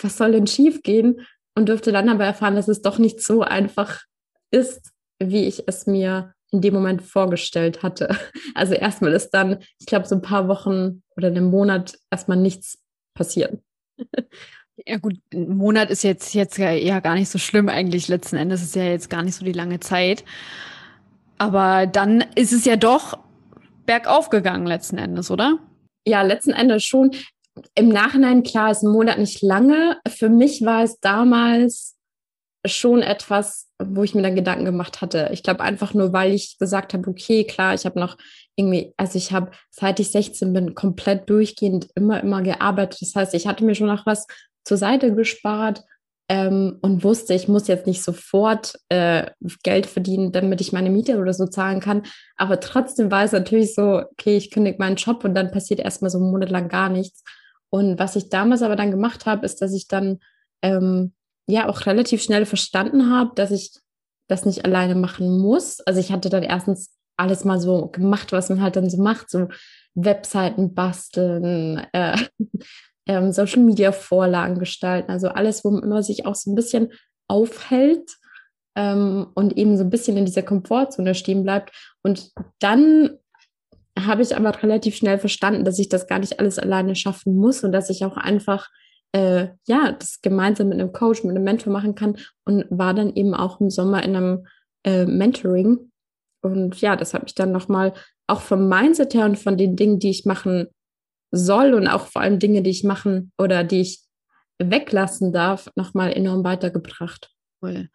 was 0.00 0.16
soll 0.16 0.32
denn 0.32 0.46
schief 0.46 0.82
gehen? 0.82 1.20
Und 1.56 1.68
durfte 1.68 1.92
dann 1.92 2.08
aber 2.08 2.24
erfahren, 2.24 2.56
dass 2.56 2.66
es 2.66 2.82
doch 2.82 2.98
nicht 2.98 3.22
so 3.22 3.42
einfach 3.42 4.02
ist, 4.50 4.90
wie 5.20 5.46
ich 5.46 5.64
es 5.68 5.86
mir 5.86 6.34
in 6.50 6.60
dem 6.60 6.74
Moment 6.74 7.02
vorgestellt 7.02 7.82
hatte. 7.82 8.16
Also 8.56 8.74
erstmal 8.74 9.12
ist 9.12 9.30
dann, 9.30 9.58
ich 9.80 9.86
glaube, 9.86 10.06
so 10.06 10.14
ein 10.14 10.22
paar 10.22 10.46
Wochen 10.46 11.02
oder 11.16 11.26
einen 11.26 11.50
Monat 11.50 11.98
erstmal 12.10 12.38
nichts 12.38 12.78
passieren. 13.14 13.62
Ja 14.86 14.96
gut, 14.96 15.14
ein 15.32 15.56
Monat 15.56 15.88
ist 15.90 16.02
jetzt, 16.02 16.34
jetzt 16.34 16.58
ja 16.58 16.98
gar 16.98 17.14
nicht 17.14 17.28
so 17.28 17.38
schlimm 17.38 17.68
eigentlich. 17.68 18.08
Letzten 18.08 18.34
Endes 18.34 18.60
ist 18.60 18.74
ja 18.74 18.82
jetzt 18.82 19.08
gar 19.08 19.22
nicht 19.22 19.36
so 19.36 19.44
die 19.44 19.52
lange 19.52 19.78
Zeit. 19.78 20.24
Aber 21.38 21.86
dann 21.86 22.24
ist 22.34 22.52
es 22.52 22.64
ja 22.64 22.74
doch 22.74 23.18
bergauf 23.86 24.30
gegangen 24.30 24.66
letzten 24.66 24.98
Endes, 24.98 25.30
oder? 25.30 25.58
Ja, 26.06 26.22
letzten 26.22 26.52
Endes 26.52 26.84
schon. 26.84 27.12
Im 27.74 27.88
Nachhinein, 27.88 28.42
klar, 28.42 28.70
ist 28.70 28.82
ein 28.82 28.90
Monat 28.90 29.18
nicht 29.18 29.42
lange. 29.42 29.98
Für 30.08 30.28
mich 30.28 30.64
war 30.64 30.82
es 30.82 30.98
damals 31.00 31.96
schon 32.66 33.02
etwas, 33.02 33.68
wo 33.82 34.02
ich 34.02 34.14
mir 34.14 34.22
dann 34.22 34.34
Gedanken 34.34 34.64
gemacht 34.64 35.00
hatte. 35.00 35.28
Ich 35.32 35.42
glaube 35.42 35.60
einfach 35.62 35.94
nur, 35.94 36.12
weil 36.12 36.32
ich 36.32 36.58
gesagt 36.58 36.94
habe, 36.94 37.08
okay, 37.08 37.44
klar, 37.44 37.74
ich 37.74 37.84
habe 37.84 38.00
noch 38.00 38.16
irgendwie, 38.56 38.92
also 38.96 39.18
ich 39.18 39.32
habe, 39.32 39.50
seit 39.70 40.00
ich 40.00 40.10
16 40.10 40.52
bin, 40.52 40.74
komplett 40.74 41.28
durchgehend 41.28 41.88
immer, 41.94 42.22
immer 42.22 42.42
gearbeitet. 42.42 43.02
Das 43.02 43.14
heißt, 43.14 43.34
ich 43.34 43.46
hatte 43.46 43.64
mir 43.64 43.74
schon 43.74 43.88
noch 43.88 44.06
was 44.06 44.26
zur 44.64 44.78
Seite 44.78 45.14
gespart 45.14 45.84
ähm, 46.28 46.78
und 46.80 47.04
wusste, 47.04 47.34
ich 47.34 47.48
muss 47.48 47.68
jetzt 47.68 47.86
nicht 47.86 48.02
sofort 48.02 48.78
äh, 48.88 49.30
Geld 49.62 49.86
verdienen, 49.86 50.32
damit 50.32 50.60
ich 50.60 50.72
meine 50.72 50.90
Miete 50.90 51.18
oder 51.18 51.34
so 51.34 51.46
zahlen 51.46 51.80
kann. 51.80 52.02
Aber 52.36 52.60
trotzdem 52.60 53.10
war 53.10 53.24
es 53.24 53.32
natürlich 53.32 53.74
so, 53.74 54.02
okay, 54.12 54.36
ich 54.36 54.50
kündige 54.50 54.78
meinen 54.78 54.96
Job 54.96 55.24
und 55.24 55.34
dann 55.34 55.50
passiert 55.50 55.80
erstmal 55.80 56.10
so 56.10 56.18
einen 56.18 56.30
Monat 56.30 56.50
lang 56.50 56.68
gar 56.68 56.88
nichts. 56.88 57.22
Und 57.70 57.98
was 57.98 58.16
ich 58.16 58.30
damals 58.30 58.62
aber 58.62 58.76
dann 58.76 58.90
gemacht 58.90 59.26
habe, 59.26 59.44
ist, 59.44 59.60
dass 59.60 59.74
ich 59.74 59.88
dann 59.88 60.20
ähm, 60.62 61.12
ja 61.46 61.68
auch 61.68 61.84
relativ 61.86 62.22
schnell 62.22 62.46
verstanden 62.46 63.10
habe, 63.10 63.32
dass 63.34 63.50
ich 63.50 63.72
das 64.28 64.46
nicht 64.46 64.64
alleine 64.64 64.94
machen 64.94 65.38
muss. 65.38 65.80
Also 65.80 66.00
ich 66.00 66.10
hatte 66.10 66.30
dann 66.30 66.42
erstens 66.42 66.94
alles 67.16 67.44
mal 67.44 67.60
so 67.60 67.88
gemacht, 67.88 68.32
was 68.32 68.48
man 68.48 68.62
halt 68.62 68.76
dann 68.76 68.88
so 68.88 69.00
macht, 69.00 69.30
so 69.30 69.48
Webseiten 69.94 70.74
basteln, 70.74 71.86
äh, 71.92 72.16
ähm, 73.06 73.32
Social 73.32 73.62
Media 73.62 73.92
Vorlagen 73.92 74.58
gestalten, 74.58 75.10
also 75.10 75.28
alles, 75.28 75.64
wo 75.64 75.70
man 75.70 76.02
sich 76.02 76.26
auch 76.26 76.34
so 76.34 76.50
ein 76.50 76.54
bisschen 76.54 76.92
aufhält 77.28 78.16
ähm, 78.76 79.26
und 79.34 79.56
eben 79.56 79.76
so 79.76 79.84
ein 79.84 79.90
bisschen 79.90 80.16
in 80.16 80.24
dieser 80.24 80.42
Komfortzone 80.42 81.14
stehen 81.14 81.42
bleibt. 81.42 81.72
Und 82.02 82.30
dann 82.60 83.18
habe 83.98 84.22
ich 84.22 84.36
aber 84.36 84.62
relativ 84.62 84.96
schnell 84.96 85.18
verstanden, 85.18 85.64
dass 85.64 85.78
ich 85.78 85.88
das 85.88 86.06
gar 86.06 86.18
nicht 86.18 86.40
alles 86.40 86.58
alleine 86.58 86.96
schaffen 86.96 87.36
muss 87.36 87.62
und 87.62 87.72
dass 87.72 87.90
ich 87.90 88.04
auch 88.04 88.16
einfach 88.16 88.68
äh, 89.12 89.48
ja 89.66 89.92
das 89.92 90.20
gemeinsam 90.20 90.68
mit 90.68 90.80
einem 90.80 90.92
Coach, 90.92 91.22
mit 91.22 91.36
einem 91.36 91.44
Mentor 91.44 91.72
machen 91.72 91.94
kann 91.94 92.16
und 92.44 92.66
war 92.70 92.94
dann 92.94 93.14
eben 93.14 93.34
auch 93.34 93.60
im 93.60 93.70
Sommer 93.70 94.02
in 94.02 94.16
einem 94.16 94.46
äh, 94.84 95.06
Mentoring. 95.06 95.92
Und 96.42 96.80
ja, 96.80 96.96
das 96.96 97.14
hat 97.14 97.22
mich 97.22 97.34
dann 97.34 97.52
nochmal 97.52 97.94
auch 98.26 98.40
vom 98.40 98.68
Mindset 98.68 99.14
her 99.14 99.26
und 99.26 99.38
von 99.38 99.56
den 99.56 99.76
Dingen, 99.76 99.98
die 99.98 100.10
ich 100.10 100.24
machen 100.24 100.68
soll 101.34 101.74
und 101.74 101.88
auch 101.88 102.06
vor 102.06 102.22
allem 102.22 102.38
Dinge, 102.38 102.62
die 102.62 102.70
ich 102.70 102.84
machen 102.84 103.32
oder 103.38 103.64
die 103.64 103.80
ich 103.80 104.00
weglassen 104.58 105.32
darf, 105.32 105.68
nochmal 105.74 106.12
enorm 106.12 106.44
weitergebracht. 106.44 107.30
Cool. 107.62 107.88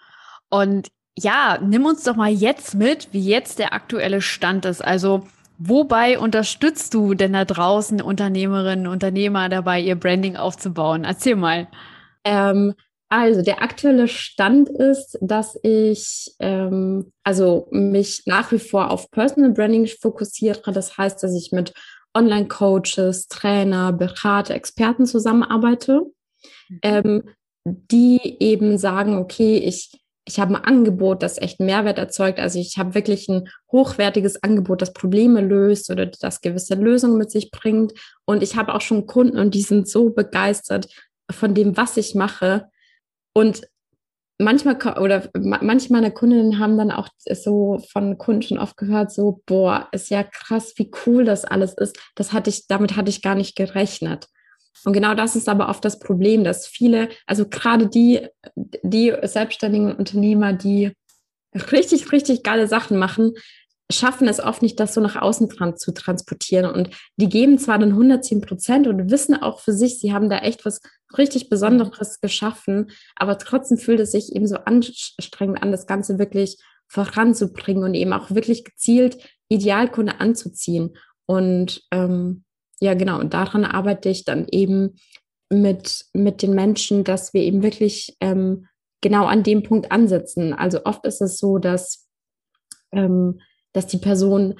Und 0.49 0.89
ja, 1.17 1.59
nimm 1.61 1.85
uns 1.85 2.03
doch 2.03 2.15
mal 2.15 2.31
jetzt 2.31 2.75
mit, 2.75 3.09
wie 3.11 3.21
jetzt 3.21 3.59
der 3.59 3.73
aktuelle 3.73 4.21
Stand 4.21 4.65
ist. 4.65 4.83
Also, 4.83 5.27
wobei 5.57 6.19
unterstützt 6.19 6.93
du 6.93 7.13
denn 7.13 7.33
da 7.33 7.45
draußen 7.45 8.01
Unternehmerinnen, 8.01 8.87
Unternehmer 8.87 9.49
dabei, 9.49 9.81
ihr 9.81 9.95
Branding 9.95 10.37
aufzubauen? 10.37 11.03
Erzähl 11.03 11.35
mal. 11.35 11.67
Ähm, 12.23 12.73
also 13.09 13.41
der 13.41 13.63
aktuelle 13.63 14.07
Stand 14.07 14.69
ist, 14.69 15.17
dass 15.19 15.57
ich 15.63 16.31
ähm, 16.39 17.11
also 17.23 17.67
mich 17.71 18.21
nach 18.25 18.51
wie 18.51 18.59
vor 18.59 18.91
auf 18.91 19.09
Personal 19.09 19.51
Branding 19.51 19.87
fokussiere. 19.87 20.71
Das 20.71 20.95
heißt, 20.97 21.21
dass 21.23 21.33
ich 21.35 21.51
mit 21.51 21.73
Online-Coaches, 22.13 23.27
Trainer, 23.27 23.93
Berater, 23.93 24.55
Experten 24.55 25.05
zusammenarbeite, 25.05 26.01
mhm. 26.69 26.79
ähm, 26.81 27.23
die 27.65 28.37
eben 28.39 28.77
sagen, 28.77 29.17
okay, 29.17 29.57
ich, 29.57 30.01
ich 30.25 30.39
habe 30.39 30.55
ein 30.55 30.63
Angebot, 30.63 31.23
das 31.23 31.37
echt 31.37 31.59
Mehrwert 31.59 31.97
erzeugt. 31.97 32.39
Also 32.39 32.59
ich 32.59 32.77
habe 32.77 32.95
wirklich 32.95 33.27
ein 33.29 33.49
hochwertiges 33.71 34.41
Angebot, 34.43 34.81
das 34.81 34.93
Probleme 34.93 35.41
löst 35.41 35.89
oder 35.89 36.05
das 36.07 36.41
gewisse 36.41 36.75
Lösungen 36.75 37.17
mit 37.17 37.31
sich 37.31 37.51
bringt. 37.51 37.93
Und 38.25 38.43
ich 38.43 38.55
habe 38.55 38.73
auch 38.73 38.81
schon 38.81 39.05
Kunden 39.05 39.37
und 39.37 39.53
die 39.53 39.61
sind 39.61 39.87
so 39.87 40.09
begeistert 40.09 40.87
von 41.31 41.53
dem, 41.53 41.77
was 41.77 41.97
ich 41.97 42.15
mache. 42.15 42.69
Und 43.33 43.61
manchmal 44.39 44.77
oder 44.99 45.29
manche 45.37 45.91
meiner 45.93 46.11
Kundinnen 46.11 46.59
haben 46.59 46.77
dann 46.77 46.91
auch 46.91 47.09
so 47.29 47.83
von 47.91 48.17
Kunden 48.17 48.41
schon 48.41 48.57
oft 48.57 48.77
gehört, 48.77 49.11
so, 49.11 49.41
boah, 49.45 49.87
ist 49.91 50.09
ja 50.09 50.23
krass, 50.23 50.73
wie 50.77 50.89
cool 51.05 51.25
das 51.25 51.45
alles 51.45 51.73
ist. 51.73 51.99
Das 52.15 52.33
hatte 52.33 52.49
ich, 52.49 52.65
damit 52.67 52.95
hatte 52.95 53.09
ich 53.09 53.21
gar 53.21 53.35
nicht 53.35 53.55
gerechnet. 53.55 54.27
Und 54.85 54.93
genau 54.93 55.13
das 55.13 55.35
ist 55.35 55.49
aber 55.49 55.67
oft 55.67 55.83
das 55.83 55.99
Problem, 55.99 56.43
dass 56.45 56.65
viele, 56.65 57.09
also 57.27 57.47
gerade 57.47 57.87
die, 57.87 58.27
die 58.55 59.13
selbstständigen 59.23 59.93
Unternehmer, 59.93 60.53
die 60.53 60.93
richtig, 61.71 62.11
richtig 62.11 62.43
geile 62.43 62.67
Sachen 62.67 62.97
machen, 62.97 63.33
schaffen 63.91 64.27
es 64.27 64.39
oft 64.39 64.61
nicht, 64.61 64.79
das 64.79 64.93
so 64.93 65.01
nach 65.01 65.15
außen 65.15 65.49
dran 65.49 65.77
zu 65.77 65.91
transportieren. 65.93 66.69
Und 66.69 66.89
die 67.17 67.29
geben 67.29 67.57
zwar 67.57 67.79
dann 67.79 67.89
110 67.89 68.41
Prozent 68.41 68.87
und 68.87 69.09
wissen 69.09 69.35
auch 69.35 69.59
für 69.59 69.73
sich, 69.73 69.99
sie 69.99 70.13
haben 70.13 70.29
da 70.29 70.39
echt 70.39 70.65
was 70.65 70.81
richtig 71.17 71.49
Besonderes 71.49 72.21
geschaffen, 72.21 72.91
aber 73.15 73.37
trotzdem 73.37 73.77
fühlt 73.77 73.99
es 73.99 74.11
sich 74.11 74.35
eben 74.35 74.47
so 74.47 74.57
anstrengend 74.57 75.63
an, 75.63 75.71
das 75.71 75.87
Ganze 75.87 76.19
wirklich 76.19 76.57
voranzubringen 76.87 77.83
und 77.83 77.93
eben 77.95 78.13
auch 78.13 78.31
wirklich 78.31 78.63
gezielt 78.63 79.17
Idealkunde 79.47 80.19
anzuziehen. 80.19 80.95
Und 81.25 81.81
ähm, 81.91 82.43
ja, 82.79 82.93
genau, 82.93 83.19
und 83.19 83.33
daran 83.33 83.65
arbeite 83.65 84.09
ich 84.09 84.23
dann 84.23 84.47
eben 84.49 84.95
mit, 85.49 86.05
mit 86.13 86.41
den 86.43 86.53
Menschen, 86.53 87.03
dass 87.03 87.33
wir 87.33 87.41
eben 87.41 87.63
wirklich 87.63 88.15
ähm, 88.19 88.67
genau 89.01 89.25
an 89.25 89.43
dem 89.43 89.63
Punkt 89.63 89.91
ansetzen. 89.91 90.53
Also 90.53 90.85
oft 90.85 91.05
ist 91.05 91.21
es 91.21 91.37
so, 91.37 91.57
dass 91.57 92.07
ähm, 92.91 93.39
dass 93.73 93.87
die 93.87 93.97
Personen 93.97 94.59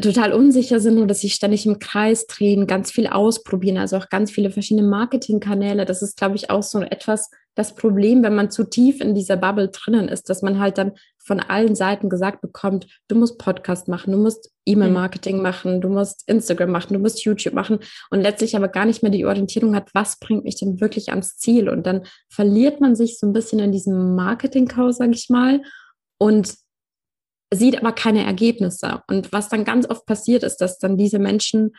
total 0.00 0.32
unsicher 0.32 0.80
sind 0.80 0.98
oder 0.98 1.14
sich 1.14 1.34
ständig 1.34 1.66
im 1.66 1.78
Kreis 1.78 2.26
drehen, 2.26 2.66
ganz 2.66 2.90
viel 2.90 3.06
ausprobieren, 3.06 3.78
also 3.78 3.96
auch 3.96 4.08
ganz 4.08 4.30
viele 4.30 4.50
verschiedene 4.50 4.86
Marketingkanäle. 4.86 5.84
Das 5.84 6.02
ist, 6.02 6.16
glaube 6.16 6.36
ich, 6.36 6.50
auch 6.50 6.62
so 6.62 6.80
etwas 6.80 7.30
das 7.58 7.74
Problem, 7.74 8.22
wenn 8.22 8.36
man 8.36 8.52
zu 8.52 8.62
tief 8.62 9.00
in 9.00 9.16
dieser 9.16 9.36
Bubble 9.36 9.68
drinnen 9.68 10.06
ist, 10.06 10.30
dass 10.30 10.42
man 10.42 10.60
halt 10.60 10.78
dann 10.78 10.92
von 11.18 11.40
allen 11.40 11.74
Seiten 11.74 12.08
gesagt 12.08 12.40
bekommt, 12.40 12.86
du 13.08 13.16
musst 13.16 13.36
Podcast 13.36 13.88
machen, 13.88 14.12
du 14.12 14.18
musst 14.18 14.52
E-Mail-Marketing 14.64 15.42
machen, 15.42 15.80
du 15.80 15.88
musst 15.88 16.22
Instagram 16.28 16.70
machen, 16.70 16.94
du 16.94 17.00
musst 17.00 17.24
YouTube 17.24 17.54
machen 17.54 17.80
und 18.10 18.20
letztlich 18.20 18.54
aber 18.54 18.68
gar 18.68 18.84
nicht 18.84 19.02
mehr 19.02 19.10
die 19.10 19.26
Orientierung 19.26 19.74
hat, 19.74 19.90
was 19.92 20.20
bringt 20.20 20.44
mich 20.44 20.54
denn 20.54 20.80
wirklich 20.80 21.10
ans 21.10 21.36
Ziel? 21.36 21.68
Und 21.68 21.84
dann 21.84 22.02
verliert 22.30 22.80
man 22.80 22.94
sich 22.94 23.18
so 23.18 23.26
ein 23.26 23.32
bisschen 23.32 23.58
in 23.58 23.72
diesem 23.72 24.14
Marketing-Chaos, 24.14 24.98
sage 24.98 25.14
ich 25.14 25.28
mal. 25.28 25.60
Und 26.16 26.54
sieht 27.52 27.78
aber 27.78 27.92
keine 27.92 28.24
Ergebnisse. 28.24 29.02
Und 29.08 29.32
was 29.32 29.48
dann 29.48 29.64
ganz 29.64 29.88
oft 29.88 30.06
passiert, 30.06 30.42
ist, 30.42 30.58
dass 30.58 30.78
dann 30.78 30.96
diese 30.96 31.18
Menschen, 31.18 31.72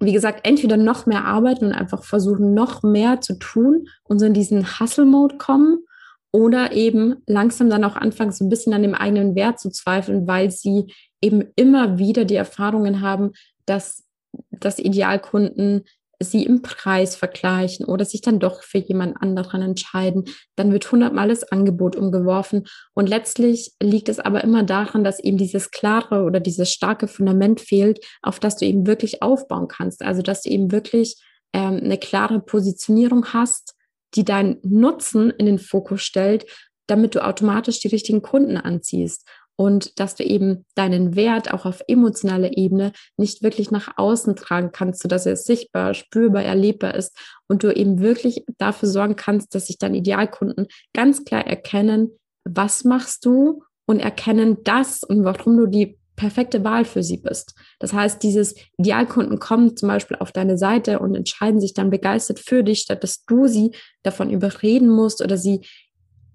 wie 0.00 0.12
gesagt, 0.12 0.46
entweder 0.46 0.76
noch 0.76 1.06
mehr 1.06 1.24
arbeiten 1.24 1.66
und 1.66 1.72
einfach 1.72 2.04
versuchen, 2.04 2.54
noch 2.54 2.82
mehr 2.82 3.20
zu 3.20 3.38
tun 3.38 3.88
und 4.04 4.18
so 4.18 4.26
in 4.26 4.34
diesen 4.34 4.80
Hustle-Mode 4.80 5.36
kommen 5.36 5.84
oder 6.32 6.72
eben 6.72 7.16
langsam 7.26 7.70
dann 7.70 7.84
auch 7.84 7.96
anfangen, 7.96 8.32
so 8.32 8.44
ein 8.44 8.48
bisschen 8.48 8.74
an 8.74 8.82
dem 8.82 8.94
eigenen 8.94 9.34
Wert 9.34 9.58
zu 9.58 9.70
zweifeln, 9.70 10.26
weil 10.26 10.50
sie 10.50 10.92
eben 11.20 11.44
immer 11.56 11.98
wieder 11.98 12.24
die 12.24 12.36
Erfahrungen 12.36 13.00
haben, 13.00 13.32
dass, 13.66 14.04
dass 14.50 14.78
Idealkunden 14.78 15.84
sie 16.20 16.44
im 16.44 16.62
Preis 16.62 17.14
vergleichen 17.14 17.86
oder 17.86 18.04
sich 18.04 18.20
dann 18.20 18.40
doch 18.40 18.62
für 18.62 18.78
jemand 18.78 19.20
anderen 19.22 19.62
entscheiden, 19.62 20.24
dann 20.56 20.72
wird 20.72 20.90
hundertmal 20.90 21.28
das 21.28 21.44
Angebot 21.44 21.94
umgeworfen. 21.94 22.66
Und 22.94 23.08
letztlich 23.08 23.72
liegt 23.80 24.08
es 24.08 24.18
aber 24.18 24.42
immer 24.42 24.64
daran, 24.64 25.04
dass 25.04 25.20
eben 25.20 25.38
dieses 25.38 25.70
klare 25.70 26.24
oder 26.24 26.40
dieses 26.40 26.72
starke 26.72 27.06
Fundament 27.06 27.60
fehlt, 27.60 28.04
auf 28.22 28.40
das 28.40 28.56
du 28.56 28.66
eben 28.66 28.86
wirklich 28.86 29.22
aufbauen 29.22 29.68
kannst. 29.68 30.02
Also 30.02 30.22
dass 30.22 30.42
du 30.42 30.50
eben 30.50 30.72
wirklich 30.72 31.16
ähm, 31.52 31.80
eine 31.82 31.98
klare 31.98 32.40
Positionierung 32.40 33.26
hast, 33.32 33.74
die 34.14 34.24
deinen 34.24 34.58
Nutzen 34.62 35.30
in 35.30 35.46
den 35.46 35.58
Fokus 35.58 36.02
stellt, 36.02 36.46
damit 36.88 37.14
du 37.14 37.24
automatisch 37.24 37.80
die 37.80 37.88
richtigen 37.88 38.22
Kunden 38.22 38.56
anziehst 38.56 39.24
und 39.60 39.98
dass 39.98 40.14
du 40.14 40.22
eben 40.22 40.64
deinen 40.76 41.16
Wert 41.16 41.52
auch 41.52 41.66
auf 41.66 41.82
emotionaler 41.88 42.56
Ebene 42.56 42.92
nicht 43.16 43.42
wirklich 43.42 43.72
nach 43.72 43.98
außen 43.98 44.36
tragen 44.36 44.70
kannst, 44.70 45.02
sodass 45.02 45.26
er 45.26 45.34
sichtbar, 45.34 45.94
spürbar, 45.94 46.44
erlebbar 46.44 46.94
ist 46.94 47.18
und 47.48 47.64
du 47.64 47.74
eben 47.74 47.98
wirklich 47.98 48.44
dafür 48.58 48.88
sorgen 48.88 49.16
kannst, 49.16 49.54
dass 49.56 49.66
sich 49.66 49.76
deine 49.76 49.96
Idealkunden 49.96 50.68
ganz 50.94 51.24
klar 51.24 51.44
erkennen, 51.44 52.12
was 52.44 52.84
machst 52.84 53.24
du 53.24 53.64
und 53.84 53.98
erkennen 53.98 54.58
das 54.62 55.02
und 55.02 55.24
warum 55.24 55.56
du 55.56 55.66
die 55.66 55.98
perfekte 56.14 56.62
Wahl 56.62 56.84
für 56.84 57.02
sie 57.02 57.16
bist. 57.16 57.54
Das 57.80 57.92
heißt, 57.92 58.22
dieses 58.22 58.54
Idealkunden 58.76 59.40
kommen 59.40 59.76
zum 59.76 59.88
Beispiel 59.88 60.18
auf 60.18 60.30
deine 60.30 60.56
Seite 60.56 61.00
und 61.00 61.14
entscheiden 61.14 61.60
sich 61.60 61.74
dann 61.74 61.90
begeistert 61.90 62.38
für 62.38 62.62
dich, 62.62 62.80
statt 62.80 63.02
dass 63.02 63.24
du 63.24 63.48
sie 63.48 63.72
davon 64.02 64.30
überreden 64.30 64.88
musst 64.88 65.22
oder 65.22 65.36
sie 65.36 65.64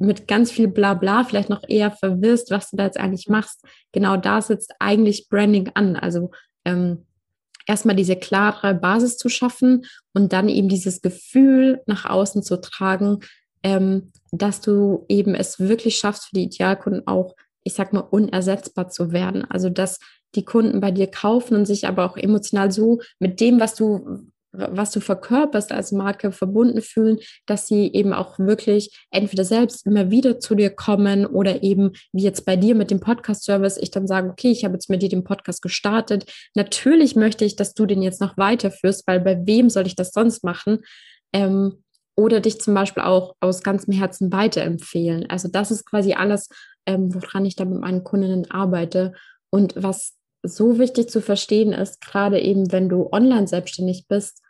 mit 0.03 0.27
ganz 0.27 0.51
viel 0.51 0.67
Blabla 0.67 1.23
vielleicht 1.23 1.49
noch 1.49 1.63
eher 1.67 1.91
verwirrst, 1.91 2.51
was 2.51 2.69
du 2.69 2.77
da 2.77 2.85
jetzt 2.85 2.99
eigentlich 2.99 3.27
machst. 3.29 3.61
Genau 3.91 4.17
da 4.17 4.41
sitzt 4.41 4.73
eigentlich 4.79 5.29
Branding 5.29 5.71
an. 5.73 5.95
Also 5.95 6.31
ähm, 6.65 7.05
erstmal 7.65 7.95
diese 7.95 8.15
klare 8.15 8.73
Basis 8.75 9.17
zu 9.17 9.29
schaffen 9.29 9.85
und 10.13 10.33
dann 10.33 10.49
eben 10.49 10.69
dieses 10.69 11.01
Gefühl 11.01 11.81
nach 11.85 12.05
außen 12.05 12.43
zu 12.43 12.59
tragen, 12.59 13.19
ähm, 13.63 14.11
dass 14.31 14.61
du 14.61 15.05
eben 15.07 15.35
es 15.35 15.59
wirklich 15.59 15.97
schaffst, 15.97 16.25
für 16.25 16.35
die 16.35 16.43
Idealkunden 16.43 17.07
auch, 17.07 17.35
ich 17.63 17.73
sag 17.73 17.93
mal, 17.93 18.01
unersetzbar 18.01 18.89
zu 18.89 19.11
werden. 19.11 19.45
Also 19.49 19.69
dass 19.69 19.99
die 20.35 20.45
Kunden 20.45 20.79
bei 20.79 20.91
dir 20.91 21.07
kaufen 21.07 21.55
und 21.55 21.65
sich 21.65 21.87
aber 21.87 22.05
auch 22.05 22.17
emotional 22.17 22.71
so 22.71 22.99
mit 23.19 23.39
dem, 23.39 23.59
was 23.59 23.75
du 23.75 24.27
was 24.53 24.91
du 24.91 25.01
verkörperst 25.01 25.71
als 25.71 25.91
Marke 25.91 26.31
verbunden 26.31 26.81
fühlen, 26.81 27.17
dass 27.45 27.67
sie 27.67 27.91
eben 27.91 28.13
auch 28.13 28.37
wirklich 28.39 29.05
entweder 29.11 29.43
selbst 29.43 29.85
immer 29.85 30.11
wieder 30.11 30.39
zu 30.39 30.55
dir 30.55 30.69
kommen 30.69 31.25
oder 31.25 31.63
eben 31.63 31.91
wie 32.11 32.23
jetzt 32.23 32.45
bei 32.45 32.55
dir 32.55 32.75
mit 32.75 32.91
dem 32.91 32.99
Podcast-Service, 32.99 33.77
ich 33.77 33.91
dann 33.91 34.07
sage, 34.07 34.29
okay, 34.29 34.51
ich 34.51 34.63
habe 34.63 34.75
jetzt 34.75 34.89
mit 34.89 35.01
dir 35.01 35.09
den 35.09 35.23
Podcast 35.23 35.61
gestartet. 35.61 36.31
Natürlich 36.55 37.15
möchte 37.15 37.45
ich, 37.45 37.55
dass 37.55 37.73
du 37.73 37.85
den 37.85 38.01
jetzt 38.01 38.21
noch 38.21 38.37
weiterführst, 38.37 39.07
weil 39.07 39.19
bei 39.19 39.45
wem 39.45 39.69
soll 39.69 39.87
ich 39.87 39.95
das 39.95 40.11
sonst 40.11 40.43
machen? 40.43 40.79
Ähm, 41.33 41.83
oder 42.15 42.39
dich 42.39 42.61
zum 42.61 42.75
Beispiel 42.75 43.01
auch 43.01 43.35
aus 43.39 43.63
ganzem 43.63 43.93
Herzen 43.93 44.31
weiterempfehlen. 44.31 45.27
Also 45.29 45.47
das 45.47 45.71
ist 45.71 45.85
quasi 45.85 46.13
alles, 46.13 46.47
ähm, 46.85 47.13
woran 47.13 47.45
ich 47.45 47.55
da 47.55 47.65
mit 47.65 47.81
meinen 47.81 48.03
Kundinnen 48.03 48.51
arbeite. 48.51 49.13
Und 49.49 49.73
was 49.75 50.13
so 50.43 50.77
wichtig 50.77 51.09
zu 51.09 51.21
verstehen 51.21 51.73
ist, 51.73 52.01
gerade 52.01 52.39
eben, 52.39 52.71
wenn 52.71 52.89
du 52.89 53.09
online 53.11 53.47
selbstständig 53.47 54.07
bist, 54.07 54.41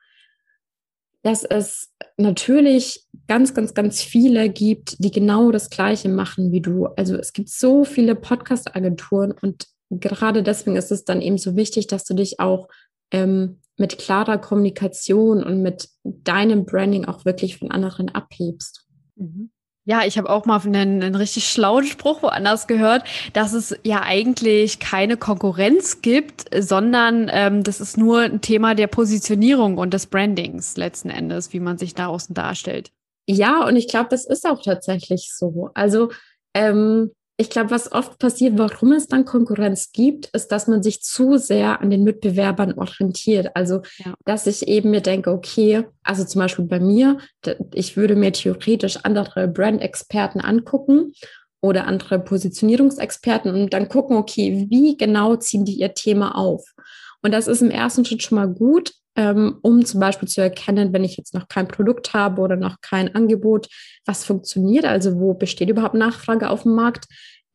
dass 1.22 1.46
es 1.46 1.94
natürlich 2.18 3.06
ganz, 3.28 3.54
ganz, 3.54 3.74
ganz 3.74 4.02
viele 4.02 4.50
gibt, 4.50 5.02
die 5.04 5.12
genau 5.12 5.52
das 5.52 5.70
Gleiche 5.70 6.10
machen 6.10 6.52
wie 6.52 6.60
du. 6.60 6.88
Also 6.88 7.16
es 7.16 7.32
gibt 7.32 7.50
so 7.50 7.86
viele 7.86 8.16
Podcast-Agenturen 8.16 9.32
und 9.32 9.68
gerade 9.90 10.44
deswegen 10.44 10.76
ist 10.76 10.92
es 10.92 11.06
dann 11.06 11.22
eben 11.22 11.38
so 11.38 11.56
wichtig, 11.56 11.88
dass 11.88 12.04
du 12.04 12.14
dich 12.14 12.40
auch 12.42 12.68
ähm, 13.12 13.62
mit 13.78 13.98
klarer 13.98 14.38
Kommunikation 14.38 15.44
und 15.44 15.62
mit 15.62 15.90
deinem 16.04 16.66
Branding 16.66 17.06
auch 17.06 17.24
wirklich 17.24 17.58
von 17.58 17.72
anderen 17.72 18.10
abhebst. 18.10 18.86
Mhm. 19.16 19.53
Ja, 19.86 20.06
ich 20.06 20.18
habe 20.18 20.30
auch 20.30 20.46
mal 20.46 20.62
einen, 20.62 21.04
einen 21.04 21.16
richtig 21.16 21.50
schlauen 21.50 21.86
Spruch 21.86 22.24
woanders 22.24 22.68
gehört, 22.68 23.04
dass 23.34 23.52
es 23.52 23.76
ja 23.84 24.02
eigentlich 24.02 24.80
keine 24.80 25.18
Konkurrenz 25.18 26.02
gibt, 26.02 26.46
sondern 26.58 27.30
ähm, 27.30 27.64
das 27.64 27.82
ist 27.82 27.98
nur 27.98 28.22
ein 28.22 28.40
Thema 28.40 28.76
der 28.76 28.88
Positionierung 28.88 29.78
und 29.78 29.94
des 29.94 30.06
Brandings 30.06 30.78
letzten 30.78 31.10
Endes, 31.10 31.52
wie 31.52 31.60
man 31.60 31.78
sich 31.78 31.96
da 31.96 32.08
außen 32.08 32.34
darstellt. 32.34 32.92
Ja, 33.28 33.66
und 33.66 33.76
ich 33.76 33.90
glaube, 33.90 34.08
das 34.10 34.26
ist 34.26 34.46
auch 34.48 34.62
tatsächlich 34.62 35.34
so. 35.34 35.70
Also 35.74 36.12
ähm, 36.54 37.12
ich 37.38 37.50
glaube, 37.50 37.72
was 37.72 37.92
oft 37.92 38.20
passiert, 38.20 38.58
warum 38.58 38.92
es 38.92 39.08
dann 39.08 39.26
Konkurrenz 39.26 39.92
gibt, 39.92 40.28
ist, 40.34 40.50
dass 40.52 40.68
man 40.68 40.84
sich 40.84 41.02
zu 41.02 41.38
sehr 41.38 41.82
an 41.82 41.90
den 41.90 42.04
Mitbewerbern 42.04 42.74
orientiert. 42.74 43.50
Also, 43.56 43.82
ja. 43.98 44.14
dass 44.26 44.46
ich 44.46 44.68
eben 44.68 44.92
mir 44.92 45.02
denke, 45.02 45.32
okay, 45.32 45.86
also 46.04 46.24
zum 46.26 46.40
Beispiel 46.40 46.66
bei 46.66 46.80
mir, 46.80 47.18
ich 47.74 47.98
würde 47.98 48.16
mir 48.16 48.32
theoretisch 48.32 48.98
andere 49.04 49.48
Brand-Experten 49.48 50.42
angucken 50.42 51.14
oder 51.60 51.88
andere 51.88 52.20
Positionierungsexperten 52.20 53.52
und 53.54 53.74
dann 53.74 53.90
gucken, 53.90 54.18
okay, 54.18 54.68
wie 54.70 54.96
genau 54.96 55.36
ziehen 55.36 55.66
die 55.66 55.80
ihr 55.80 55.94
Thema 55.96 56.38
auf? 56.38 56.64
Und 57.24 57.32
das 57.34 57.48
ist 57.48 57.62
im 57.62 57.72
ersten 57.72 58.06
Schritt 58.06 58.22
schon 58.22 58.36
mal 58.36 58.50
gut, 58.50 58.92
ähm, 59.16 59.60
um 59.62 59.86
zum 59.86 60.00
Beispiel 60.00 60.28
zu 60.28 60.42
erkennen, 60.42 60.94
wenn 60.94 61.04
ich 61.04 61.18
jetzt 61.18 61.34
noch 61.34 61.48
kein 61.48 61.68
Produkt 61.68 62.14
habe 62.14 62.42
oder 62.42 62.56
noch 62.56 62.82
kein 62.82 63.14
Angebot, 63.14 63.68
was 64.06 64.26
funktioniert, 64.26 64.86
also 64.86 65.20
wo 65.20 65.34
besteht 65.34 65.70
überhaupt 65.70 65.96
Nachfrage 65.96 66.50
auf 66.50 66.64
dem 66.64 66.76
Markt. 66.76 67.06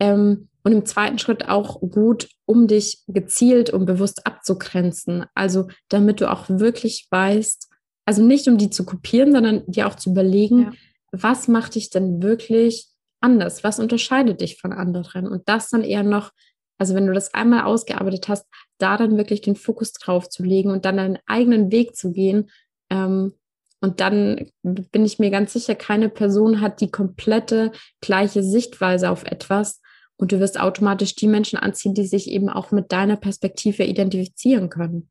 Ähm, 0.01 0.49
und 0.65 0.73
im 0.73 0.85
zweiten 0.85 1.19
Schritt 1.19 1.49
auch 1.49 1.81
gut, 1.81 2.29
um 2.45 2.67
dich 2.67 3.03
gezielt 3.07 3.71
und 3.71 3.87
bewusst 3.87 4.27
abzugrenzen. 4.27 5.25
Also 5.35 5.69
damit 5.89 6.21
du 6.21 6.31
auch 6.31 6.45
wirklich 6.49 7.07
weißt, 7.11 7.69
also 8.05 8.23
nicht 8.23 8.49
um 8.49 8.59
die 8.59 8.71
zu 8.71 8.85
kopieren, 8.85 9.33
sondern 9.33 9.65
dir 9.67 9.87
auch 9.87 9.95
zu 9.95 10.11
überlegen, 10.11 10.63
ja. 10.63 10.73
was 11.13 11.49
macht 11.49 11.75
dich 11.75 11.91
denn 11.91 12.23
wirklich 12.23 12.87
anders? 13.21 13.65
Was 13.65 13.81
unterscheidet 13.81 14.41
dich 14.41 14.61
von 14.61 14.73
anderen? 14.73 15.27
Und 15.27 15.49
das 15.49 15.71
dann 15.71 15.85
eher 15.85 16.03
noch 16.03 16.33
also 16.79 16.95
wenn 16.95 17.07
du 17.07 17.13
das 17.13 17.35
einmal 17.35 17.65
ausgearbeitet 17.65 18.29
hast, 18.29 18.47
da 18.79 18.97
dann 18.97 19.17
wirklich 19.17 19.41
den 19.41 19.57
Fokus 19.57 19.93
drauf 19.93 20.29
zu 20.29 20.43
legen 20.45 20.71
und 20.71 20.85
dann 20.85 20.97
deinen 20.97 21.19
eigenen 21.27 21.71
Weg 21.73 21.97
zu 21.97 22.13
gehen. 22.13 22.51
Ähm, 22.91 23.35
und 23.81 24.01
dann 24.01 24.51
bin 24.63 25.05
ich 25.05 25.19
mir 25.19 25.31
ganz 25.31 25.53
sicher, 25.53 25.75
keine 25.75 26.09
Person 26.09 26.61
hat 26.61 26.81
die 26.81 26.91
komplette 26.91 27.73
gleiche 28.01 28.43
Sichtweise 28.43 29.11
auf 29.11 29.25
etwas. 29.25 29.81
Und 30.17 30.33
du 30.33 30.41
wirst 30.41 30.59
automatisch 30.59 31.15
die 31.15 31.29
Menschen 31.29 31.59
anziehen, 31.59 31.95
die 31.95 32.07
sich 32.07 32.29
eben 32.29 32.49
auch 32.49 32.73
mit 32.73 32.91
deiner 32.91 33.17
Perspektive 33.17 33.85
identifizieren 33.85 34.69
können. 34.69 35.11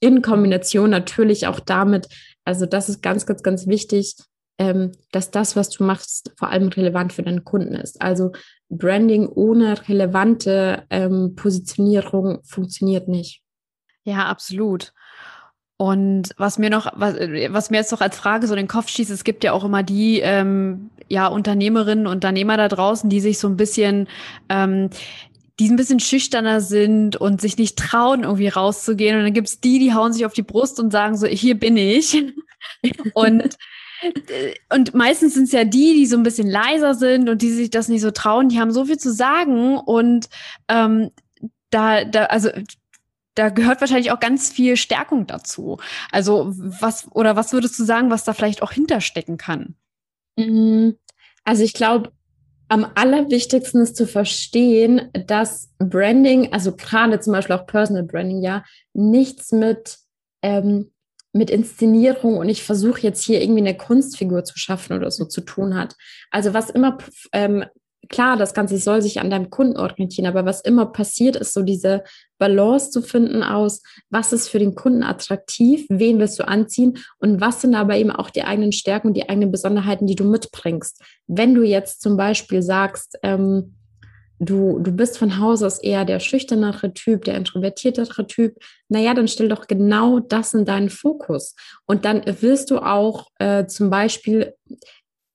In 0.00 0.20
Kombination 0.20 0.90
natürlich 0.90 1.46
auch 1.46 1.60
damit, 1.60 2.08
also 2.44 2.66
das 2.66 2.88
ist 2.88 3.02
ganz, 3.02 3.24
ganz, 3.24 3.44
ganz 3.44 3.68
wichtig, 3.68 4.16
ähm, 4.58 4.92
dass 5.10 5.30
das, 5.30 5.56
was 5.56 5.70
du 5.70 5.84
machst, 5.84 6.32
vor 6.36 6.50
allem 6.50 6.68
relevant 6.68 7.12
für 7.12 7.22
deinen 7.22 7.44
Kunden 7.44 7.74
ist. 7.74 8.00
Also 8.00 8.32
Branding 8.68 9.26
ohne 9.28 9.88
relevante 9.88 10.84
ähm, 10.90 11.34
Positionierung 11.34 12.40
funktioniert 12.44 13.08
nicht. 13.08 13.42
Ja, 14.04 14.26
absolut. 14.26 14.92
Und 15.76 16.30
was 16.36 16.58
mir 16.58 16.70
noch, 16.70 16.92
was, 16.94 17.16
was 17.16 17.70
mir 17.70 17.78
jetzt 17.78 17.92
noch 17.92 18.00
als 18.00 18.16
Frage 18.16 18.46
so 18.46 18.54
in 18.54 18.58
den 18.58 18.68
Kopf 18.68 18.88
schießt, 18.88 19.10
es 19.10 19.24
gibt 19.24 19.42
ja 19.42 19.52
auch 19.52 19.64
immer 19.64 19.82
die 19.82 20.20
ähm, 20.20 20.90
ja, 21.08 21.26
Unternehmerinnen 21.26 22.06
und 22.06 22.14
Unternehmer 22.14 22.56
da 22.56 22.68
draußen, 22.68 23.10
die 23.10 23.20
sich 23.20 23.38
so 23.38 23.48
ein 23.48 23.56
bisschen 23.56 24.06
ähm, 24.48 24.90
die 25.58 25.68
ein 25.68 25.76
bisschen 25.76 26.00
schüchterner 26.00 26.60
sind 26.60 27.16
und 27.16 27.40
sich 27.40 27.58
nicht 27.58 27.78
trauen, 27.78 28.22
irgendwie 28.22 28.48
rauszugehen. 28.48 29.16
Und 29.16 29.24
dann 29.24 29.32
gibt's 29.32 29.60
die, 29.60 29.78
die 29.78 29.92
hauen 29.92 30.12
sich 30.12 30.24
auf 30.24 30.32
die 30.32 30.42
Brust 30.42 30.80
und 30.80 30.90
sagen 30.90 31.16
so, 31.16 31.26
hier 31.26 31.58
bin 31.58 31.76
ich. 31.76 32.24
und 33.14 33.56
und 34.72 34.94
meistens 34.94 35.34
sind 35.34 35.44
es 35.44 35.52
ja 35.52 35.64
die, 35.64 35.94
die 35.94 36.06
so 36.06 36.16
ein 36.16 36.22
bisschen 36.22 36.48
leiser 36.48 36.94
sind 36.94 37.28
und 37.28 37.42
die 37.42 37.50
sich 37.50 37.70
das 37.70 37.88
nicht 37.88 38.00
so 38.00 38.10
trauen, 38.10 38.48
die 38.48 38.58
haben 38.58 38.72
so 38.72 38.84
viel 38.84 38.98
zu 38.98 39.12
sagen 39.12 39.78
und 39.78 40.28
ähm, 40.68 41.10
da, 41.70 42.04
da, 42.04 42.24
also 42.24 42.50
da 43.34 43.48
gehört 43.48 43.80
wahrscheinlich 43.80 44.12
auch 44.12 44.20
ganz 44.20 44.50
viel 44.50 44.76
Stärkung 44.76 45.26
dazu. 45.26 45.78
Also 46.10 46.52
was 46.54 47.10
oder 47.12 47.36
was 47.36 47.52
würdest 47.52 47.78
du 47.78 47.84
sagen, 47.84 48.10
was 48.10 48.24
da 48.24 48.34
vielleicht 48.34 48.62
auch 48.62 48.72
hinterstecken 48.72 49.38
kann? 49.38 49.74
Mm, 50.36 50.90
also 51.44 51.62
ich 51.62 51.72
glaube, 51.72 52.12
am 52.68 52.86
allerwichtigsten 52.94 53.82
ist 53.82 53.96
zu 53.96 54.06
verstehen, 54.06 55.10
dass 55.26 55.70
Branding, 55.78 56.52
also 56.52 56.74
gerade 56.74 57.20
zum 57.20 57.32
Beispiel 57.32 57.56
auch 57.56 57.66
Personal 57.66 58.04
Branding, 58.04 58.42
ja, 58.42 58.64
nichts 58.94 59.52
mit 59.52 59.98
ähm, 60.42 60.91
mit 61.32 61.50
Inszenierung 61.50 62.36
und 62.36 62.48
ich 62.48 62.62
versuche 62.62 63.00
jetzt 63.00 63.24
hier 63.24 63.40
irgendwie 63.40 63.60
eine 63.60 63.76
Kunstfigur 63.76 64.44
zu 64.44 64.58
schaffen 64.58 64.96
oder 64.96 65.10
so 65.10 65.24
zu 65.24 65.40
tun 65.40 65.74
hat. 65.74 65.96
Also 66.30 66.52
was 66.52 66.70
immer, 66.70 66.98
ähm, 67.32 67.64
klar, 68.08 68.36
das 68.36 68.52
Ganze 68.52 68.76
soll 68.78 69.00
sich 69.00 69.20
an 69.20 69.30
deinem 69.30 69.48
Kunden 69.48 69.78
orientieren, 69.78 70.26
aber 70.26 70.44
was 70.44 70.60
immer 70.60 70.86
passiert, 70.86 71.36
ist 71.36 71.54
so 71.54 71.62
diese 71.62 72.04
Balance 72.38 72.90
zu 72.90 73.00
finden 73.00 73.42
aus, 73.42 73.82
was 74.10 74.32
ist 74.32 74.48
für 74.48 74.58
den 74.58 74.74
Kunden 74.74 75.02
attraktiv, 75.02 75.86
wen 75.88 76.18
willst 76.18 76.38
du 76.38 76.46
anziehen 76.46 76.98
und 77.18 77.40
was 77.40 77.62
sind 77.62 77.74
aber 77.74 77.96
eben 77.96 78.10
auch 78.10 78.30
die 78.30 78.44
eigenen 78.44 78.72
Stärken 78.72 79.08
und 79.08 79.14
die 79.14 79.28
eigenen 79.28 79.50
Besonderheiten, 79.50 80.06
die 80.06 80.16
du 80.16 80.24
mitbringst. 80.24 81.02
Wenn 81.26 81.54
du 81.54 81.62
jetzt 81.62 82.02
zum 82.02 82.16
Beispiel 82.16 82.62
sagst, 82.62 83.18
ähm, 83.22 83.76
du, 84.44 84.78
du 84.78 84.92
bist 84.92 85.18
von 85.18 85.38
Haus 85.38 85.62
aus 85.62 85.78
eher 85.78 86.04
der 86.04 86.20
schüchternere 86.20 86.92
Typ, 86.92 87.24
der 87.24 87.36
introvertiertere 87.36 88.26
Typ, 88.26 88.56
naja, 88.88 89.14
dann 89.14 89.28
stell 89.28 89.48
doch 89.48 89.66
genau 89.66 90.20
das 90.20 90.54
in 90.54 90.64
deinen 90.64 90.90
Fokus. 90.90 91.54
Und 91.86 92.04
dann 92.04 92.22
wirst 92.40 92.70
du 92.70 92.78
auch 92.78 93.28
äh, 93.38 93.66
zum 93.66 93.90
Beispiel 93.90 94.54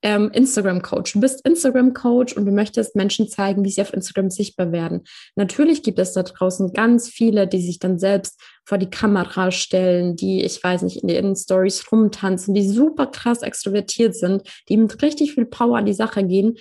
ähm, 0.04 0.30
Instagram-Coach. 0.32 1.14
Du 1.14 1.20
bist 1.20 1.46
Instagram-Coach 1.46 2.34
und 2.34 2.46
du 2.46 2.52
möchtest 2.52 2.96
Menschen 2.96 3.30
zeigen, 3.30 3.64
wie 3.64 3.72
sie 3.72 3.82
auf 3.82 3.94
Instagram 3.94 4.30
sichtbar 4.30 4.72
werden. 4.72 5.04
Natürlich 5.36 5.82
gibt 5.82 5.98
es 5.98 6.14
da 6.14 6.24
draußen 6.24 6.72
ganz 6.74 7.10
viele, 7.10 7.48
die 7.48 7.62
sich 7.62 7.80
dann 7.80 7.98
selbst 7.98 8.40
vor 8.64 8.78
die 8.78 8.90
Kamera 8.90 9.52
stellen, 9.52 10.16
die, 10.16 10.44
ich 10.44 10.64
weiß 10.64 10.84
nicht, 10.84 10.98
in 10.98 11.08
den 11.08 11.36
Stories 11.36 11.92
rumtanzen, 11.92 12.54
die 12.54 12.68
super 12.68 13.08
krass 13.08 13.42
extrovertiert 13.42 14.16
sind, 14.16 14.44
die 14.70 14.78
mit 14.78 15.02
richtig 15.02 15.34
viel 15.34 15.46
Power 15.46 15.78
an 15.78 15.86
die 15.86 15.94
Sache 15.94 16.24
gehen. 16.24 16.58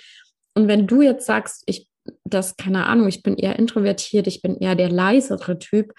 Und 0.55 0.69
wenn 0.69 0.87
du 0.87 1.03
jetzt 1.03 1.27
sagst, 1.27 1.63
ich 1.67 1.87
das, 2.29 2.57
keine 2.57 2.87
Ahnung, 2.87 3.09
ich 3.09 3.23
bin 3.23 3.37
eher 3.37 3.59
introvertiert, 3.59 4.27
ich 4.27 4.43
bin 4.43 4.57
eher 4.57 4.75
der 4.75 4.91
leisere 4.91 5.59
Typ, 5.59 5.93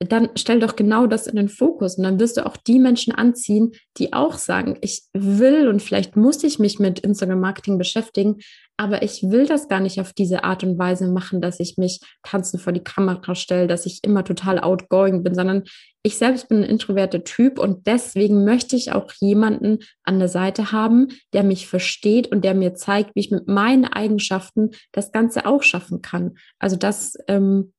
dann 0.00 0.30
stell 0.36 0.60
doch 0.60 0.76
genau 0.76 1.06
das 1.06 1.26
in 1.26 1.36
den 1.36 1.48
Fokus. 1.48 1.96
Und 1.96 2.04
dann 2.04 2.20
wirst 2.20 2.36
du 2.36 2.46
auch 2.46 2.56
die 2.56 2.78
Menschen 2.78 3.12
anziehen, 3.12 3.72
die 3.96 4.12
auch 4.12 4.34
sagen, 4.34 4.78
ich 4.80 5.02
will 5.12 5.68
und 5.68 5.82
vielleicht 5.82 6.16
muss 6.16 6.44
ich 6.44 6.58
mich 6.58 6.78
mit 6.78 7.00
Instagram 7.00 7.40
Marketing 7.40 7.78
beschäftigen, 7.78 8.36
aber 8.80 9.02
ich 9.02 9.24
will 9.24 9.44
das 9.44 9.68
gar 9.68 9.80
nicht 9.80 10.00
auf 10.00 10.12
diese 10.12 10.44
Art 10.44 10.62
und 10.62 10.78
Weise 10.78 11.08
machen, 11.08 11.40
dass 11.40 11.58
ich 11.58 11.78
mich 11.78 12.00
tanzen 12.22 12.60
vor 12.60 12.72
die 12.72 12.82
Kamera 12.82 13.34
stelle, 13.34 13.66
dass 13.66 13.86
ich 13.86 13.98
immer 14.04 14.22
total 14.22 14.60
outgoing 14.60 15.24
bin, 15.24 15.34
sondern 15.34 15.64
ich 16.04 16.16
selbst 16.16 16.48
bin 16.48 16.58
ein 16.58 16.70
introverter 16.70 17.24
Typ 17.24 17.58
und 17.58 17.88
deswegen 17.88 18.44
möchte 18.44 18.76
ich 18.76 18.92
auch 18.92 19.12
jemanden 19.18 19.78
an 20.04 20.20
der 20.20 20.28
Seite 20.28 20.70
haben, 20.70 21.08
der 21.32 21.42
mich 21.42 21.66
versteht 21.66 22.30
und 22.30 22.44
der 22.44 22.54
mir 22.54 22.74
zeigt, 22.74 23.16
wie 23.16 23.20
ich 23.20 23.32
mit 23.32 23.48
meinen 23.48 23.84
Eigenschaften 23.84 24.70
das 24.92 25.10
Ganze 25.10 25.44
auch 25.44 25.64
schaffen 25.64 26.00
kann. 26.00 26.36
Also 26.60 26.76
das 26.76 27.16
ähm, 27.26 27.72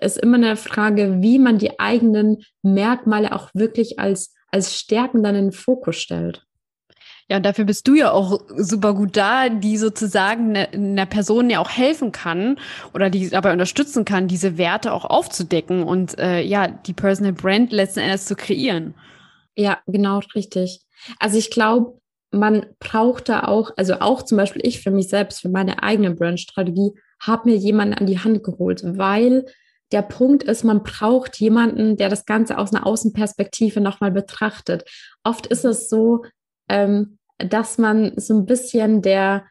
ist 0.00 0.18
immer 0.18 0.36
eine 0.36 0.56
Frage, 0.56 1.22
wie 1.22 1.38
man 1.38 1.58
die 1.58 1.78
eigenen 1.78 2.42
Merkmale 2.62 3.32
auch 3.32 3.50
wirklich 3.54 4.00
als, 4.00 4.34
als 4.50 4.76
Stärken 4.76 5.22
dann 5.22 5.36
in 5.36 5.46
den 5.46 5.52
Fokus 5.52 5.94
stellt. 5.96 6.44
Ja, 7.28 7.38
und 7.38 7.46
dafür 7.46 7.64
bist 7.64 7.88
du 7.88 7.94
ja 7.94 8.12
auch 8.12 8.40
super 8.56 8.94
gut 8.94 9.16
da, 9.16 9.48
die 9.48 9.78
sozusagen 9.78 10.52
ne, 10.52 10.68
einer 10.72 11.06
Person 11.06 11.48
ja 11.48 11.58
auch 11.58 11.70
helfen 11.70 12.12
kann 12.12 12.58
oder 12.92 13.08
die 13.08 13.30
dabei 13.30 13.52
unterstützen 13.52 14.04
kann, 14.04 14.28
diese 14.28 14.58
Werte 14.58 14.92
auch 14.92 15.06
aufzudecken 15.06 15.84
und 15.84 16.18
äh, 16.18 16.42
ja, 16.42 16.68
die 16.68 16.92
Personal 16.92 17.32
Brand 17.32 17.72
letzten 17.72 18.00
Endes 18.00 18.26
zu 18.26 18.36
kreieren. 18.36 18.94
Ja, 19.56 19.78
genau, 19.86 20.20
richtig. 20.34 20.80
Also 21.18 21.38
ich 21.38 21.50
glaube, 21.50 21.98
man 22.30 22.66
braucht 22.78 23.28
da 23.28 23.44
auch, 23.44 23.70
also 23.76 24.00
auch 24.00 24.22
zum 24.22 24.36
Beispiel 24.36 24.62
ich 24.64 24.82
für 24.82 24.90
mich 24.90 25.08
selbst, 25.08 25.40
für 25.40 25.48
meine 25.48 25.82
eigene 25.82 26.14
Brandstrategie, 26.14 26.92
habe 27.20 27.50
mir 27.50 27.56
jemanden 27.56 27.94
an 27.94 28.06
die 28.06 28.18
Hand 28.18 28.42
geholt, 28.42 28.82
weil 28.84 29.46
der 29.92 30.02
Punkt 30.02 30.42
ist, 30.42 30.64
man 30.64 30.82
braucht 30.82 31.38
jemanden, 31.38 31.96
der 31.96 32.08
das 32.08 32.26
Ganze 32.26 32.58
aus 32.58 32.74
einer 32.74 32.86
Außenperspektive 32.86 33.80
nochmal 33.80 34.10
betrachtet. 34.10 34.84
Oft 35.22 35.46
ist 35.46 35.64
es 35.64 35.88
so, 35.88 36.24
ähm, 36.68 37.18
dass 37.38 37.78
man 37.78 38.12
so 38.16 38.34
ein 38.34 38.46
bisschen 38.46 39.02
der, 39.02 39.44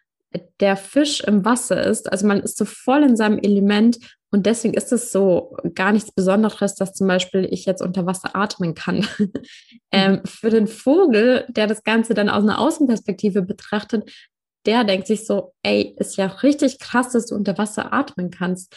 der 0.59 0.77
Fisch 0.77 1.21
im 1.21 1.45
Wasser 1.45 1.83
ist. 1.83 2.11
Also 2.11 2.27
man 2.27 2.41
ist 2.41 2.57
so 2.57 2.65
voll 2.65 3.03
in 3.03 3.15
seinem 3.15 3.39
Element 3.39 3.97
und 4.31 4.47
deswegen 4.47 4.73
ist 4.73 4.91
es 4.91 5.11
so 5.11 5.55
gar 5.75 5.91
nichts 5.91 6.11
Besonderes, 6.11 6.75
dass 6.75 6.93
zum 6.93 7.07
Beispiel 7.07 7.47
ich 7.51 7.65
jetzt 7.65 7.83
unter 7.83 8.07
Wasser 8.07 8.35
atmen 8.35 8.73
kann. 8.73 9.05
ähm, 9.91 10.21
für 10.25 10.49
den 10.49 10.67
Vogel, 10.67 11.45
der 11.49 11.67
das 11.67 11.83
Ganze 11.83 12.15
dann 12.15 12.29
aus 12.29 12.43
einer 12.43 12.59
Außenperspektive 12.59 13.43
betrachtet, 13.43 14.11
der 14.65 14.85
denkt 14.85 15.07
sich 15.07 15.27
so, 15.27 15.53
ey, 15.61 15.95
ist 15.99 16.17
ja 16.17 16.25
richtig 16.25 16.79
krass, 16.79 17.11
dass 17.11 17.27
du 17.27 17.35
unter 17.35 17.57
Wasser 17.57 17.93
atmen 17.93 18.31
kannst. 18.31 18.75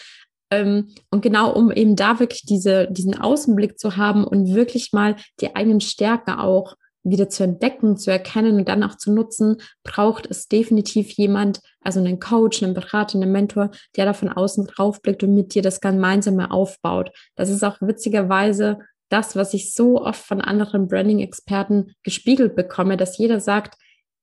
Ähm, 0.50 0.94
und 1.10 1.22
genau 1.22 1.52
um 1.52 1.72
eben 1.72 1.96
da 1.96 2.20
wirklich 2.20 2.42
diese, 2.42 2.88
diesen 2.90 3.18
Außenblick 3.18 3.78
zu 3.78 3.96
haben 3.96 4.24
und 4.24 4.54
wirklich 4.54 4.92
mal 4.92 5.16
die 5.40 5.56
eigenen 5.56 5.80
Stärken 5.80 6.32
auch 6.32 6.76
wieder 7.10 7.28
zu 7.28 7.44
entdecken, 7.44 7.96
zu 7.96 8.10
erkennen 8.10 8.56
und 8.56 8.68
dann 8.68 8.82
auch 8.82 8.96
zu 8.96 9.12
nutzen, 9.12 9.58
braucht 9.84 10.26
es 10.26 10.48
definitiv 10.48 11.12
jemand, 11.12 11.60
also 11.80 12.00
einen 12.00 12.18
Coach, 12.18 12.62
einen 12.62 12.74
Berater, 12.74 13.16
einen 13.16 13.32
Mentor, 13.32 13.70
der 13.96 14.06
da 14.06 14.12
von 14.12 14.28
außen 14.28 14.66
drauf 14.66 15.00
blickt 15.02 15.22
und 15.22 15.34
mit 15.34 15.54
dir 15.54 15.62
das 15.62 15.80
gemeinsame 15.80 16.50
aufbaut. 16.50 17.10
Das 17.36 17.48
ist 17.48 17.62
auch 17.62 17.76
witzigerweise 17.80 18.78
das, 19.08 19.36
was 19.36 19.54
ich 19.54 19.72
so 19.72 20.02
oft 20.02 20.20
von 20.20 20.40
anderen 20.40 20.88
Branding-Experten 20.88 21.94
gespiegelt 22.02 22.56
bekomme, 22.56 22.96
dass 22.96 23.18
jeder 23.18 23.40
sagt, 23.40 23.76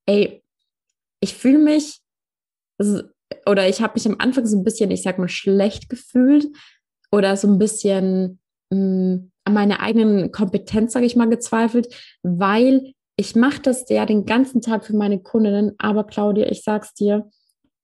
ey, 0.05 0.43
ich 1.21 1.35
fühle 1.35 1.59
mich 1.59 2.01
oder 3.45 3.69
ich 3.69 3.81
habe 3.81 3.93
mich 3.95 4.05
am 4.05 4.19
Anfang 4.19 4.45
so 4.45 4.57
ein 4.57 4.63
bisschen, 4.65 4.91
ich 4.91 5.03
sag 5.03 5.17
mal, 5.19 5.29
schlecht 5.29 5.87
gefühlt 5.87 6.47
oder 7.11 7.37
so 7.37 7.47
ein 7.47 7.59
bisschen 7.59 8.39
mh, 8.71 8.77
mm, 8.77 9.31
an 9.45 9.53
meiner 9.53 9.79
eigenen 9.81 10.31
Kompetenz, 10.31 10.93
sage 10.93 11.05
ich 11.05 11.15
mal, 11.15 11.29
gezweifelt, 11.29 11.93
weil 12.23 12.93
ich 13.15 13.35
mache 13.35 13.61
das 13.61 13.87
ja 13.89 14.05
den 14.05 14.25
ganzen 14.25 14.61
Tag 14.61 14.85
für 14.85 14.95
meine 14.95 15.19
Kundinnen, 15.19 15.73
aber 15.77 16.03
Claudia, 16.05 16.49
ich 16.49 16.63
sag's 16.63 16.93
dir, 16.93 17.29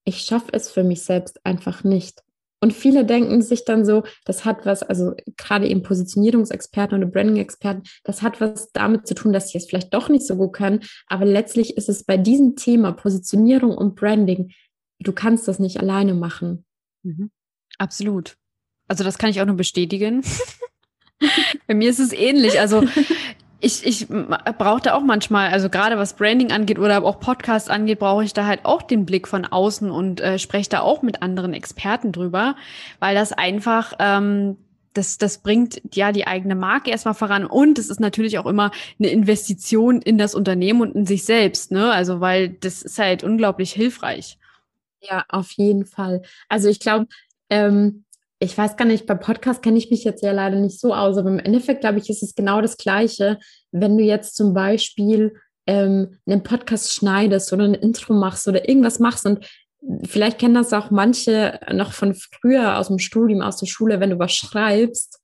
ich 0.06 0.22
schaffe 0.22 0.48
es 0.54 0.72
für 0.72 0.84
mich 0.84 1.04
selbst 1.04 1.46
einfach 1.46 1.84
nicht. 1.84 2.24
Und 2.62 2.74
viele 2.74 3.06
denken 3.06 3.42
sich 3.42 3.64
dann 3.64 3.86
so, 3.86 4.04
das 4.26 4.44
hat 4.44 4.66
was, 4.66 4.84
also 4.84 5.14
gerade 5.38 5.68
eben 5.68 5.82
Positionierungsexperten 5.82 6.98
oder 6.98 7.10
Branding-Experten, 7.10 7.84
das 8.04 8.22
hat 8.22 8.42
was 8.42 8.72
damit 8.74 9.08
zu 9.08 9.14
tun, 9.14 9.32
dass 9.32 9.50
sie 9.50 9.58
es 9.58 9.66
vielleicht 9.66 9.94
doch 9.94 10.10
nicht 10.10 10.28
so 10.28 10.36
gut 10.36 10.54
können. 10.54 10.82
Aber 11.08 11.26
letztlich 11.26 11.78
ist 11.78 11.88
es 11.88 12.04
bei 12.04 12.18
diesem 12.18 12.58
Thema 12.58 12.92
Positionierung 12.92 13.78
und 13.78 13.96
Branding, 13.96 14.52
du 15.00 15.14
kannst 15.14 15.48
das 15.48 15.60
nicht 15.60 15.80
alleine 15.80 16.14
machen. 16.14 16.66
Mhm. 17.04 17.32
Absolut. 17.78 18.36
Also 18.90 19.06
das 19.06 19.18
kann 19.18 19.30
ich 19.30 19.40
auch 19.40 19.46
nur 19.46 19.56
bestätigen. 19.56 20.24
Bei 21.68 21.74
mir 21.74 21.90
ist 21.90 22.00
es 22.00 22.14
ähnlich. 22.14 22.60
Also 22.60 22.84
ich, 23.60 23.86
ich 23.86 24.08
brauche 24.08 24.82
da 24.82 24.94
auch 24.94 25.04
manchmal, 25.04 25.52
also 25.52 25.70
gerade 25.70 25.98
was 25.98 26.14
Branding 26.14 26.52
angeht 26.52 26.80
oder 26.80 27.04
auch 27.04 27.20
Podcasts 27.20 27.70
angeht, 27.70 28.00
brauche 28.00 28.24
ich 28.24 28.34
da 28.34 28.46
halt 28.46 28.66
auch 28.66 28.82
den 28.82 29.06
Blick 29.06 29.28
von 29.28 29.46
außen 29.46 29.92
und 29.92 30.22
äh, 30.22 30.40
spreche 30.40 30.70
da 30.70 30.82
auch 30.82 31.02
mit 31.02 31.22
anderen 31.22 31.54
Experten 31.54 32.12
drüber, 32.12 32.56
weil 33.00 33.16
das 33.16 33.34
einfach 33.34 33.94
ähm, 34.00 34.58
das, 34.94 35.18
das 35.18 35.40
bringt 35.40 35.82
ja 35.94 36.12
die 36.12 36.28
eigene 36.28 36.56
Marke 36.56 36.90
erstmal 36.90 37.14
voran 37.14 37.46
und 37.46 37.78
es 37.78 37.90
ist 37.90 38.00
natürlich 38.00 38.40
auch 38.40 38.46
immer 38.46 38.72
eine 38.98 39.10
Investition 39.10 40.02
in 40.02 40.18
das 40.18 40.36
Unternehmen 40.36 40.82
und 40.82 40.96
in 40.96 41.06
sich 41.06 41.26
selbst, 41.26 41.72
ne? 41.72 41.92
Also 41.92 42.22
weil 42.22 42.50
das 42.50 42.82
ist 42.82 42.98
halt 42.98 43.24
unglaublich 43.24 43.72
hilfreich. 43.72 44.38
Ja, 45.02 45.24
auf 45.30 45.52
jeden 45.52 45.86
Fall. 45.86 46.24
Also 46.50 46.70
ich 46.70 46.80
glaube, 46.80 47.08
ähm, 47.50 48.04
ich 48.40 48.58
weiß 48.58 48.78
gar 48.78 48.86
nicht, 48.86 49.06
bei 49.06 49.16
Podcast 49.16 49.62
kenne 49.62 49.78
ich 49.78 49.92
mich 49.92 50.06
jetzt 50.06 50.24
ja 50.24 50.32
leider 50.32 50.56
nicht 50.56 50.80
so 50.80 50.94
aus, 50.94 51.18
aber 51.18 51.30
im 51.30 51.40
Endeffekt, 51.40 51.82
glaube 51.82 52.00
ich, 52.00 52.10
ist 52.10 52.24
es 52.24 52.36
genau 52.36 52.62
das 52.62 52.78
Gleiche, 52.78 53.38
wenn 53.72 53.98
du 53.98 54.04
jetzt 54.04 54.36
zum 54.36 54.54
Beispiel 54.54 55.36
ähm, 55.68 56.20
einen 56.26 56.44
Podcast 56.44 56.94
schneidest 56.94 57.52
oder 57.52 57.66
ein 57.66 57.74
Intro 57.74 58.14
machst 58.14 58.48
oder 58.48 58.68
irgendwas 58.68 59.00
machst 59.00 59.26
und 59.26 59.46
vielleicht 60.06 60.40
kennen 60.40 60.54
das 60.54 60.74
auch 60.74 60.90
manche 60.90 61.60
noch 61.72 61.92
von 61.92 62.16
früher 62.16 62.78
aus 62.78 62.88
dem 62.88 63.00
Studium, 63.00 63.42
aus 63.42 63.58
der 63.58 63.68
Schule, 63.68 64.00
wenn 64.00 64.10
du 64.12 64.20
was 64.20 64.34
schreibst. 64.34 65.20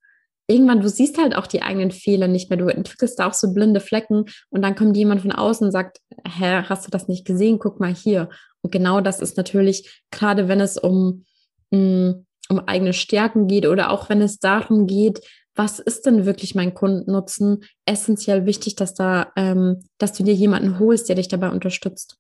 Irgendwann, 0.48 0.82
du 0.82 0.90
siehst 0.90 1.18
halt 1.18 1.36
auch 1.36 1.48
die 1.48 1.64
eigenen 1.64 1.92
Fehler 1.92 2.28
nicht 2.28 2.50
mehr. 2.50 2.58
Du 2.58 2.68
entwickelst 2.68 3.18
da 3.18 3.28
auch 3.28 3.34
so 3.34 3.52
blinde 3.52 3.80
Flecken 3.80 4.26
und 4.50 4.62
dann 4.62 4.76
kommt 4.76 4.96
jemand 4.96 5.22
von 5.22 5.32
außen 5.32 5.66
und 5.66 5.72
sagt, 5.72 6.00
hä, 6.28 6.62
hast 6.66 6.86
du 6.86 6.92
das 6.92 7.08
nicht 7.08 7.26
gesehen? 7.26 7.60
Guck 7.60 7.80
mal 7.80 7.94
hier. 7.94 8.30
Und 8.62 8.72
genau 8.72 9.02
das 9.02 9.22
ist 9.22 9.38
natürlich, 9.38 10.04
gerade 10.12 10.48
wenn 10.48 10.62
es 10.62 10.78
um 10.78 11.26
mh, 11.72 11.80
mm, 11.80 12.25
um 12.50 12.60
eigene 12.60 12.94
Stärken 12.94 13.48
geht 13.48 13.66
oder 13.66 13.92
auch 13.92 14.10
wenn 14.10 14.22
es 14.22 14.40
darum 14.40 14.88
geht, 14.88 15.22
was 15.56 15.80
ist 15.80 16.06
denn 16.06 16.26
wirklich 16.26 16.54
mein 16.54 16.74
Kundennutzen, 16.74 17.64
essentiell 17.86 18.46
wichtig, 18.46 18.76
dass 18.76 18.94
da, 18.94 19.32
ähm, 19.36 19.84
dass 19.98 20.14
du 20.14 20.24
dir 20.24 20.34
jemanden 20.34 20.80
holst, 20.80 21.08
der 21.08 21.16
dich 21.16 21.30
dabei 21.30 21.50
unterstützt. 21.50 22.18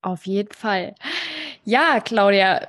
Auf 0.00 0.26
jeden 0.26 0.52
Fall. 0.52 0.94
Ja, 1.64 2.00
Claudia, 2.00 2.68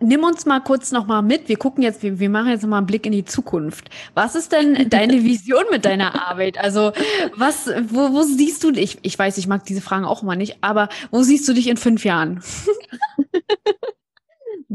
nimm 0.00 0.24
uns 0.24 0.46
mal 0.46 0.60
kurz 0.60 0.92
noch 0.92 1.06
mal 1.06 1.22
mit. 1.22 1.48
Wir 1.48 1.56
gucken 1.56 1.82
jetzt, 1.82 2.02
wir, 2.02 2.18
wir 2.18 2.30
machen 2.30 2.48
jetzt 2.48 2.62
noch 2.62 2.68
mal 2.68 2.78
einen 2.78 2.86
Blick 2.86 3.06
in 3.06 3.12
die 3.12 3.24
Zukunft. 3.24 3.90
Was 4.14 4.34
ist 4.34 4.52
denn 4.52 4.88
deine 4.90 5.24
Vision 5.24 5.64
mit 5.70 5.84
deiner 5.84 6.28
Arbeit? 6.28 6.58
Also, 6.58 6.92
was, 7.36 7.68
wo, 7.88 8.12
wo 8.12 8.22
siehst 8.22 8.64
du 8.64 8.70
dich? 8.70 8.98
Ich 9.02 9.18
weiß, 9.18 9.38
ich 9.38 9.46
mag 9.46 9.64
diese 9.64 9.80
Fragen 9.80 10.04
auch 10.04 10.22
immer 10.22 10.36
nicht, 10.36 10.58
aber 10.62 10.88
wo 11.10 11.22
siehst 11.22 11.46
du 11.48 11.52
dich 11.52 11.68
in 11.68 11.76
fünf 11.76 12.04
Jahren? 12.04 12.42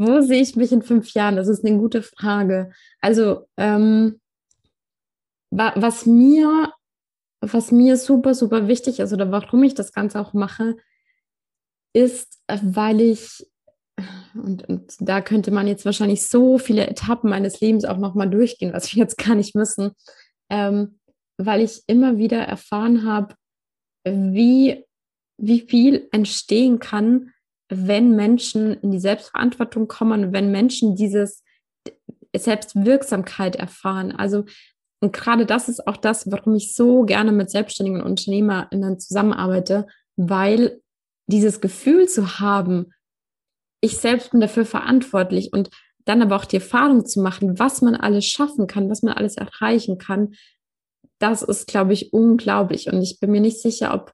Wo 0.02 0.22
sehe 0.22 0.40
ich 0.40 0.56
mich 0.56 0.72
in 0.72 0.80
fünf 0.80 1.12
Jahren? 1.12 1.36
Das 1.36 1.46
ist 1.46 1.62
eine 1.62 1.76
gute 1.76 2.02
Frage. 2.02 2.72
Also, 3.02 3.46
ähm, 3.58 4.18
was 5.50 6.06
mir, 6.06 6.72
was 7.42 7.70
mir 7.70 7.98
super, 7.98 8.34
super 8.34 8.66
wichtig 8.66 8.98
ist 8.98 9.12
oder 9.12 9.30
warum 9.30 9.62
ich 9.62 9.74
das 9.74 9.92
Ganze 9.92 10.18
auch 10.18 10.32
mache, 10.32 10.78
ist, 11.92 12.40
weil 12.48 13.02
ich, 13.02 13.46
und, 14.32 14.66
und 14.70 14.94
da 15.00 15.20
könnte 15.20 15.50
man 15.50 15.66
jetzt 15.66 15.84
wahrscheinlich 15.84 16.26
so 16.26 16.56
viele 16.56 16.86
Etappen 16.86 17.28
meines 17.28 17.60
Lebens 17.60 17.84
auch 17.84 17.98
nochmal 17.98 18.30
durchgehen, 18.30 18.72
was 18.72 18.94
wir 18.94 19.02
jetzt 19.02 19.18
gar 19.18 19.34
nicht 19.34 19.54
müssen, 19.54 19.90
ähm, 20.48 20.98
weil 21.36 21.60
ich 21.60 21.82
immer 21.88 22.16
wieder 22.16 22.40
erfahren 22.40 23.04
habe, 23.04 23.34
wie, 24.06 24.82
wie 25.36 25.60
viel 25.60 26.08
entstehen 26.10 26.78
kann, 26.78 27.34
wenn 27.70 28.16
Menschen 28.16 28.74
in 28.74 28.90
die 28.90 28.98
Selbstverantwortung 28.98 29.88
kommen, 29.88 30.32
wenn 30.32 30.50
Menschen 30.50 30.96
dieses 30.96 31.42
Selbstwirksamkeit 32.36 33.56
erfahren. 33.56 34.12
Also, 34.12 34.44
und 35.00 35.12
gerade 35.12 35.46
das 35.46 35.68
ist 35.68 35.86
auch 35.86 35.96
das, 35.96 36.30
warum 36.30 36.54
ich 36.56 36.74
so 36.74 37.04
gerne 37.04 37.32
mit 37.32 37.50
Selbstständigen 37.50 38.00
und 38.00 38.06
UnternehmerInnen 38.06 38.98
zusammenarbeite, 38.98 39.86
weil 40.16 40.80
dieses 41.26 41.60
Gefühl 41.60 42.08
zu 42.08 42.40
haben, 42.40 42.92
ich 43.80 43.96
selbst 43.96 44.32
bin 44.32 44.40
dafür 44.40 44.66
verantwortlich 44.66 45.52
und 45.52 45.70
dann 46.04 46.22
aber 46.22 46.36
auch 46.36 46.44
die 46.44 46.56
Erfahrung 46.56 47.06
zu 47.06 47.20
machen, 47.20 47.58
was 47.58 47.82
man 47.82 47.94
alles 47.94 48.26
schaffen 48.26 48.66
kann, 48.66 48.90
was 48.90 49.02
man 49.02 49.14
alles 49.14 49.36
erreichen 49.36 49.96
kann, 49.96 50.34
das 51.18 51.42
ist, 51.42 51.66
glaube 51.66 51.92
ich, 51.92 52.12
unglaublich. 52.12 52.88
Und 52.88 53.00
ich 53.02 53.20
bin 53.20 53.30
mir 53.30 53.40
nicht 53.40 53.60
sicher, 53.60 53.94
ob 53.94 54.12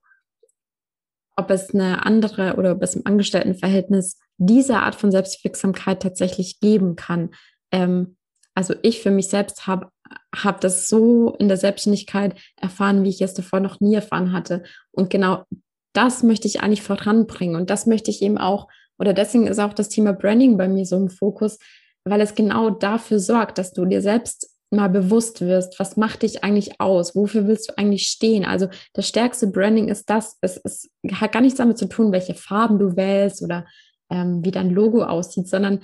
ob 1.36 1.50
es 1.50 1.74
eine 1.74 2.04
andere 2.04 2.56
oder 2.56 2.72
ob 2.72 2.82
es 2.82 2.96
im 2.96 3.06
Angestelltenverhältnis 3.06 4.18
diese 4.38 4.78
Art 4.78 4.94
von 4.94 5.10
Selbstwirksamkeit 5.10 6.02
tatsächlich 6.02 6.60
geben 6.60 6.96
kann. 6.96 7.30
Ähm, 7.70 8.16
also 8.54 8.74
ich 8.82 9.02
für 9.02 9.10
mich 9.10 9.28
selbst 9.28 9.66
habe 9.66 9.90
hab 10.34 10.60
das 10.60 10.88
so 10.88 11.34
in 11.38 11.48
der 11.48 11.56
Selbstständigkeit 11.56 12.34
erfahren, 12.56 13.04
wie 13.04 13.10
ich 13.10 13.20
es 13.20 13.34
davor 13.34 13.60
noch 13.60 13.80
nie 13.80 13.94
erfahren 13.94 14.32
hatte. 14.32 14.62
Und 14.92 15.10
genau 15.10 15.44
das 15.92 16.22
möchte 16.22 16.48
ich 16.48 16.62
eigentlich 16.62 16.82
voranbringen. 16.82 17.56
Und 17.56 17.70
das 17.70 17.86
möchte 17.86 18.10
ich 18.10 18.22
eben 18.22 18.38
auch 18.38 18.68
oder 18.98 19.12
deswegen 19.12 19.46
ist 19.46 19.58
auch 19.58 19.74
das 19.74 19.88
Thema 19.88 20.12
Branding 20.12 20.56
bei 20.56 20.68
mir 20.68 20.86
so 20.86 20.96
im 20.96 21.10
Fokus, 21.10 21.58
weil 22.04 22.20
es 22.20 22.34
genau 22.34 22.70
dafür 22.70 23.18
sorgt, 23.18 23.58
dass 23.58 23.72
du 23.72 23.84
dir 23.84 24.00
selbst 24.00 24.55
mal 24.70 24.88
bewusst 24.88 25.40
wirst, 25.40 25.78
was 25.78 25.96
macht 25.96 26.22
dich 26.22 26.42
eigentlich 26.42 26.80
aus? 26.80 27.14
Wofür 27.14 27.46
willst 27.46 27.68
du 27.68 27.78
eigentlich 27.78 28.08
stehen? 28.08 28.44
Also 28.44 28.68
das 28.94 29.08
stärkste 29.08 29.46
Branding 29.46 29.88
ist 29.88 30.10
das, 30.10 30.36
es, 30.40 30.60
es 30.64 30.90
hat 31.12 31.32
gar 31.32 31.40
nichts 31.40 31.58
damit 31.58 31.78
zu 31.78 31.88
tun, 31.88 32.12
welche 32.12 32.34
Farben 32.34 32.78
du 32.78 32.96
wählst 32.96 33.42
oder 33.42 33.66
ähm, 34.10 34.44
wie 34.44 34.50
dein 34.50 34.70
Logo 34.70 35.04
aussieht, 35.04 35.48
sondern 35.48 35.80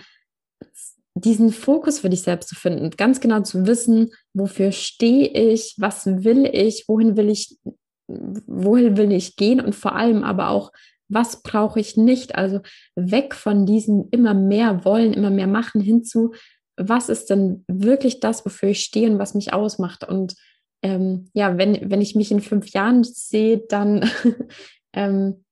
diesen 1.15 1.53
Fokus 1.53 2.01
für 2.01 2.11
dich 2.11 2.23
selbst 2.23 2.49
zu 2.49 2.55
finden, 2.55 2.91
ganz 2.91 3.21
genau 3.21 3.41
zu 3.43 3.67
wissen, 3.67 4.13
wofür 4.33 4.73
stehe 4.73 5.29
ich, 5.29 5.75
was 5.79 6.07
will 6.07 6.47
ich, 6.47 6.85
wohin 6.89 7.17
will 7.17 7.29
ich, 7.29 7.59
wohin 8.09 8.97
will 8.97 9.13
ich 9.13 9.37
gehen 9.37 9.61
und 9.61 9.75
vor 9.75 9.95
allem 9.95 10.25
aber 10.25 10.49
auch, 10.49 10.73
was 11.09 11.43
brauche 11.43 11.79
ich 11.79 11.97
nicht? 11.99 12.37
Also 12.37 12.61
weg 12.97 13.35
von 13.35 13.67
diesem 13.67 14.09
immer 14.11 14.33
mehr 14.33 14.87
wollen, 14.87 15.13
immer 15.13 15.31
mehr 15.31 15.47
machen 15.47 15.83
hinzu, 15.83 16.33
was 16.77 17.09
ist 17.09 17.31
denn 17.31 17.65
wirklich 17.69 18.21
das, 18.21 18.45
wofür 18.45 18.71
ich 18.71 18.83
stehe 18.83 19.11
und 19.11 19.19
was 19.19 19.35
mich 19.35 19.53
ausmacht? 19.53 20.05
Und 20.05 20.35
ähm, 20.83 21.31
ja, 21.33 21.59
wenn, 21.59 21.91
wenn 21.91 22.01
ich 22.01 22.15
mich 22.15 22.31
in 22.31 22.41
fünf 22.41 22.71
Jahren 22.71 23.05
sehe, 23.05 23.59
dann 23.59 24.09
ähm, 24.93 25.45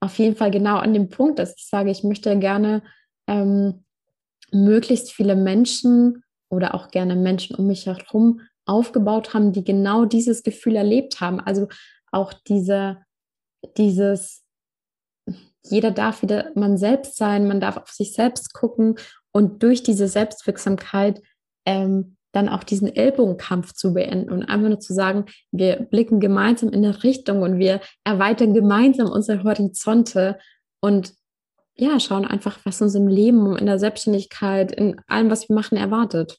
auf 0.00 0.18
jeden 0.18 0.36
Fall 0.36 0.50
genau 0.50 0.76
an 0.76 0.94
dem 0.94 1.08
Punkt, 1.08 1.38
dass 1.38 1.56
ich 1.56 1.66
sage, 1.66 1.90
ich 1.90 2.04
möchte 2.04 2.38
gerne 2.38 2.82
ähm, 3.26 3.84
möglichst 4.52 5.12
viele 5.12 5.36
Menschen 5.36 6.22
oder 6.50 6.74
auch 6.74 6.90
gerne 6.90 7.16
Menschen 7.16 7.56
um 7.56 7.66
mich 7.66 7.86
herum 7.86 8.40
aufgebaut 8.64 9.34
haben, 9.34 9.52
die 9.52 9.64
genau 9.64 10.04
dieses 10.04 10.42
Gefühl 10.42 10.76
erlebt 10.76 11.20
haben. 11.20 11.40
Also 11.40 11.68
auch 12.12 12.32
diese, 12.32 12.98
dieses, 13.76 14.44
jeder 15.64 15.90
darf 15.90 16.22
wieder 16.22 16.52
man 16.54 16.78
selbst 16.78 17.16
sein, 17.16 17.48
man 17.48 17.60
darf 17.60 17.76
auf 17.76 17.90
sich 17.90 18.14
selbst 18.14 18.54
gucken 18.54 18.96
und 19.38 19.62
durch 19.62 19.84
diese 19.84 20.08
Selbstwirksamkeit 20.08 21.22
ähm, 21.64 22.16
dann 22.32 22.48
auch 22.48 22.64
diesen 22.64 22.92
Ellbogenkampf 22.92 23.72
zu 23.72 23.94
beenden 23.94 24.32
und 24.32 24.42
einfach 24.42 24.68
nur 24.68 24.80
zu 24.80 24.92
sagen, 24.92 25.26
wir 25.52 25.76
blicken 25.76 26.18
gemeinsam 26.18 26.70
in 26.70 26.84
eine 26.84 27.04
Richtung 27.04 27.42
und 27.42 27.60
wir 27.60 27.80
erweitern 28.02 28.52
gemeinsam 28.52 29.08
unsere 29.08 29.44
Horizonte 29.44 30.40
und 30.80 31.14
ja, 31.76 32.00
schauen 32.00 32.24
einfach, 32.24 32.58
was 32.64 32.82
uns 32.82 32.96
im 32.96 33.06
Leben, 33.06 33.56
in 33.56 33.66
der 33.66 33.78
Selbstständigkeit, 33.78 34.72
in 34.72 35.00
allem, 35.06 35.30
was 35.30 35.48
wir 35.48 35.54
machen, 35.54 35.78
erwartet. 35.78 36.36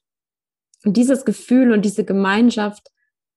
Und 0.83 0.97
dieses 0.97 1.23
Gefühl 1.23 1.71
und 1.71 1.85
diese 1.85 2.03
Gemeinschaft 2.03 2.89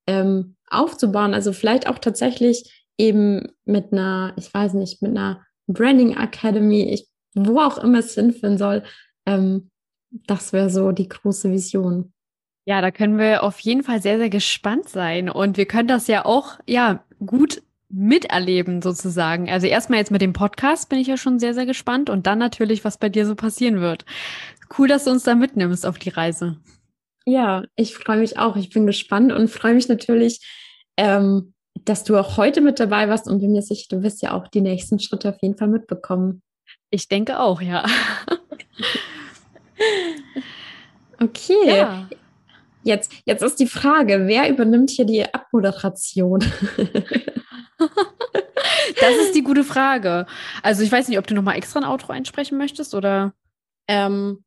ähm, 0.08 0.56
aufzubauen, 0.68 1.34
also 1.34 1.52
vielleicht 1.52 1.86
auch 1.86 2.00
tatsächlich 2.00 2.84
eben 2.98 3.52
mit 3.64 3.92
einer, 3.92 4.32
ich 4.36 4.52
weiß 4.52 4.74
nicht, 4.74 5.02
mit 5.02 5.12
einer 5.12 5.46
Branding 5.68 6.16
Academy, 6.16 6.92
ich, 6.92 7.06
wo 7.36 7.60
auch 7.60 7.78
immer 7.78 8.00
es 8.00 8.14
hinführen 8.14 8.58
soll, 8.58 8.82
ähm, 9.26 9.70
das 10.10 10.52
wäre 10.52 10.70
so 10.70 10.92
die 10.92 11.08
große 11.08 11.50
Vision. 11.50 12.12
Ja, 12.64 12.80
da 12.80 12.90
können 12.90 13.18
wir 13.18 13.42
auf 13.42 13.58
jeden 13.60 13.82
Fall 13.82 14.00
sehr, 14.00 14.18
sehr 14.18 14.30
gespannt 14.30 14.88
sein. 14.88 15.28
Und 15.28 15.56
wir 15.56 15.66
können 15.66 15.88
das 15.88 16.06
ja 16.06 16.24
auch, 16.24 16.60
ja, 16.66 17.04
gut 17.24 17.62
miterleben 17.88 18.80
sozusagen. 18.80 19.50
Also 19.50 19.66
erstmal 19.66 19.98
jetzt 19.98 20.10
mit 20.10 20.22
dem 20.22 20.32
Podcast 20.32 20.88
bin 20.88 20.98
ich 20.98 21.08
ja 21.08 21.16
schon 21.16 21.38
sehr, 21.38 21.54
sehr 21.54 21.66
gespannt 21.66 22.08
und 22.08 22.26
dann 22.26 22.38
natürlich, 22.38 22.84
was 22.84 22.96
bei 22.96 23.08
dir 23.08 23.26
so 23.26 23.34
passieren 23.34 23.80
wird. 23.80 24.04
Cool, 24.76 24.88
dass 24.88 25.04
du 25.04 25.10
uns 25.10 25.24
da 25.24 25.34
mitnimmst 25.34 25.84
auf 25.84 25.98
die 25.98 26.08
Reise. 26.08 26.56
Ja, 27.26 27.64
ich 27.76 27.94
freue 27.94 28.18
mich 28.18 28.38
auch. 28.38 28.56
Ich 28.56 28.70
bin 28.70 28.86
gespannt 28.86 29.32
und 29.32 29.48
freue 29.48 29.74
mich 29.74 29.88
natürlich, 29.88 30.40
ähm, 30.96 31.52
dass 31.84 32.04
du 32.04 32.16
auch 32.16 32.36
heute 32.36 32.60
mit 32.60 32.80
dabei 32.80 33.08
warst 33.08 33.28
und 33.28 33.40
bin 33.40 33.52
mir 33.52 33.62
sicher, 33.62 33.86
du 33.90 34.02
wirst 34.02 34.22
ja 34.22 34.32
auch 34.32 34.48
die 34.48 34.60
nächsten 34.60 34.98
Schritte 34.98 35.28
auf 35.28 35.42
jeden 35.42 35.56
Fall 35.56 35.68
mitbekommen. 35.68 36.42
Ich 36.94 37.08
denke 37.08 37.40
auch, 37.40 37.62
ja. 37.62 37.86
okay. 41.20 41.66
Ja. 41.66 42.06
Jetzt, 42.82 43.10
jetzt 43.24 43.42
ist 43.42 43.60
die 43.60 43.66
Frage, 43.66 44.26
wer 44.26 44.50
übernimmt 44.50 44.90
hier 44.90 45.06
die 45.06 45.24
Abmoderation? 45.32 46.40
das 47.78 49.16
ist 49.22 49.34
die 49.34 49.42
gute 49.42 49.64
Frage. 49.64 50.26
Also 50.62 50.82
ich 50.82 50.92
weiß 50.92 51.08
nicht, 51.08 51.18
ob 51.18 51.26
du 51.26 51.34
nochmal 51.34 51.56
extra 51.56 51.80
ein 51.80 51.86
Outro 51.86 52.12
einsprechen 52.12 52.58
möchtest 52.58 52.94
oder? 52.94 53.32
Ähm, 53.88 54.44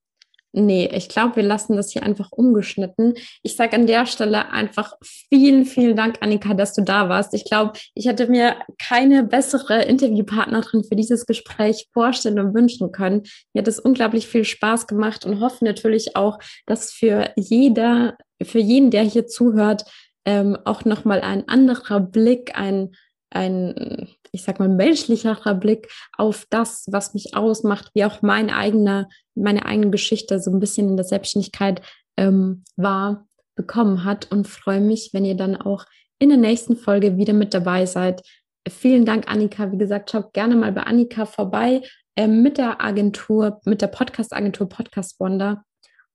Nee, 0.57 0.89
ich 0.93 1.09
glaube, 1.09 1.35
wir 1.35 1.43
lassen 1.43 1.75
das 1.75 1.91
hier 1.91 2.03
einfach 2.03 2.31
umgeschnitten. 2.31 3.15
Ich 3.43 3.57
sage 3.57 3.75
an 3.75 3.87
der 3.87 4.05
Stelle 4.05 4.53
einfach 4.53 4.93
vielen, 5.03 5.65
vielen 5.65 5.97
Dank, 5.97 6.19
Annika, 6.21 6.53
dass 6.53 6.73
du 6.73 6.81
da 6.81 7.09
warst. 7.09 7.33
Ich 7.33 7.43
glaube, 7.43 7.73
ich 7.93 8.07
hätte 8.07 8.27
mir 8.27 8.55
keine 8.81 9.25
bessere 9.25 9.83
Interviewpartnerin 9.83 10.85
für 10.85 10.95
dieses 10.95 11.25
Gespräch 11.25 11.89
vorstellen 11.91 12.39
und 12.39 12.53
wünschen 12.53 12.93
können. 12.93 13.23
Mir 13.53 13.63
hat 13.63 13.67
es 13.67 13.81
unglaublich 13.81 14.27
viel 14.27 14.45
Spaß 14.45 14.87
gemacht 14.87 15.25
und 15.25 15.41
hoffe 15.41 15.65
natürlich 15.65 16.15
auch, 16.15 16.39
dass 16.65 16.93
für 16.93 17.33
jeder, 17.35 18.17
für 18.41 18.59
jeden, 18.59 18.91
der 18.91 19.03
hier 19.03 19.27
zuhört, 19.27 19.83
ähm, 20.23 20.57
auch 20.63 20.85
nochmal 20.85 21.19
ein 21.19 21.49
anderer 21.49 21.99
Blick, 21.99 22.57
ein, 22.57 22.95
ein, 23.29 24.07
ich 24.36 24.43
sag 24.43 24.59
mal, 24.59 24.69
menschlicherer 24.69 25.55
Blick 25.55 25.89
auf 26.17 26.45
das, 26.49 26.86
was 26.91 27.13
mich 27.13 27.36
ausmacht, 27.36 27.89
wie 27.93 28.05
auch 28.05 28.21
mein 28.21 28.49
eigener, 28.49 29.09
meine 29.33 29.65
eigene 29.65 29.89
Geschichte 29.89 30.39
so 30.39 30.51
ein 30.51 30.59
bisschen 30.59 30.89
in 30.89 30.97
der 30.97 31.05
Selbstständigkeit 31.05 31.81
ähm, 32.17 32.63
war, 32.75 33.27
bekommen 33.55 34.03
hat 34.03 34.31
und 34.31 34.47
freue 34.47 34.81
mich, 34.81 35.11
wenn 35.13 35.25
ihr 35.25 35.36
dann 35.36 35.55
auch 35.55 35.86
in 36.19 36.29
der 36.29 36.38
nächsten 36.38 36.75
Folge 36.77 37.17
wieder 37.17 37.33
mit 37.33 37.53
dabei 37.53 37.86
seid. 37.86 38.21
Vielen 38.67 39.05
Dank, 39.05 39.31
Annika. 39.31 39.71
Wie 39.71 39.77
gesagt, 39.77 40.11
schaut 40.11 40.33
gerne 40.33 40.55
mal 40.55 40.71
bei 40.71 40.83
Annika 40.83 41.25
vorbei 41.25 41.81
äh, 42.15 42.27
mit 42.27 42.57
der 42.57 42.83
Agentur, 42.83 43.61
mit 43.65 43.81
der 43.81 43.88
Podcast-Agentur 43.88 44.67
Podcast 44.67 45.19
Wonder. 45.19 45.63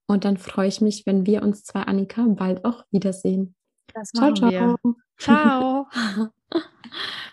Und 0.07 0.25
dann 0.25 0.37
freue 0.37 0.67
ich 0.67 0.81
mich, 0.81 1.05
wenn 1.05 1.25
wir 1.25 1.41
uns 1.41 1.63
zwei, 1.63 1.81
Annika, 1.81 2.25
bald 2.27 2.65
auch 2.65 2.83
wiedersehen. 2.91 3.55
Das 3.93 4.09
ciao, 4.09 4.33
ciao. 4.33 4.49
Wir. 4.51 4.77
Ciao. 5.17 5.87